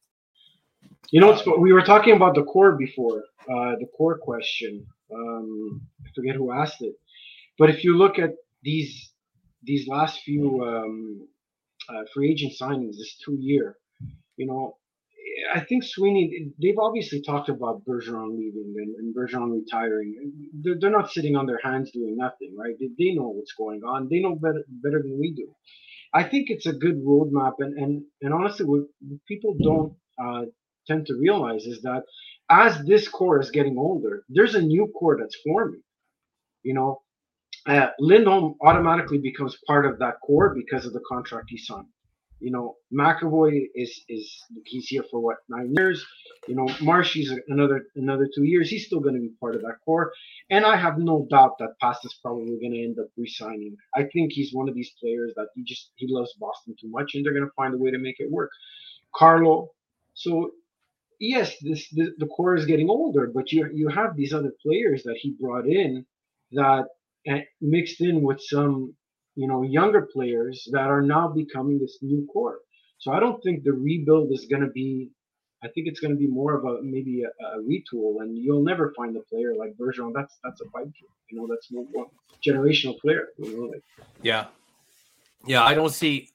[1.12, 4.86] You know, uh, we were talking about the core before, uh, the core question.
[5.14, 6.96] Um, I forget who asked it,
[7.58, 9.12] but if you look at these
[9.64, 11.28] these last few um,
[11.90, 13.78] uh, free agent signings this two year.
[14.38, 14.78] You know,
[15.54, 16.52] I think Sweeney.
[16.62, 20.16] They've obviously talked about Bergeron leaving and, and Bergeron retiring.
[20.62, 22.76] They're, they're, not sitting on their hands doing nothing, right?
[22.80, 24.08] They, they know what's going on.
[24.10, 25.54] They know better better than we do.
[26.14, 28.84] I think it's a good roadmap, and and and honestly, what
[29.28, 30.46] people don't uh,
[30.88, 32.04] tend to realize is that
[32.50, 35.84] as this core is getting older, there's a new core that's forming.
[36.64, 37.02] You know,
[37.68, 41.88] uh, Lindholm automatically becomes part of that core because of the contract he signed.
[42.40, 46.06] You know, McAvoy is is he's here for what nine years.
[46.48, 48.70] You know, Marshy's another another two years.
[48.70, 50.12] He's still going to be part of that core,
[50.50, 53.76] and I have no doubt that Pasta's probably going to end up resigning.
[53.96, 57.16] I think he's one of these players that he just he loves Boston too much,
[57.16, 58.52] and they're going to find a way to make it work.
[59.16, 59.72] Carlo,
[60.14, 60.52] so
[61.20, 65.04] yes, this the, the core is getting older, but you you have these other players
[65.04, 66.06] that he brought in
[66.54, 66.86] that
[67.28, 68.96] eh, mixed in with some,
[69.38, 72.58] you know, younger players that are now becoming this new core.
[72.98, 75.12] So I don't think the rebuild is going to be.
[75.64, 78.64] I think it's going to be more of a maybe a, a, retool, and you'll
[78.64, 80.12] never find a player like Bergeron.
[80.14, 80.92] That's that's a pipe
[81.30, 82.08] You know, that's one,
[82.46, 83.28] generational player.
[83.38, 83.84] You know, like.
[84.24, 84.46] Yeah,
[85.46, 85.64] yeah.
[85.64, 86.30] I don't see.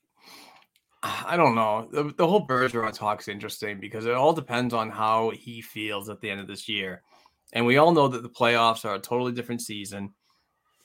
[1.03, 1.89] I don't know.
[1.91, 6.21] The, the whole Bergeron talk's interesting because it all depends on how he feels at
[6.21, 7.03] the end of this year.
[7.53, 10.15] And we all know that the playoffs are a totally different season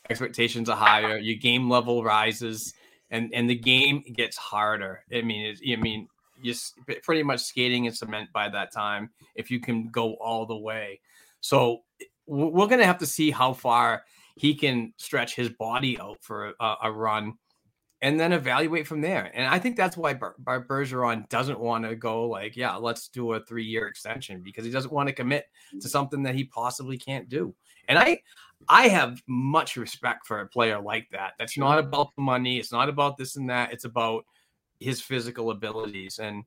[0.10, 2.74] expectations are higher, your game level rises,
[3.10, 5.04] and and the game gets harder.
[5.14, 6.08] I mean, I mean,
[6.42, 6.56] you're
[7.04, 11.00] pretty much skating in cement by that time if you can go all the way.
[11.42, 11.84] So
[12.26, 14.04] we're going to have to see how far
[14.36, 17.34] he can stretch his body out for a, a run
[18.02, 19.32] and then evaluate from there.
[19.34, 23.34] And I think that's why Ber- Bergeron doesn't want to go like, yeah, let's do
[23.34, 25.88] a three year extension because he doesn't want to commit to mm-hmm.
[25.88, 27.56] something that he possibly can't do.
[27.88, 28.20] And I,
[28.70, 31.34] I have much respect for a player like that.
[31.40, 32.60] That's not about the money.
[32.60, 33.72] It's not about this and that.
[33.72, 34.26] It's about
[34.80, 36.20] his physical abilities.
[36.20, 36.44] And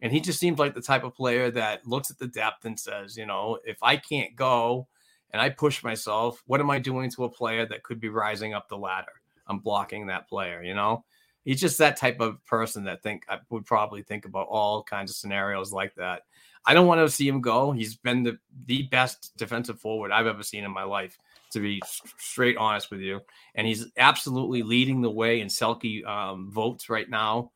[0.00, 2.78] and he just seems like the type of player that looks at the depth and
[2.78, 4.88] says, you know, if I can't go
[5.30, 8.52] and I push myself, what am I doing to a player that could be rising
[8.52, 9.12] up the ladder?
[9.46, 11.04] I'm blocking that player, you know?
[11.44, 15.12] He's just that type of person that think I would probably think about all kinds
[15.12, 16.22] of scenarios like that.
[16.64, 17.70] I don't want to see him go.
[17.70, 21.16] He's been the, the best defensive forward I've ever seen in my life
[21.52, 21.80] to be
[22.18, 23.20] straight honest with you.
[23.54, 27.52] And he's absolutely leading the way in Selke um, votes right now.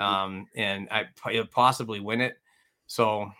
[0.00, 1.06] Um, and I
[1.50, 2.34] possibly win it.
[2.86, 3.30] So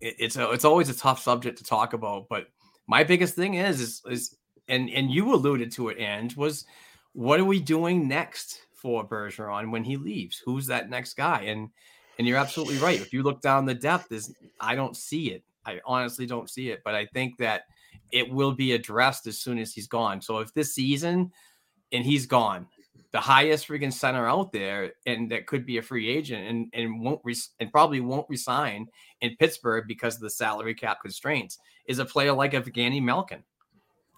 [0.00, 2.28] it, it's a, it's always a tough subject to talk about.
[2.28, 2.46] But
[2.86, 4.36] my biggest thing is is is
[4.68, 6.66] and and you alluded to it, and was
[7.12, 10.42] what are we doing next for Bergeron when he leaves?
[10.44, 11.42] Who's that next guy?
[11.42, 11.70] And
[12.18, 13.00] and you're absolutely right.
[13.00, 15.44] If you look down the depth, is I don't see it.
[15.64, 16.82] I honestly don't see it.
[16.84, 17.62] But I think that
[18.10, 20.20] it will be addressed as soon as he's gone.
[20.20, 21.32] So if this season
[21.92, 22.66] and he's gone,
[23.12, 27.00] the highest freaking center out there, and that could be a free agent, and and
[27.00, 27.20] won't
[27.60, 28.88] and probably won't resign
[29.20, 33.42] in Pittsburgh because of the salary cap constraints, is a player like Evgeny Malkin,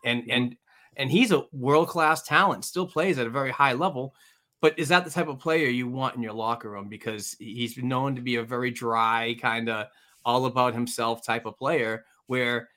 [0.04, 0.56] and and
[0.96, 4.14] and he's a world class talent, still plays at a very high level.
[4.60, 6.88] But is that the type of player you want in your locker room?
[6.88, 9.88] Because he's known to be a very dry, kind of
[10.24, 12.68] all about himself type of player, where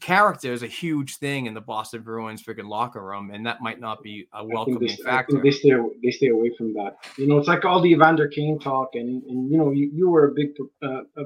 [0.00, 3.80] character is a huge thing in the Boston Bruins freaking locker room, and that might
[3.80, 5.40] not be a welcoming they, factor.
[5.42, 5.72] they stay
[6.02, 6.96] they stay away from that.
[7.16, 10.08] You know, it's like all the Evander Kane talk, and and you know, you, you
[10.08, 10.50] were a big
[10.82, 11.24] uh, uh,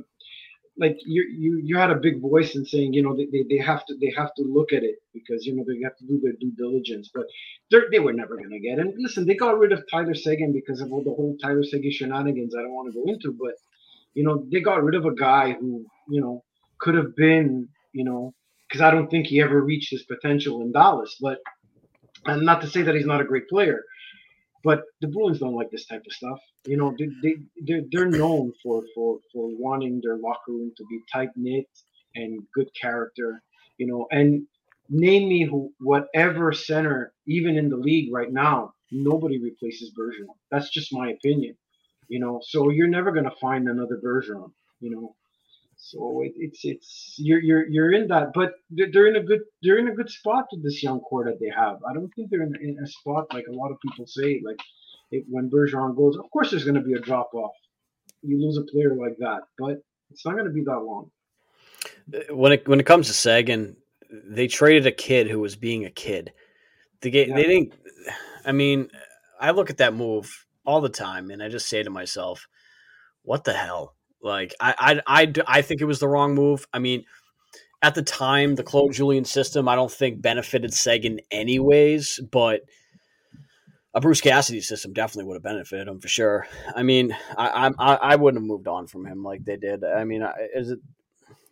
[0.78, 3.58] like you you you had a big voice in saying you know they, they, they
[3.58, 6.20] have to they have to look at it because you know they have to do
[6.22, 7.24] their due diligence but
[7.70, 10.52] they they were never going to get and listen they got rid of Tyler Seguin
[10.52, 13.54] because of all the whole Tyler Seguin shenanigans I don't want to go into but
[14.14, 16.44] you know they got rid of a guy who you know
[16.78, 18.34] could have been you know
[18.68, 21.38] because I don't think he ever reached his potential in Dallas but
[22.26, 23.82] and not to say that he's not a great player
[24.64, 26.40] but the Bruins don't like this type of stuff.
[26.66, 30.84] You know, they, they they're, they're known for, for for wanting their locker room to
[30.90, 31.66] be tight knit
[32.16, 33.42] and good character.
[33.78, 34.46] You know, and
[34.90, 40.34] name me who whatever center, even in the league right now, nobody replaces Bergeron.
[40.52, 41.56] That's just my opinion.
[42.08, 44.52] You know, so you're never gonna find another Bergeron.
[44.80, 45.16] You know,
[45.90, 49.78] so it, it's it's you're you're you're in that, but they're in a good they're
[49.78, 51.78] in a good spot with this young core that they have.
[51.88, 54.42] I don't think they're in, in a spot like a lot of people say.
[54.44, 54.60] Like
[55.10, 57.52] it, when Bergeron goes, of course there's going to be a drop off.
[58.22, 59.78] You lose a player like that, but
[60.10, 61.10] it's not going to be that long.
[62.12, 63.74] Uh, when it when it comes to Seguin,
[64.10, 66.34] they traded a kid who was being a kid.
[67.00, 67.36] The game yeah.
[67.36, 67.72] they didn't.
[68.44, 68.90] I mean,
[69.40, 72.46] I look at that move all the time, and I just say to myself,
[73.22, 76.66] "What the hell." Like I, I, I, I think it was the wrong move.
[76.72, 77.04] I mean,
[77.82, 82.62] at the time, the Claude Julien system, I don't think benefited Seguin anyways, but
[83.94, 86.46] a Bruce Cassidy system definitely would have benefited him for sure.
[86.74, 89.84] I mean, I, I, I wouldn't have moved on from him like they did.
[89.84, 90.80] I mean, is it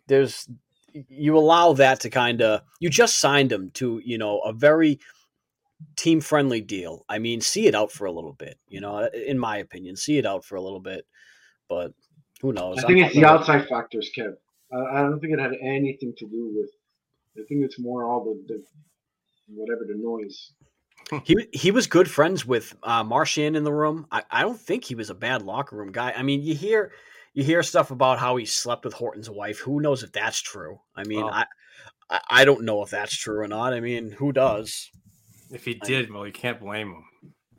[0.07, 0.47] there's
[1.09, 4.99] you allow that to kind of you just signed him to you know a very
[5.95, 7.05] team friendly deal.
[7.07, 8.57] I mean, see it out for a little bit.
[8.67, 11.05] You know, in my opinion, see it out for a little bit.
[11.69, 11.93] But
[12.41, 12.77] who knows?
[12.79, 14.35] I think it's the outside factors, Kev.
[14.71, 16.69] I, I don't think it had anything to do with.
[17.37, 18.63] I think it's more all the, the
[19.47, 20.51] whatever the noise.
[21.23, 24.07] He he was good friends with uh, Marchand in the room.
[24.11, 26.11] I, I don't think he was a bad locker room guy.
[26.11, 26.91] I mean, you hear
[27.33, 29.59] you hear stuff about how he slept with Horton's wife.
[29.59, 30.79] Who knows if that's true?
[30.95, 31.29] I mean, oh.
[31.29, 31.45] I
[32.29, 33.73] I don't know if that's true or not.
[33.73, 34.89] I mean, who does?
[35.49, 37.03] If he did, I, well, you can't blame him.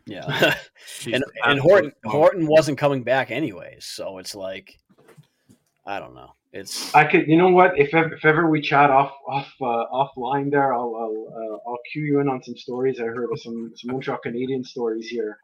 [0.08, 0.54] Yeah,
[1.12, 4.78] and and Horton Horton wasn't coming back anyways, so it's like
[5.86, 6.34] I don't know.
[6.52, 7.78] It's I could, you know what?
[7.78, 11.78] If ever, if ever we chat off off uh, offline there, I'll I'll, uh, I'll
[11.92, 15.36] cue you in on some stories I heard of some some Montreal Canadian stories here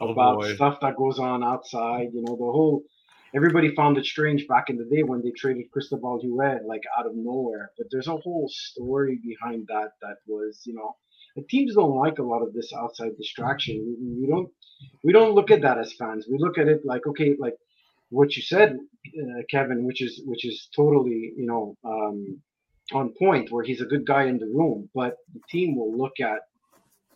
[0.00, 0.54] oh about boy.
[0.54, 2.10] stuff that goes on outside.
[2.12, 2.84] You know, the whole
[3.34, 7.06] everybody found it strange back in the day when they traded Cristobal Huet like out
[7.06, 10.94] of nowhere, but there's a whole story behind that that was you know
[11.36, 13.96] the teams don't like a lot of this outside distraction.
[14.00, 14.48] We, we, don't
[15.02, 16.26] we don't look at that as fans.
[16.30, 17.56] We look at it like okay, like
[18.10, 22.40] what you said, uh, Kevin, which is which is totally you know um,
[22.92, 26.20] on point, where he's a good guy in the room, but the team will look
[26.20, 26.40] at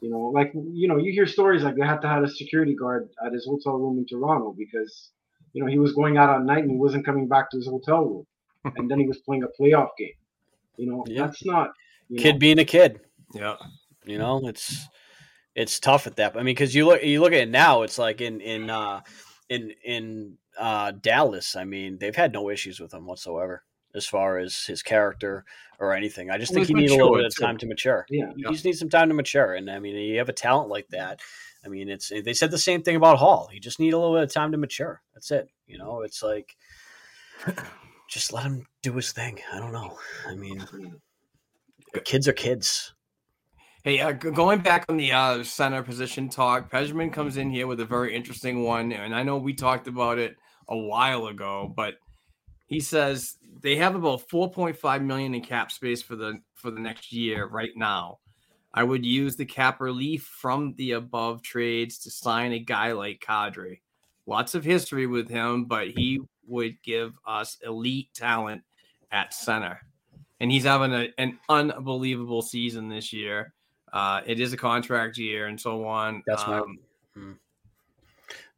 [0.01, 2.75] you know like you know you hear stories like they had to have a security
[2.75, 5.11] guard at his hotel room in Toronto because
[5.53, 7.67] you know he was going out at night and he wasn't coming back to his
[7.67, 8.27] hotel room,
[8.77, 10.17] and then he was playing a playoff game.
[10.79, 11.27] You know yeah.
[11.27, 11.73] that's not
[12.17, 13.01] kid know, being a kid.
[13.35, 13.57] Yeah.
[14.07, 14.89] You know, it's
[15.55, 16.35] it's tough at that.
[16.35, 19.01] I mean, because you look you look at it now, it's like in in uh,
[19.49, 21.57] in in uh, Dallas.
[21.57, 25.45] I mean, they've had no issues with him whatsoever as far as his character
[25.79, 26.31] or anything.
[26.31, 28.07] I just well, think he needs a little bit of time to mature.
[28.11, 29.55] Yeah, he just needs some time to mature.
[29.55, 31.21] And I mean, you have a talent like that.
[31.65, 33.49] I mean, it's they said the same thing about Hall.
[33.51, 35.03] He just need a little bit of time to mature.
[35.15, 35.49] That's it.
[35.67, 36.57] You know, it's like
[38.09, 39.41] just let him do his thing.
[39.53, 39.99] I don't know.
[40.29, 40.65] I mean,
[42.05, 42.95] kids are kids.
[43.87, 47.79] Hey, uh, going back on the uh, center position talk, Pejman comes in here with
[47.79, 50.35] a very interesting one, and I know we talked about it
[50.69, 51.95] a while ago, but
[52.67, 57.13] he says they have about 4.5 million in cap space for the for the next
[57.13, 58.19] year right now.
[58.75, 63.21] I would use the cap relief from the above trades to sign a guy like
[63.21, 63.83] Kadri.
[64.27, 68.63] Lots of history with him, but he would give us elite talent
[69.13, 69.79] at center.
[70.41, 73.55] And he's having a, an unbelievable season this year.
[73.93, 76.23] Uh, it is a contract year and so on.
[76.27, 76.79] That's my Um,
[77.15, 77.33] hmm.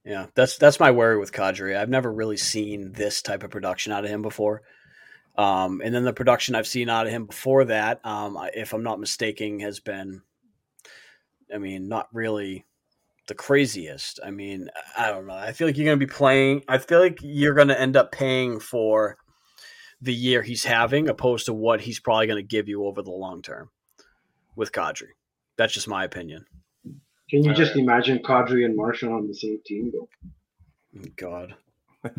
[0.05, 0.27] yeah.
[0.35, 1.77] That's that's my worry with Kadri.
[1.77, 4.63] I've never really seen this type of production out of him before.
[5.37, 8.83] Um, and then the production I've seen out of him before that, um, if I'm
[8.83, 10.23] not mistaken, has been,
[11.55, 12.67] I mean, not really
[13.29, 14.19] the craziest.
[14.25, 15.35] I mean, I don't know.
[15.35, 16.65] I feel like you're going to be playing.
[16.67, 19.17] I feel like you're going to end up paying for
[20.01, 23.13] the year he's having, opposed to what he's probably going to give you over the
[23.13, 23.71] long term
[24.59, 25.13] with Kadri.
[25.57, 26.45] That's just my opinion.
[27.31, 29.93] Can you just imagine Kadri and Marchand on the same team?
[29.93, 30.09] Though?
[31.17, 31.55] God.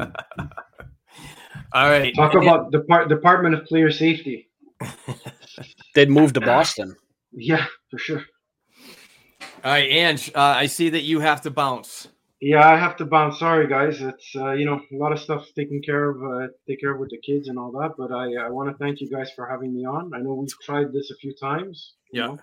[1.73, 2.15] all right.
[2.15, 4.49] Talk about Depart- Department of Player Safety.
[5.95, 6.95] They'd move to Boston.
[7.31, 8.23] Yeah, for sure.
[9.63, 12.07] All right, Ange, uh, I see that you have to bounce.
[12.39, 13.39] Yeah, I have to bounce.
[13.39, 14.01] Sorry, guys.
[14.01, 16.99] It's uh, you know a lot of stuff taken care of, uh, take care of
[16.99, 17.95] with the kids and all that.
[17.97, 20.11] But I, I want to thank you guys for having me on.
[20.13, 21.95] I know we've tried this a few times.
[22.11, 22.27] You Yeah.
[22.27, 22.39] know.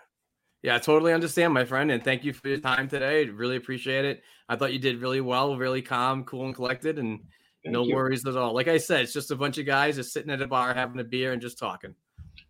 [0.62, 3.26] Yeah, I totally understand, my friend, and thank you for your time today.
[3.26, 4.22] Really appreciate it.
[4.48, 7.20] I thought you did really well, really calm, cool, and collected, and
[7.64, 7.94] Thank no you.
[7.94, 8.52] worries at all.
[8.54, 10.98] Like I said, it's just a bunch of guys just sitting at a bar having
[10.98, 11.94] a beer and just talking.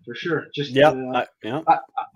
[0.04, 0.46] for sure.
[0.54, 1.62] Just Yeah, uh, I, yeah.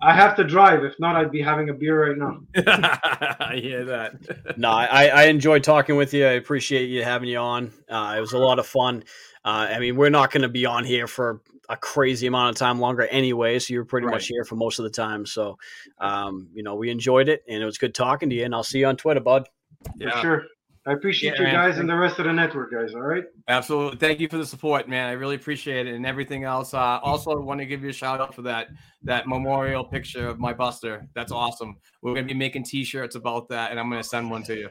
[0.01, 0.83] I have to drive.
[0.85, 2.39] If not, I'd be having a beer right now.
[3.39, 4.13] I hear that.
[4.57, 6.25] No, I, I enjoyed talking with you.
[6.25, 7.71] I appreciate you having you on.
[7.89, 9.03] Uh, it was a lot of fun.
[9.45, 12.55] Uh, I mean, we're not going to be on here for a crazy amount of
[12.57, 14.13] time longer anyway, so you're pretty Right.
[14.15, 15.25] much here for most of the time.
[15.25, 15.57] So,
[15.99, 18.43] um, you know, we enjoyed it, and it was good talking to you.
[18.45, 19.47] And I'll see you on Twitter, bud.
[19.85, 20.43] For Yeah, sure.
[20.87, 21.53] I appreciate Yeah, you man.
[21.53, 22.95] guys and the rest of the network, guys.
[22.95, 23.23] All right.
[23.47, 23.99] absolutely.
[23.99, 25.09] Thank you for the support, man.
[25.09, 26.73] I really appreciate it and everything else.
[26.73, 28.69] Uh, also, I want to give you a shout out for that
[29.03, 31.07] that memorial picture of my Buster.
[31.13, 31.77] That's awesome.
[32.01, 34.69] We're gonna be making T-shirts about that, and I'm gonna send one to you.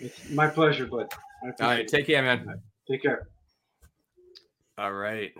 [0.00, 1.06] It's my pleasure, bud.
[1.12, 1.88] I All appreciate right, it.
[1.88, 2.62] take care, man.
[2.90, 3.28] Take care.
[4.78, 5.32] All right.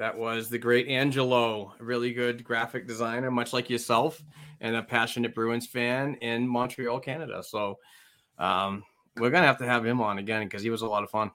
[0.00, 4.22] That was the great Angelo, a really good graphic designer, much like yourself,
[4.62, 7.42] and a passionate Bruins fan in Montreal, Canada.
[7.42, 7.78] So
[8.38, 8.82] um,
[9.16, 11.10] we're going to have to have him on again because he was a lot of
[11.10, 11.30] fun.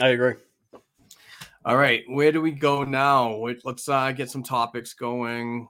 [0.00, 0.34] I agree.
[1.64, 2.04] All right.
[2.06, 3.48] Where do we go now?
[3.64, 5.66] Let's uh, get some topics going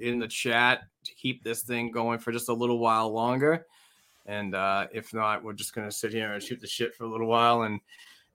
[0.00, 3.64] in the chat to keep this thing going for just a little while longer.
[4.26, 7.04] And uh, if not, we're just going to sit here and shoot the shit for
[7.04, 7.78] a little while and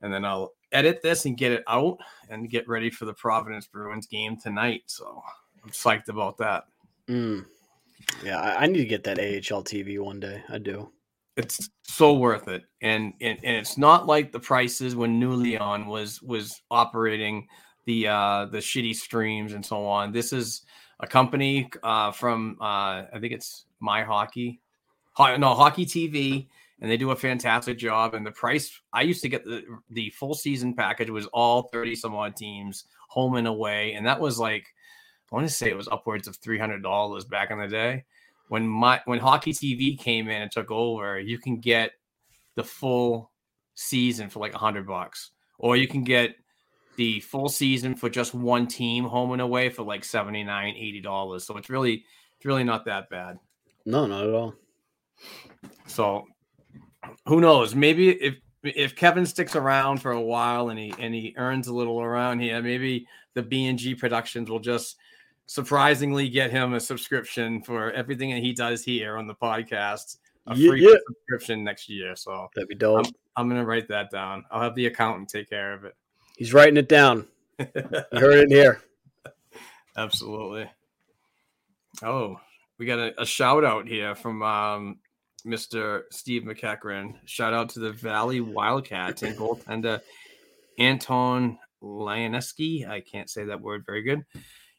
[0.03, 1.97] and then I'll edit this and get it out
[2.29, 4.83] and get ready for the Providence Bruins game tonight.
[4.87, 5.21] So
[5.63, 6.65] I'm psyched about that.
[7.07, 7.45] Mm.
[8.23, 10.43] Yeah, I, I need to get that AHL TV one day.
[10.49, 10.89] I do.
[11.35, 16.21] It's so worth it, and and, and it's not like the prices when NeuLion was
[16.21, 17.47] was operating
[17.85, 20.11] the uh the shitty streams and so on.
[20.11, 20.61] This is
[20.99, 24.59] a company uh from uh I think it's My Hockey,
[25.13, 26.47] Ho- no Hockey TV,
[26.83, 28.13] and they do a fantastic job.
[28.13, 31.95] And the price I used to get the the full season package was all thirty
[31.95, 34.67] some odd teams home and away, and that was like
[35.31, 38.03] I want to say it was upwards of three hundred dollars back in the day.
[38.49, 41.93] When my when Hockey TV came in and took over, you can get
[42.55, 43.31] the full
[43.73, 46.35] season for like a hundred bucks, or you can get
[46.97, 51.43] the full season for just one team home and away for like 79 80 dollars
[51.43, 52.03] so it's really
[52.37, 53.39] it's really not that bad
[53.83, 54.53] No, not at all.
[55.87, 56.25] so
[57.27, 57.75] who knows?
[57.75, 61.73] Maybe if if Kevin sticks around for a while and he and he earns a
[61.73, 64.97] little around here, maybe the B and G Productions will just
[65.45, 70.17] surprisingly get him a subscription for everything that he does here on the podcast.
[70.47, 70.97] A Yeah, free yeah.
[71.07, 72.15] subscription next year.
[72.15, 73.05] So That'd be dope.
[73.35, 74.43] I'm gonna write that down.
[74.51, 75.95] I'll have the accountant take care of it.
[76.37, 77.27] He's writing it down.
[77.59, 77.67] You
[78.13, 78.81] heard it here.
[79.97, 80.69] Absolutely.
[82.01, 82.39] Oh,
[82.77, 84.97] we got a, a shout out here from um,
[85.45, 86.03] Mr.
[86.11, 87.15] Steve McEachran.
[87.25, 90.01] Shout out to the Valley Wildcats and goaltender
[90.79, 92.87] Anton Lioneski.
[92.87, 94.25] I can't say that word very good.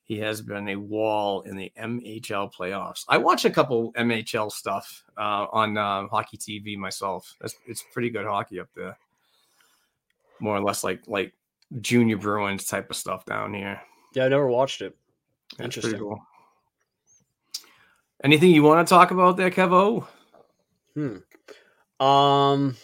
[0.05, 3.05] He has been a wall in the MHL playoffs.
[3.09, 7.35] I watch a couple MHL stuff uh, on um, hockey TV myself.
[7.41, 8.99] That's, it's pretty good hockey up there.
[10.41, 11.33] More or less like like
[11.81, 13.81] junior Bruins type of stuff down here.
[14.15, 14.95] Yeah, I never watched it.
[15.57, 16.01] That's Interesting.
[16.01, 16.21] cool.
[18.23, 20.07] Anything you want to talk about there, Kevo?
[20.95, 22.05] Hmm.
[22.05, 22.77] Um,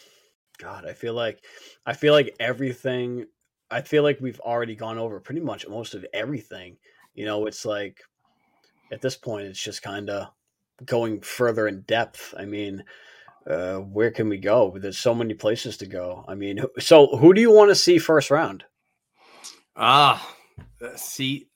[0.59, 1.43] God, I feel like
[1.87, 3.27] I feel like everything.
[3.71, 6.77] I feel like we've already gone over pretty much most of everything.
[7.15, 8.01] You know, it's like
[8.93, 10.29] at this point, it's just kind of
[10.85, 12.35] going further in depth.
[12.37, 12.85] I mean,
[13.49, 14.77] uh, where can we go?
[14.77, 16.25] There's so many places to go.
[16.29, 18.65] I mean, so who do you want to see first round?
[19.77, 20.37] Ah,
[20.83, 21.49] uh, see,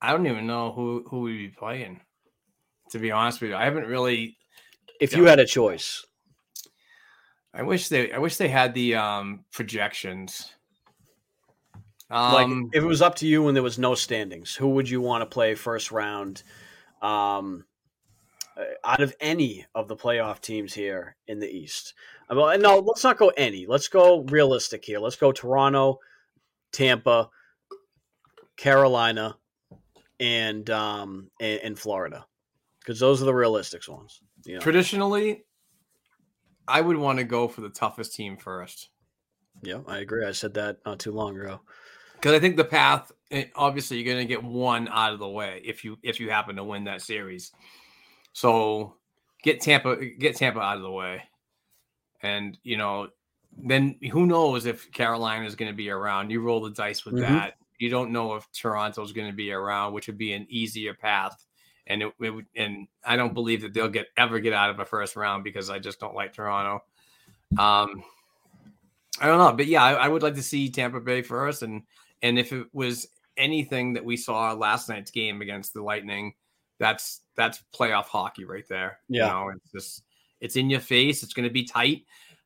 [0.00, 2.00] I don't even know who who we'd be playing.
[2.90, 4.36] To be honest with you, I haven't really.
[5.00, 6.04] If you had a choice,
[7.54, 8.12] I wish they.
[8.12, 10.52] I wish they had the um projections.
[12.10, 14.88] like Um, if it was up to you and there was no standings, who would
[14.88, 16.42] you want to play first round?
[17.00, 17.64] Um,
[18.56, 21.94] uh, out of any of the playoff teams here in the East,
[22.30, 23.66] Uh, well, no, let's not go any.
[23.66, 24.98] Let's go realistic here.
[24.98, 25.98] Let's go Toronto,
[26.70, 27.30] Tampa,
[28.56, 29.36] Carolina,
[30.20, 32.26] and um and, and Florida,
[32.78, 34.20] because those are the realistic ones.
[34.46, 34.58] Know?
[34.60, 35.44] traditionally,
[36.68, 38.88] I would want to go for the toughest team first.
[39.62, 40.24] Yeah, I agree.
[40.26, 41.60] I said that not too long ago.
[42.14, 45.28] because I think the path eh, obviously you're going to get one out of the
[45.28, 47.52] way if you if you happen to win that series.
[48.32, 48.96] So
[49.42, 51.22] get Tampa get Tampa out of the way,
[52.22, 53.08] and you know
[53.56, 56.30] then who knows if Carolina is going to be around?
[56.30, 57.20] You roll the dice with Mhm.
[57.20, 57.54] that.
[57.78, 61.44] You don't know if Toronto's going to be around, which would be an easier path.
[61.86, 64.78] And it, it would, and I don't believe that they'll get ever get out of
[64.78, 66.84] a first round because I just don't like Toronto.
[67.58, 68.04] Um,
[69.20, 71.82] I don't know, but yeah, I, I would like to see Tampa Bay first, and
[72.22, 76.34] and if it was anything that we saw last night's game against the Lightning,
[76.78, 78.98] that's that's playoff hockey right there.
[79.08, 79.26] Yeah.
[79.26, 80.04] you know, it's just
[80.40, 81.22] it's in your face.
[81.22, 82.04] It's going to be tight.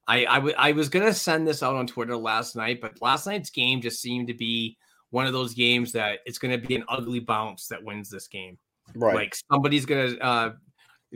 [0.09, 3.01] I I w- I was going to send this out on Twitter last night, but
[3.01, 4.77] last night's game just seemed to be
[5.11, 8.29] one of those games that it's going to be an ugly bounce that wins this
[8.29, 8.59] game.
[8.95, 9.15] Right.
[9.15, 10.51] Like somebody's gonna uh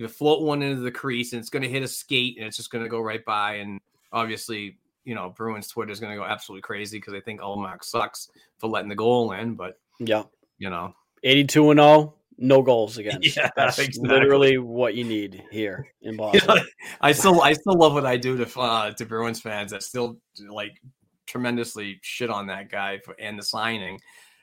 [0.08, 2.88] float one into the crease and it's gonna hit a skate and it's just gonna
[2.88, 3.54] go right by.
[3.54, 3.80] And
[4.12, 8.28] obviously, you know, Bruins Twitter is gonna go absolutely crazy because they think Ullmark sucks
[8.58, 10.24] for letting the goal in, but yeah.
[10.58, 13.36] you know, 82 and 0, no goals against.
[13.36, 14.08] Yeah, That's exactly.
[14.08, 16.64] literally what you need here in Boston.
[17.00, 20.18] I still I still love what I do to uh, to Bruins fans that still
[20.48, 20.80] like
[21.26, 24.00] tremendously shit on that guy for and the signing.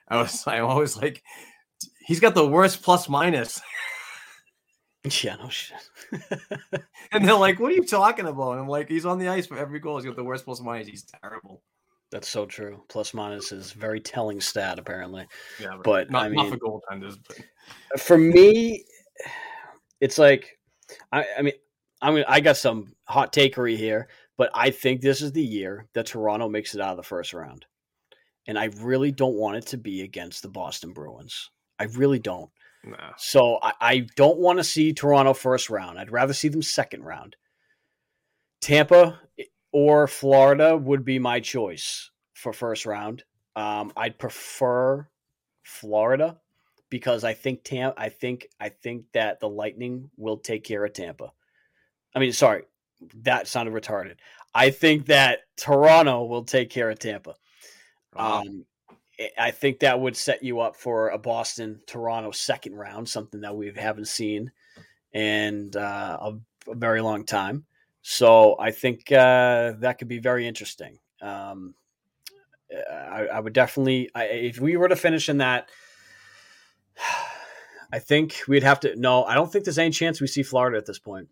[0.08, 1.24] I was I'm always like
[2.08, 3.62] he's got the worst plus minus.
[5.24, 5.78] yeah, no shit.
[7.14, 9.48] And they're like, "What are you talking about?" And I'm like, "He's on the ice
[9.48, 9.98] for every goal.
[9.98, 10.88] He's got the worst plus minus.
[10.88, 11.62] He's terrible."
[12.12, 12.84] That's so true.
[12.90, 15.26] Plus minus is very telling stat, apparently.
[15.60, 17.18] Yeah, But, not, I not mean- for goaltenders.
[17.28, 18.84] But For me,
[20.02, 20.58] it's like,
[21.12, 21.54] I, I mean,
[22.02, 24.08] I mean, I got some hot takery here,
[24.38, 27.34] but I think this is the year that Toronto makes it out of the first
[27.34, 27.66] round.
[28.48, 31.50] And I really don't want it to be against the Boston Bruins.
[31.80, 32.50] I really don't.
[32.84, 33.14] nah.
[33.18, 36.00] So I, I don't want to see Toronto first round.
[36.00, 37.36] I'd rather see them second round.
[38.62, 39.20] Tampa
[39.72, 43.24] or Florida would be my choice for first round.
[43.56, 45.08] Um, I'd prefer
[45.64, 46.40] Florida
[46.90, 50.94] because I think Tam I think I think that the Lightning will take care of
[50.94, 51.32] Tampa.
[52.16, 52.64] I mean, sorry,
[53.24, 54.16] that sounded retarded.
[54.54, 57.36] I think that Toronto will take care of Tampa.
[58.16, 58.66] Um,
[59.38, 63.56] I- think that would set you up for a Boston Toronto second round, something that
[63.56, 64.52] we haven't seen
[65.14, 66.34] in uh, a,
[66.70, 67.66] a very long time.
[68.02, 71.00] So I think uh, that could be very interesting.
[71.22, 71.74] Um,
[72.72, 75.70] I, I would definitely, I, if we were to finish in that,
[77.92, 78.96] I think we'd have to.
[78.98, 81.30] No, I don't think there's any chance we see Florida at this point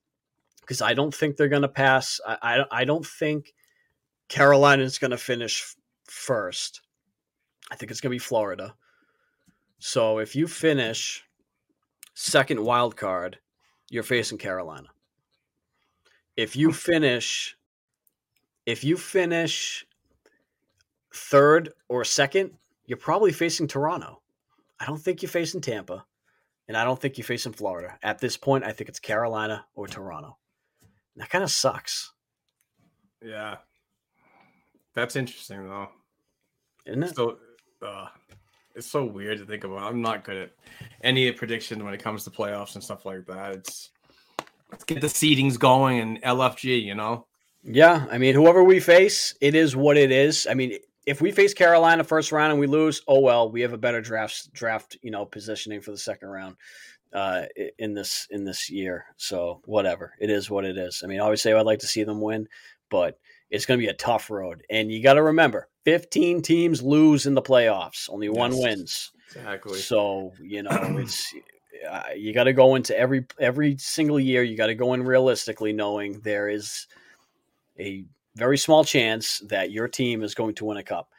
[0.62, 2.22] because I don't think they're going to pass.
[2.26, 3.54] I, I, I don't think
[4.30, 5.76] Carolina is going to finish
[6.10, 6.82] first.
[7.72, 8.76] I think it's going to be Florida.
[9.80, 11.24] So if you finish
[12.14, 13.40] second wild card,
[13.90, 14.88] you're facing Carolina.
[16.38, 17.58] If you finish,
[18.66, 19.86] if you finish
[21.14, 22.52] third or second,
[22.86, 24.22] you're probably facing Toronto.
[24.80, 26.06] I don't think you're facing Tampa,
[26.68, 27.98] and I don't think you're facing Florida.
[28.04, 30.38] At this point, I think it's Carolina or Toronto.
[31.14, 32.12] And that kind of sucks,
[33.22, 33.58] Yeah,
[34.94, 35.90] that's interesting though.
[36.86, 37.16] isn't it?
[37.16, 37.38] So,
[37.82, 38.08] uh,
[38.76, 39.84] it's so weird to think about.
[39.84, 40.52] I'm not good at
[41.02, 43.54] any prediction when it comes to playoffs and stuff like that.
[43.54, 43.92] It's
[44.72, 46.84] let's get the seedings going and LFG.
[46.84, 47.26] You know,
[47.64, 50.48] Yeah, I mean, whoever we face, it is what it is.
[50.50, 53.74] I mean, if we face Carolina first round and we lose, oh well, we have
[53.74, 56.56] a better draft draft, you know, positioning for the second round
[57.14, 57.44] uh,
[57.80, 59.06] in this in this year.
[59.18, 61.02] So whatever, it is what it is.
[61.04, 62.48] I mean, obviously, I'd like to see them win,
[62.90, 63.20] but
[63.50, 64.64] it's going to be a tough road.
[64.70, 69.12] And you got to remember, 15 teams lose in the playoffs, only one wins.
[69.28, 69.78] exactly.
[69.80, 71.34] So you know, it's
[71.90, 74.44] uh, you got to go into every every single year.
[74.44, 76.88] You got to go in realistically, knowing there is
[77.80, 78.06] a
[78.36, 81.10] very small chance that your team is going to win a cup.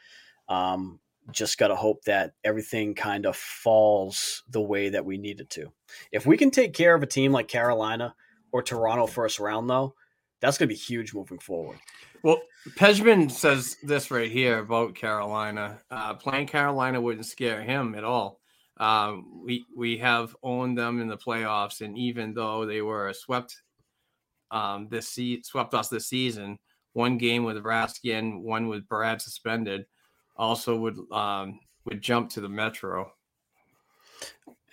[0.49, 0.99] Um,
[1.31, 5.49] just got to hope that everything kind of falls the way that we need it
[5.51, 5.71] to.
[6.11, 8.15] If we can take care of a team like Carolina
[8.51, 9.95] or Toronto first round, though,
[10.39, 11.79] That's going to be huge moving forward.
[12.27, 12.41] Well,
[12.71, 15.79] Pejman says this right here about Carolina.
[15.89, 18.41] Uh, playing Carolina wouldn't scare him at all.
[18.75, 23.55] Um, we we have owned them in the playoffs, and even though they were swept
[24.51, 26.59] um, this se- swept us this season,
[26.91, 29.85] one game with Rask in, one with Brad suspended,
[30.35, 33.09] also would um, would jump to the Metro.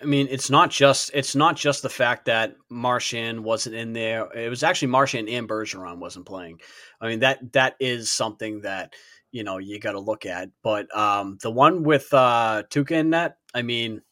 [0.03, 4.31] I mean, it's not just it's not just the fact that Marchand wasn't in there.
[4.33, 6.61] It was actually Marchand and Bergeron wasn't playing.
[7.01, 8.95] I mean that that is something that
[9.31, 10.51] you know you got to look at.
[10.63, 14.03] But um, the one with uh, Tuukka in that, I mean,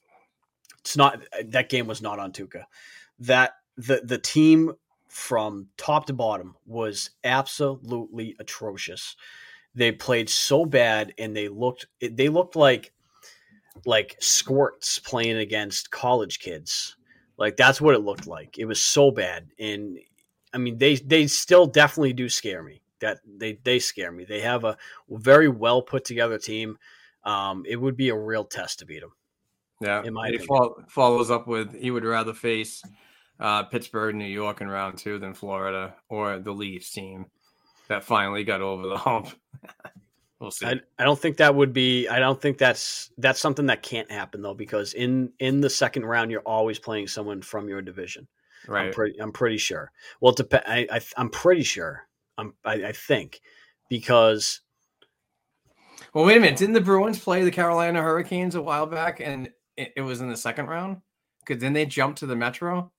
[0.80, 2.64] it's not that game was not on Tuukka.
[3.20, 4.72] That the the team
[5.08, 9.16] from top to bottom was absolutely atrocious.
[9.74, 12.92] They played so bad, and they looked they looked like
[13.86, 16.96] like squirts playing against college kids.
[17.38, 18.58] Like that's what it looked like.
[18.58, 19.98] It was so bad, and
[20.52, 22.82] I mean they they still definitely do scare me.
[23.00, 24.24] That they they scare me.
[24.24, 24.76] They have a
[25.08, 26.78] very well put together team.
[27.24, 29.12] Um, it would be a real test to beat them.
[29.80, 30.46] Yeah, in my he
[30.88, 32.82] follows up with he would rather face
[33.40, 37.26] uh, Pittsburgh, New York in round two than Florida or the Leafs team
[37.88, 39.28] that finally got over the hump.
[40.42, 40.66] we'll see.
[40.66, 42.08] I, I don't think that would be.
[42.08, 46.04] I don't think that's that's something that can't happen though, because in in the second
[46.04, 48.26] round, you're always playing someone from your division.
[48.66, 48.92] I'm right.
[48.92, 49.20] pretty.
[49.20, 49.90] I'm pretty sure.
[50.20, 52.06] Well, it dep- I, I I'm pretty sure.
[52.36, 52.54] I'm.
[52.64, 53.40] I, I think
[53.88, 54.60] because
[56.12, 56.58] Well, wait a minute.
[56.58, 60.28] Didn't the Bruins play the Carolina Hurricanes a while back, and it, it was in
[60.28, 60.98] the second round?
[61.44, 62.92] Because then they jumped to the Metro.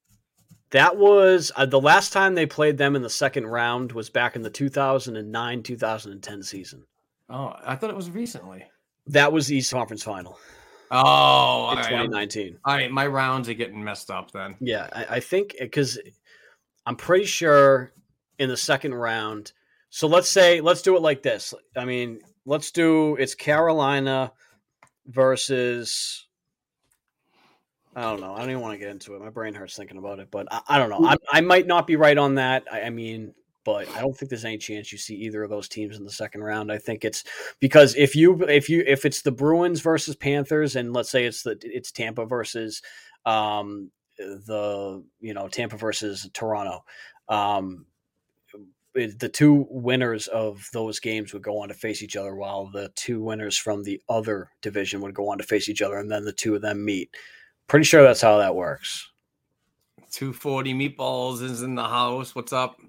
[0.71, 4.35] that was uh, the last time they played them in the second round was back
[4.35, 6.85] in the 2009 2010 season.
[7.29, 8.63] Oh, I thought it was recently.
[9.07, 10.37] That was the East Conference Final
[10.91, 11.85] Oh, all in right.
[11.85, 12.59] I'm- 2019.
[12.65, 12.91] all right.
[12.91, 14.55] My rounds are getting messed up then.
[14.59, 15.97] Yeah, I, I think because
[16.85, 17.93] I'm pretty sure
[18.39, 19.53] in the second round.
[19.89, 21.53] So let's say let's do it like this.
[21.75, 24.31] I mean, let's do it's Carolina
[25.07, 26.27] versus.
[27.95, 28.33] I don't know.
[28.33, 29.21] I don't even want to get into it.
[29.21, 31.07] My brain hurts thinking about it, but I, I don't know.
[31.07, 32.63] I, I might not be right on that.
[32.71, 35.67] I, I mean, but I don't think there's any chance you see either of those
[35.67, 36.71] teams in the second round.
[36.71, 37.23] I think it's
[37.59, 41.43] because if you if you if it's the Bruins versus Panthers, and let's say it's
[41.43, 42.81] the it's Tampa versus
[43.25, 46.83] um, the you know Tampa versus Toronto.
[47.29, 47.85] Um,
[48.93, 52.91] the two winners of those games would go on to face each other, while the
[52.95, 56.25] two winners from the other division would go on to face each other, and then
[56.25, 57.09] the two of them meet.
[57.67, 59.09] Pretty sure that's how that works.
[60.11, 62.35] 240 meatballs is in the house.
[62.35, 62.79] What's up?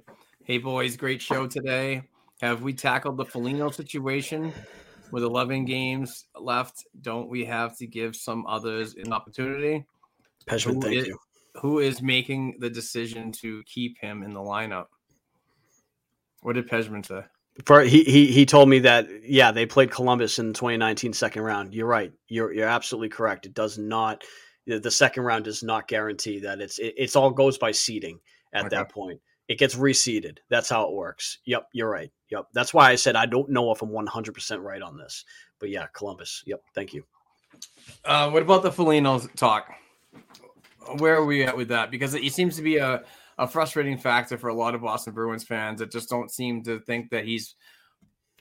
[0.44, 2.02] Hey boys, great show today.
[2.42, 4.52] Have we tackled the Foligno situation
[5.10, 6.84] with 11 games left?
[7.00, 9.86] Don't we have to give some others an opportunity?
[10.46, 11.18] Pejman, thank is- you.
[11.62, 14.86] Who is making the decision to keep him in the lineup?
[16.42, 17.20] What did Pejman say?
[17.64, 21.42] For he, he he told me that yeah they played Columbus in the 2019 second
[21.42, 21.72] round.
[21.72, 22.12] You're right.
[22.26, 23.46] You're you're absolutely correct.
[23.46, 24.24] It does not
[24.66, 28.18] the the second round does not guarantee that it's it, it's all goes by seeding
[28.52, 28.74] at Okay.
[28.74, 29.20] that point.
[29.48, 30.38] It gets reseeded.
[30.48, 31.38] That's how it works.
[31.44, 32.10] Yep, you're right.
[32.30, 32.46] Yep.
[32.54, 35.24] That's why I said I don't know if I'm 100% right on this.
[35.60, 36.42] But yeah, Columbus.
[36.46, 36.62] Yep.
[36.74, 37.04] Thank you.
[38.04, 39.72] Uh, what about the Foligno talk?
[40.98, 41.90] Where are we at with that?
[41.90, 43.02] Because it seems to be a,
[43.38, 46.80] a frustrating factor for a lot of Boston Bruins fans that just don't seem to
[46.80, 47.54] think that he's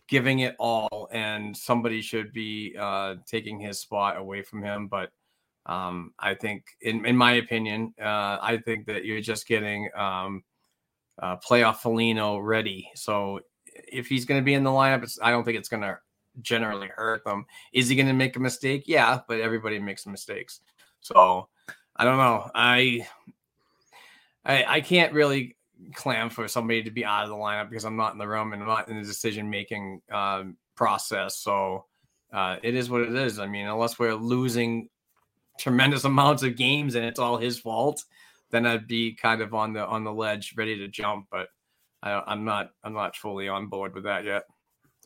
[0.08, 4.88] giving it all and somebody should be uh, taking his spot away from him.
[4.88, 5.12] But
[5.66, 10.44] um, I think, in, in my opinion, uh, I think that you're just getting um,
[11.20, 12.90] uh, playoff Foligno ready.
[12.96, 15.98] So if he's going to be in the lineup, I don't think it's going to
[16.42, 17.46] generally hurt them.
[17.72, 18.84] Is he going to make a mistake?
[18.86, 20.62] Yeah, but everybody makes mistakes.
[21.02, 21.48] So
[21.96, 22.50] I don't know.
[22.56, 23.08] I
[24.46, 25.56] I, I can't really
[25.94, 28.54] clam for somebody to be out of the lineup because I'm not in the room
[28.54, 31.38] and I'm not in the decision making um, process.
[31.38, 31.86] So
[32.32, 33.40] uh, it is what it is.
[33.40, 34.90] I mean, unless we're losing
[35.60, 38.04] tremendous amounts of games and it's all his fault,
[38.54, 41.26] then I'd be kind of on the on the ledge, ready to jump.
[41.32, 41.48] But
[42.04, 42.70] I, I'm not.
[42.84, 44.44] I'm not fully on board with that yet.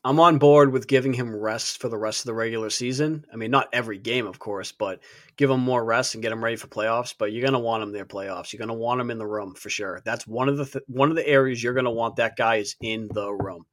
[0.03, 3.25] I'm on board with giving him rest for the rest of the regular season.
[3.33, 4.99] I mean, not every game, of course, but
[5.37, 7.15] give him more rest and get him ready for playoffs.
[7.17, 8.51] But you're gonna want him there playoffs.
[8.51, 10.01] You're gonna want him in the room for sure.
[10.03, 12.75] That's one of the th- one of the areas you're gonna want that guy is
[12.81, 13.65] in the room.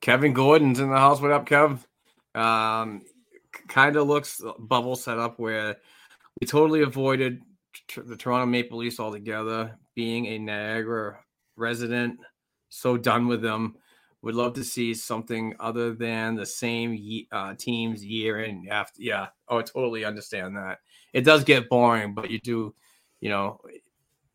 [0.00, 1.20] Kevin Gordon's in the house.
[1.20, 1.84] What up, Kev?
[2.34, 3.02] Um,
[3.68, 5.76] kind of looks bubble set up where
[6.40, 7.42] we totally avoided
[7.96, 9.78] the Toronto Maple Leafs altogether.
[9.94, 11.20] Being a Niagara
[11.56, 12.18] resident,
[12.68, 13.76] so done with them.
[14.22, 19.00] Would love to see something other than the same uh, teams year in after.
[19.00, 20.78] Yeah, oh, I totally understand that.
[21.14, 22.74] It does get boring, but you do,
[23.20, 23.60] you know,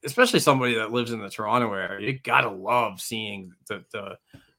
[0.04, 4.18] especially somebody that lives in the Toronto area, you gotta love seeing the the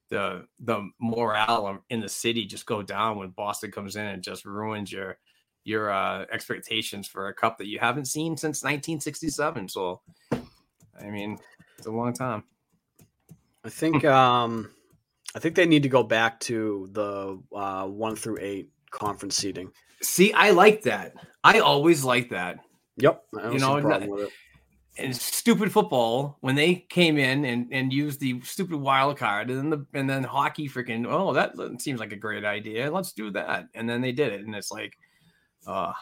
[0.08, 4.44] the the morale in the city just go down when Boston comes in and just
[4.44, 5.18] ruins your
[5.66, 9.68] your uh, expectations for a cup that you haven't seen since 1967.
[9.68, 10.00] So,
[10.32, 11.38] I mean,
[11.76, 12.44] it's a long time.
[13.64, 14.70] I think um,
[15.34, 19.72] I think they need to go back to the uh, one through eight conference seeding.
[20.02, 21.14] See, I like that.
[21.42, 22.58] I always like that.
[22.98, 24.28] Yep, you know,
[24.98, 29.58] and stupid football when they came in and, and used the stupid wild card and
[29.58, 31.52] then the and then hockey freaking oh that
[31.82, 34.72] seems like a great idea let's do that and then they did it and it's
[34.72, 34.96] like
[35.66, 35.92] uh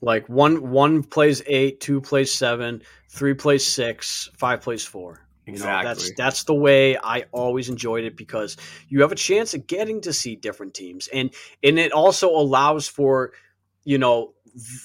[0.00, 5.20] like one one plays eight two plays seven three plays six five plays four.
[5.46, 5.76] Exactly.
[5.76, 8.56] You know, that's that's the way I always enjoyed it because
[8.88, 12.88] you have a chance of getting to see different teams, and and it also allows
[12.88, 13.32] for
[13.84, 14.34] you know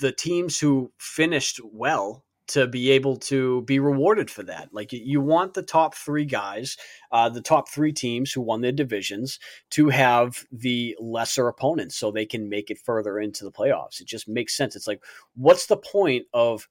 [0.01, 4.69] the teams who finished well to be able to be rewarded for that.
[4.71, 6.77] Like you want the top three guys,
[7.11, 9.39] uh, the top three teams who won their divisions
[9.71, 14.01] to have the lesser opponents so they can make it further into the playoffs.
[14.01, 14.75] It just makes sense.
[14.75, 15.03] It's like,
[15.35, 16.67] what's the point of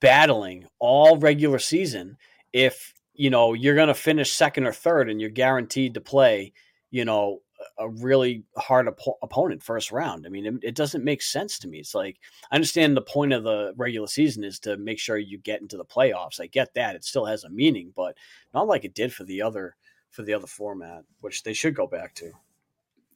[0.00, 2.16] battling all regular season
[2.52, 6.52] if, you know, you're going to finish second or third and you're guaranteed to play,
[6.90, 7.40] you know,
[7.78, 10.26] a really hard op- opponent first round.
[10.26, 11.78] I mean, it, it, doesn't make sense to me.
[11.78, 12.18] It's like
[12.50, 15.76] I understand the point of the regular season is to make sure you get into
[15.76, 16.40] the playoffs.
[16.40, 18.16] I get that; it still has a meaning, but
[18.54, 19.76] not like it did for the other
[20.10, 22.32] for the other format, which they should go back to.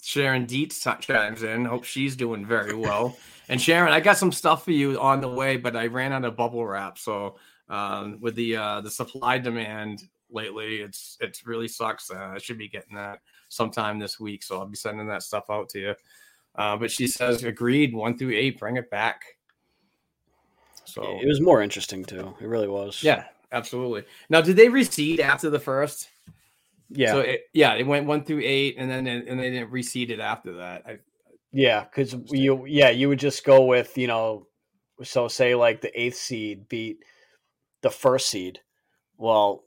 [0.03, 1.65] Sharon Dietz chimes in.
[1.65, 3.17] Hope she's doing very well.
[3.49, 6.25] and Sharon, I got some stuff for you on the way, but I ran out
[6.25, 6.99] of bubble wrap.
[6.99, 7.37] So
[7.69, 10.03] um, with the uh, the supply demand
[10.33, 12.11] lately, it's it's really sucks.
[12.11, 14.43] Uh, I should be getting that sometime this week.
[14.43, 15.95] So I'll be sending that stuff out to you.
[16.55, 19.23] Uh, but she says, agreed, one through eight, bring it back.
[20.85, 22.35] So it was more interesting too.
[22.41, 23.03] It really was.
[23.03, 24.05] Yeah, absolutely.
[24.29, 26.09] Now, did they reseed after the first?
[26.91, 27.13] Yeah.
[27.13, 30.21] So it, yeah, it went one through eight, and then and they didn't reseed it
[30.21, 30.83] after that.
[30.87, 30.99] I,
[31.53, 34.47] yeah, because you yeah you would just go with you know,
[35.03, 36.99] so say like the eighth seed beat
[37.81, 38.61] the first seed.
[39.17, 39.65] Well,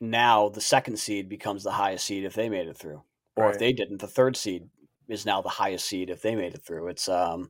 [0.00, 3.02] now the second seed becomes the highest seed if they made it through
[3.36, 3.54] or right.
[3.54, 4.68] if they didn't, the third seed
[5.08, 6.88] is now the highest seed if they made it through.
[6.88, 7.48] It's um,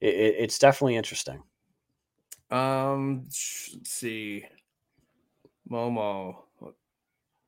[0.00, 1.42] it, it's definitely interesting.
[2.50, 4.44] Um, let's see,
[5.70, 6.36] Momo,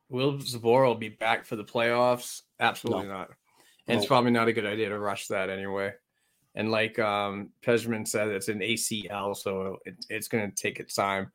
[0.08, 2.42] will Zboril be back for the playoffs?
[2.58, 3.14] Absolutely no.
[3.14, 3.28] not.
[3.86, 3.98] And no.
[3.98, 5.92] it's probably not a good idea to rush that anyway.
[6.54, 10.94] And like um, Pejman said, it's an ACL, so it, it's going to take its
[10.94, 11.30] time.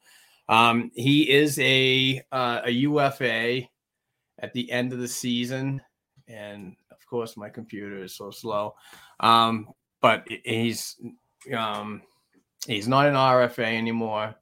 [0.49, 3.61] Um, he is a uh, a UFA
[4.39, 5.81] at the end of the season
[6.27, 8.75] and of course my computer is so slow.
[9.19, 9.69] Um,
[10.01, 10.97] but he's
[11.55, 12.01] um,
[12.67, 14.35] he's not an RFA anymore,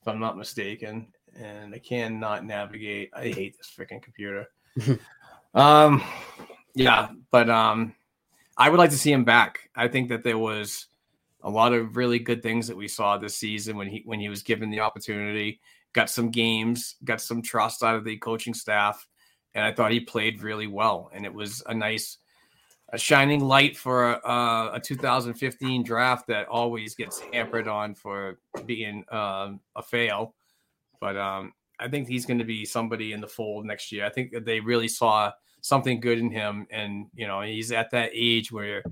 [0.00, 1.08] if I'm not mistaken,
[1.38, 3.10] and I cannot navigate.
[3.14, 4.48] I hate this freaking computer.
[5.54, 6.02] um,
[6.74, 7.94] yeah, but um,
[8.56, 9.70] I would like to see him back.
[9.74, 10.86] I think that there was
[11.46, 14.28] a lot of really good things that we saw this season when he when he
[14.28, 15.60] was given the opportunity.
[15.94, 19.06] Got some games, got some trust out of the coaching staff
[19.56, 21.10] and I thought he played really well.
[21.14, 22.18] And it was a nice,
[22.92, 29.02] a shining light for a, a 2015 draft that always gets hampered on for being
[29.10, 30.34] um, a fail.
[31.00, 34.04] But um, I think he's going to be somebody in the fold next year.
[34.04, 35.32] I think that they really saw
[35.62, 38.82] something good in him, and you know he's at that age where,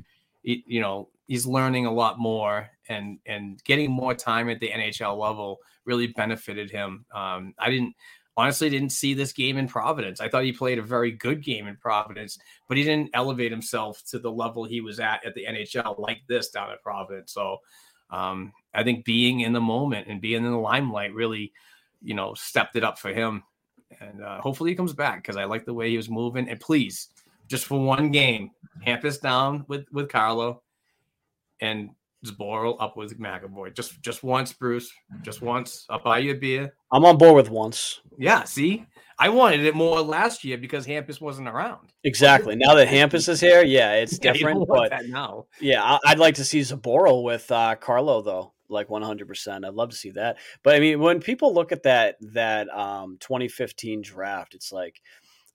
[0.43, 4.69] he, you know, he's learning a lot more and and getting more time at the
[4.69, 7.05] NHL level really benefited him.
[7.15, 7.95] Um, I didn't
[8.37, 10.21] honestly didn't see this game in Providence.
[10.21, 12.39] I thought he played a very good game in Providence,
[12.69, 16.23] but he didn't elevate himself to the level he was at at the NHL like
[16.29, 17.33] this down at Providence.
[17.33, 17.59] So
[18.11, 21.53] um, I think being in the moment and being in the limelight really,
[22.03, 23.43] you know, stepped it up for him.
[24.01, 26.49] And uh, hopefully he comes back because I like the way he was moving.
[26.49, 27.09] And please,
[27.47, 28.51] just for one game,
[28.85, 30.63] Hampus down with with Carlo,
[31.60, 31.90] and
[32.24, 33.74] Zboril up with McAvoy.
[33.74, 34.90] Just just once, Bruce.
[35.22, 35.86] Just once.
[35.90, 36.74] I'll buy you a beer.
[36.90, 38.01] I'm on board with once.
[38.18, 38.86] Yeah, see?
[39.18, 41.93] I wanted it more last year because Hampus wasn't around.
[42.02, 42.56] Exactly.
[42.56, 44.66] Now that Hampus is here, yeah, it's different.
[44.66, 45.47] but now.
[45.60, 48.52] Yeah, I'd like to see Zboril with uh, Carlo though.
[48.68, 49.64] Like 100%.
[49.64, 50.39] I'd love to see that.
[50.62, 55.01] But I mean, when people look at that that um, 2015 draft, it's like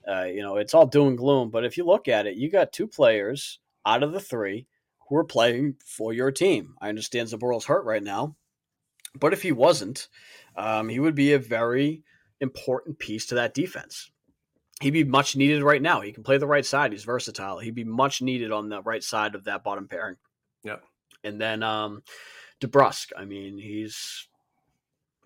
[0.09, 2.49] uh, you know, it's all doom and gloom, but if you look at it, you
[2.49, 4.65] got two players out of the 3
[5.10, 6.76] who are playing for your team.
[6.80, 8.36] I understand Zboril's hurt right now,
[9.19, 10.07] but if he wasn't,
[10.56, 12.03] um, he would be a very
[12.40, 14.11] important piece to that defense.
[14.81, 15.99] He'd be much needed right now.
[15.99, 16.94] He can play the right side.
[16.94, 17.60] He's versatile.
[17.60, 20.15] He'd be much needed on the right side of that bottom pairing.
[20.64, 20.77] Yeah.
[21.23, 22.02] And then um,
[22.61, 23.11] DeBrusk.
[23.18, 24.30] I mean, he's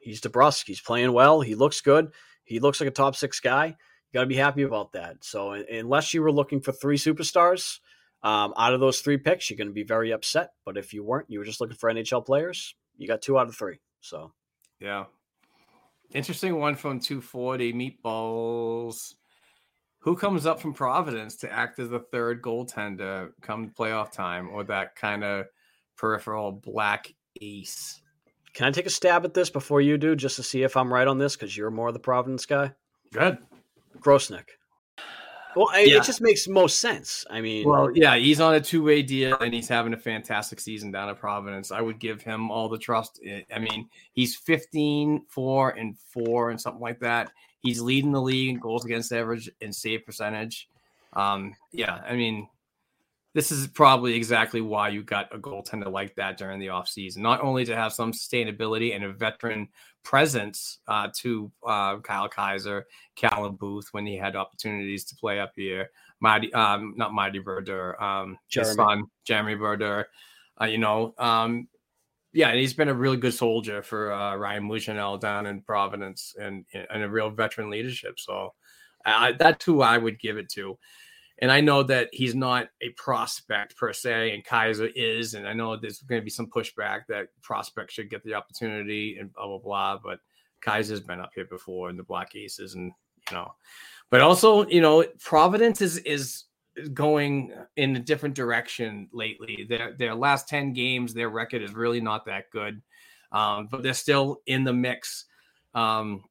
[0.03, 0.65] He's DeBrusk.
[0.65, 1.39] He's playing well.
[1.39, 2.11] He looks good.
[2.43, 3.67] He looks like a top six guy.
[3.67, 5.23] You got to be happy about that.
[5.23, 7.79] So unless you were looking for three superstars
[8.23, 10.51] um, out of those three picks, you're going to be very upset.
[10.65, 12.75] But if you weren't, you were just looking for NHL players.
[12.97, 13.79] You got two out of three.
[14.01, 14.31] So
[14.79, 15.05] yeah,
[16.13, 19.15] interesting one from 240 meatballs.
[19.99, 24.65] Who comes up from Providence to act as the third goaltender come playoff time, or
[24.65, 25.45] that kind of
[25.97, 28.01] peripheral black ace?
[28.53, 30.93] Can I take a stab at this before you do, just to see if I'm
[30.93, 31.35] right on this?
[31.35, 32.73] Because you're more of the Providence guy.
[33.13, 33.37] Good.
[33.99, 34.49] Grosenick.
[35.55, 35.97] Well, yeah.
[35.97, 37.25] it just makes most sense.
[37.29, 40.91] I mean, well, yeah, he's on a two-way deal and he's having a fantastic season
[40.91, 41.71] down at Providence.
[41.71, 43.19] I would give him all the trust.
[43.53, 47.31] I mean, he's 15, 4, and 4 and something like that.
[47.61, 50.69] He's leading the league in goals against average and save percentage.
[51.13, 52.47] Um, yeah, I mean,
[53.33, 57.17] this is probably exactly why you got a goaltender like that during the offseason.
[57.17, 59.67] Not only to have some sustainability and a veteran
[60.03, 62.83] presence uh, to uh, Kyle Keyser,
[63.15, 65.89] Callum Booth when he had opportunities to play up here,
[66.19, 68.69] Mighty, um, not Mighty Brodeur, um, Jeremy.
[68.69, 70.07] his son, Jeremy Brodeur.
[70.61, 71.67] Uh, you know, um,
[72.33, 76.35] yeah, and he's been a really good soldier for uh, Ryan Mougenel down in Providence
[76.39, 78.19] and, and a real veteran leadership.
[78.19, 78.53] So
[79.05, 80.77] that's who I would give it to.
[81.39, 85.33] And I know that he's not a prospect per se, and Keyser is.
[85.33, 89.17] And I know there's going to be some pushback that prospects should get the opportunity
[89.19, 89.99] and blah, blah, blah.
[90.03, 90.19] But
[90.63, 92.91] Keyser's been up here before in the Black Aces, and,
[93.31, 93.53] you know,
[94.09, 96.45] but also, you know, Providence is, is,
[96.93, 99.65] going in a different direction lately.
[99.69, 102.81] Their their last 10 games, their record is really not that good.
[103.31, 105.25] Um, but they're still in the mix.
[105.73, 106.23] Um,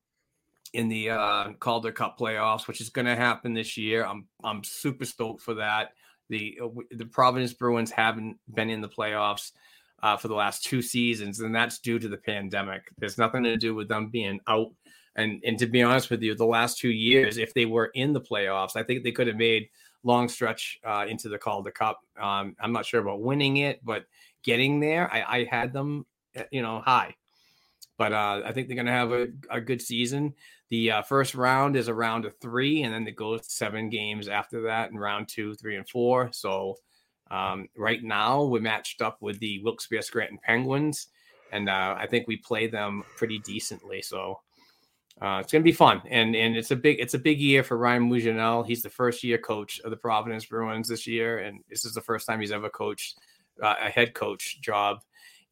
[0.72, 4.04] in the uh, Calder Cup playoffs, which is going to happen this year.
[4.04, 5.90] I'm I'm super stoked for that.
[6.28, 9.52] The uh, the Providence Bruins haven't been in the playoffs
[10.02, 12.82] uh, for the last two seasons, and that's due to the pandemic.
[12.98, 14.72] There's nothing to do with them being out.
[15.16, 18.12] And and to be honest with you, the last two years, if they were in
[18.12, 19.68] the playoffs, I think they could have made
[20.04, 22.00] long stretch uh, into the Calder Cup.
[22.20, 24.06] Um, I'm not sure about winning it, but
[24.42, 27.14] getting there, I, I had them, uh, you know, high.
[28.02, 30.34] But uh, I think they're going to have a, a good season.
[30.70, 33.90] The uh, first round is a round of three, and then it goes to seven
[33.90, 36.28] games after that in round two, three, and four.
[36.32, 36.78] So
[37.30, 41.10] um, right now we're matched up with the Wilkes-Barre Scranton Penguins,
[41.52, 44.02] and uh, I think we play them pretty decently.
[44.02, 44.40] So
[45.20, 47.76] uh, it's gonna be fun, and and it's a big it's a big year for
[47.78, 48.66] Ryan Mougenel.
[48.66, 52.00] He's the first year coach of the Providence Bruins this year, and this is the
[52.00, 53.20] first time he's ever coached
[53.62, 55.02] uh, a head coach job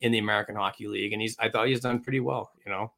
[0.01, 2.51] in the American Hockey League, and he's I thought he's done pretty well.
[2.64, 2.93] You know.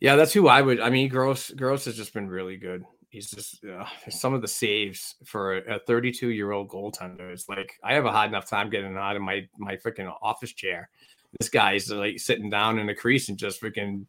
[0.00, 0.80] Yeah, that's who I would.
[0.80, 2.84] I mean, Gross Gross has just been really good.
[3.08, 7.32] He's just uh, some of the saves for a 32 year old goaltender.
[7.32, 10.52] It's like I have a hard enough time getting out of my my freaking office
[10.52, 10.90] chair.
[11.38, 14.06] This guy's like sitting down in the crease and just freaking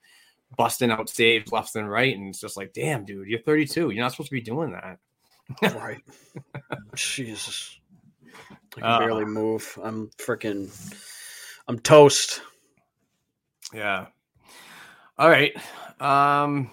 [0.55, 3.91] busting out saves left and right, and it's just like, damn, dude, you're 32.
[3.91, 4.99] You're not supposed to be doing that.
[5.75, 6.01] right.
[6.95, 7.79] Jesus.
[8.51, 9.77] I can uh, barely move.
[9.83, 10.69] I'm freaking.
[11.67, 12.41] I'm toast.
[13.73, 14.07] Yeah.
[15.17, 15.53] All right.
[15.99, 16.69] Um,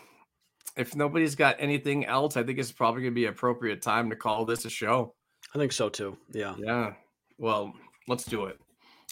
[0.76, 4.16] if nobody's got anything else, I think it's probably going to be appropriate time to
[4.16, 5.14] call this a show.
[5.54, 6.16] I think so too.
[6.32, 6.54] Yeah.
[6.58, 6.94] Yeah.
[7.38, 7.72] Well,
[8.06, 8.58] let's do it.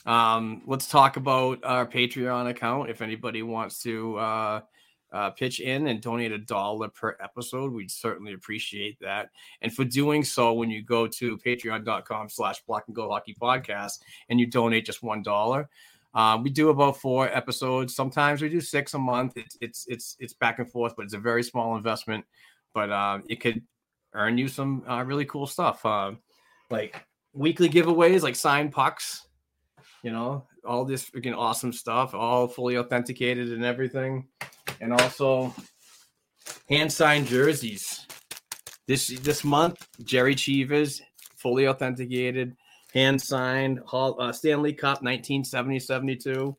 [0.07, 2.91] Um, let's talk about our Patreon account.
[2.91, 4.61] If anybody wants to uh,
[5.13, 9.31] uh, pitch in and donate a dollar per episode, we'd certainly appreciate that.
[9.61, 14.01] And for doing so, when you go to patreon.com slash black and gold hockey podcast
[14.29, 15.69] and you donate just one dollar,
[16.15, 17.95] um, we do about four episodes.
[17.95, 19.37] Sometimes we do six a month.
[19.37, 22.25] It's it's it's it's back and forth, but it's a very small investment.
[22.75, 23.63] But uh, it could
[24.15, 26.13] earn you some uh, really cool stuff, uh,
[26.71, 27.03] like
[27.33, 29.27] weekly giveaways, like signed pucks.
[30.03, 34.27] You know, all this freaking awesome stuff, all fully authenticated and everything,
[34.83, 35.55] and also
[36.69, 38.07] hand signed jerseys.
[38.87, 41.01] This this month, Jerry Cheevers,
[41.37, 42.55] fully authenticated
[42.93, 46.57] hand signed uh, Stanley Cup 1970 72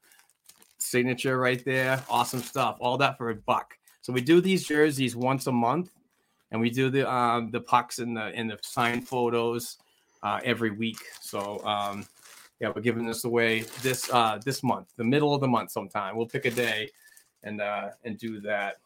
[0.80, 2.04] signature right there.
[2.10, 2.78] Awesome stuff.
[2.80, 3.76] All that for a buck.
[4.02, 5.92] So we do these jerseys once a month,
[6.52, 9.78] and we do the um, the pucks and the and the signed photos
[10.24, 11.00] uh, every week.
[11.22, 12.06] So um,
[12.60, 16.16] yeah, we're giving this away this uh, this month, the middle of the month, sometime.
[16.16, 16.90] We'll pick a day
[17.44, 18.78] and uh, and do that.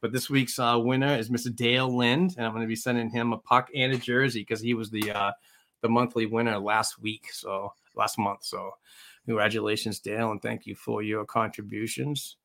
[0.00, 1.54] But this week's uh, winner is Mr.
[1.54, 4.60] Dale Lind, and I'm going to be sending him a puck and a jersey because
[4.60, 5.32] he was the uh,
[5.80, 8.44] the monthly winner last week, so last month.
[8.44, 8.70] So
[9.26, 12.36] congratulations, Dale, and thank you for your contributions.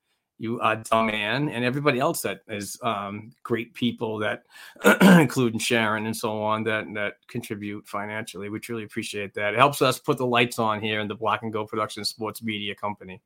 [0.42, 4.44] You are dumb man, and everybody else that is um, great people that,
[5.02, 8.50] including Sharon and so on, that that contribute financially.
[8.50, 9.54] We truly appreciate that.
[9.54, 12.42] It helps us put the lights on here in the Black and Gold Production Sports
[12.42, 13.22] Media Company.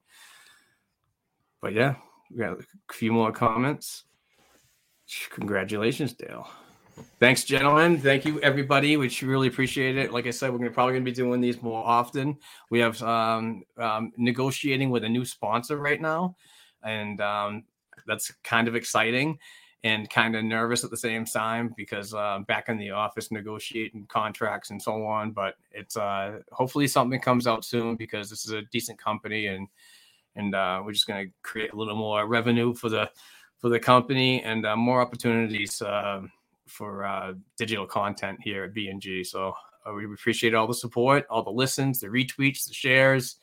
[1.61, 1.95] But yeah,
[2.33, 4.05] we got a few more comments.
[5.31, 6.47] Congratulations, Dale.
[7.19, 7.99] Thanks, gentlemen.
[7.99, 8.97] Thank you, everybody.
[8.97, 10.11] We really appreciate it.
[10.11, 12.37] Like I said, we're gonna, probably going to be doing these more often.
[12.69, 16.35] We have um, um, negotiating with a new sponsor right now,
[16.83, 17.63] and um,
[18.05, 19.39] that's kind of exciting
[19.83, 24.05] and kind of nervous at the same time because uh, back in the office negotiating
[24.07, 25.31] contracts and so on.
[25.31, 29.67] But it's uh, hopefully something comes out soon because this is a decent company and
[30.35, 33.09] and uh, we're just going to create a little more revenue for the
[33.59, 36.21] for the company and uh, more opportunities uh,
[36.67, 39.25] for uh, digital content here at BNG.
[39.25, 39.53] So
[39.85, 43.37] uh, we appreciate all the support, all the listens, the retweets, the shares,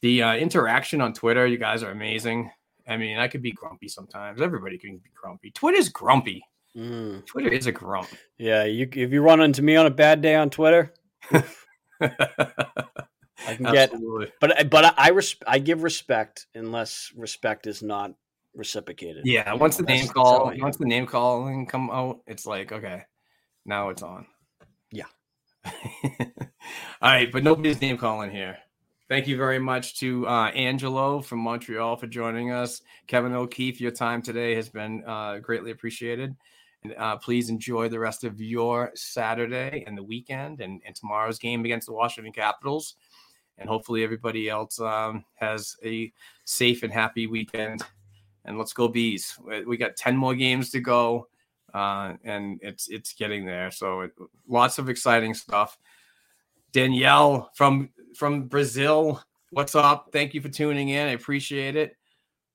[0.00, 1.46] the uh, interaction on Twitter.
[1.46, 2.50] You guys are amazing.
[2.88, 4.40] I mean, I could be grumpy sometimes.
[4.40, 5.50] Everybody can be grumpy.
[5.52, 6.44] Twitter's grumpy.
[6.76, 7.24] Mm.
[7.24, 8.08] Twitter is a grump.
[8.36, 10.92] Yeah, you if you run into me on a bad day on Twitter,
[13.46, 13.92] I can get.
[14.40, 18.12] But but I res- I give respect unless respect is not
[18.54, 19.26] reciprocated.
[19.26, 22.46] Yeah, You once know, the name call, I once the name calling come out, it's
[22.46, 23.04] like okay,
[23.64, 24.26] now it's on.
[24.90, 25.06] Yeah.
[25.64, 25.72] All
[27.02, 28.58] right, but nobody's name calling here.
[29.08, 32.80] Thank you very much to uh, Angelo from Montreal for joining us.
[33.06, 36.34] Kevin O'Keefe, your time today has been uh, greatly appreciated.
[36.82, 41.38] And uh, please enjoy the rest of your Saturday and the weekend and, and tomorrow's
[41.38, 42.94] game against the Washington Capitals.
[43.58, 46.12] And hopefully, everybody else um, has a
[46.44, 47.82] safe and happy weekend.
[48.44, 49.38] And let's go, B's!
[49.66, 51.28] We- got ten more games to go,
[51.72, 53.70] uh, and it's it's getting there.
[53.70, 54.12] So it,
[54.48, 55.78] lots of exciting stuff.
[56.72, 60.08] Danielle from from Brazil, what's up?
[60.12, 61.06] Thank you for tuning in.
[61.08, 61.96] I appreciate it.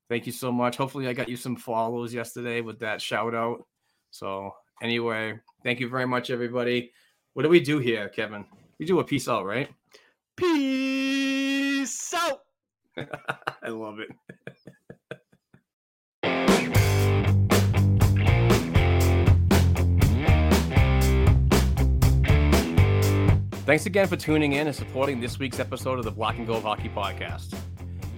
[0.08, 0.76] Thank you so much.
[0.76, 3.64] Hopefully, I got you some follows yesterday with that shout out.
[4.10, 4.52] So
[4.82, 6.92] anyway, thank you very much, everybody.
[7.34, 8.44] What do we do here, Kevin?
[8.78, 9.70] We do a peace out, right?
[10.40, 12.40] Peace out.
[13.62, 14.08] I love it.
[23.66, 26.62] Thanks again for tuning in and supporting this week's episode of the Black and Gold
[26.62, 27.54] Hockey Podcast.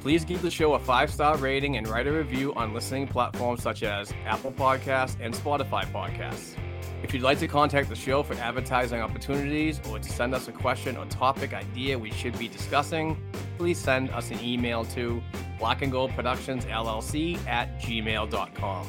[0.00, 3.62] Please give the show a five star rating and write a review on listening platforms
[3.62, 6.56] such as Apple Podcasts and Spotify Podcasts.
[7.02, 10.52] If you'd like to contact the show for advertising opportunities or to send us a
[10.52, 13.20] question or topic idea we should be discussing,
[13.58, 15.20] please send us an email to
[15.58, 18.86] black and gold productions llc at gmail.com.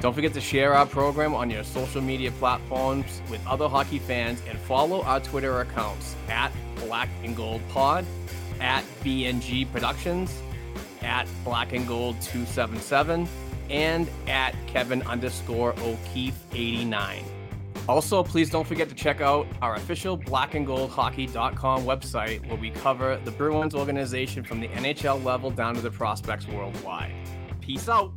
[0.00, 4.42] Don't forget to share our program on your social media platforms with other hockey fans
[4.48, 8.04] and follow our Twitter accounts at Black and Gold Pod,
[8.60, 10.42] at BNG Productions,
[11.00, 13.26] at Black and Gold 277,
[13.70, 17.24] and at Kevin underscore O'Keefe 89.
[17.88, 23.30] Also, please don't forget to check out our official blackandgoldhockey.com website where we cover the
[23.30, 27.12] Bruins organization from the NHL level down to the prospects worldwide.
[27.60, 28.12] Peace out.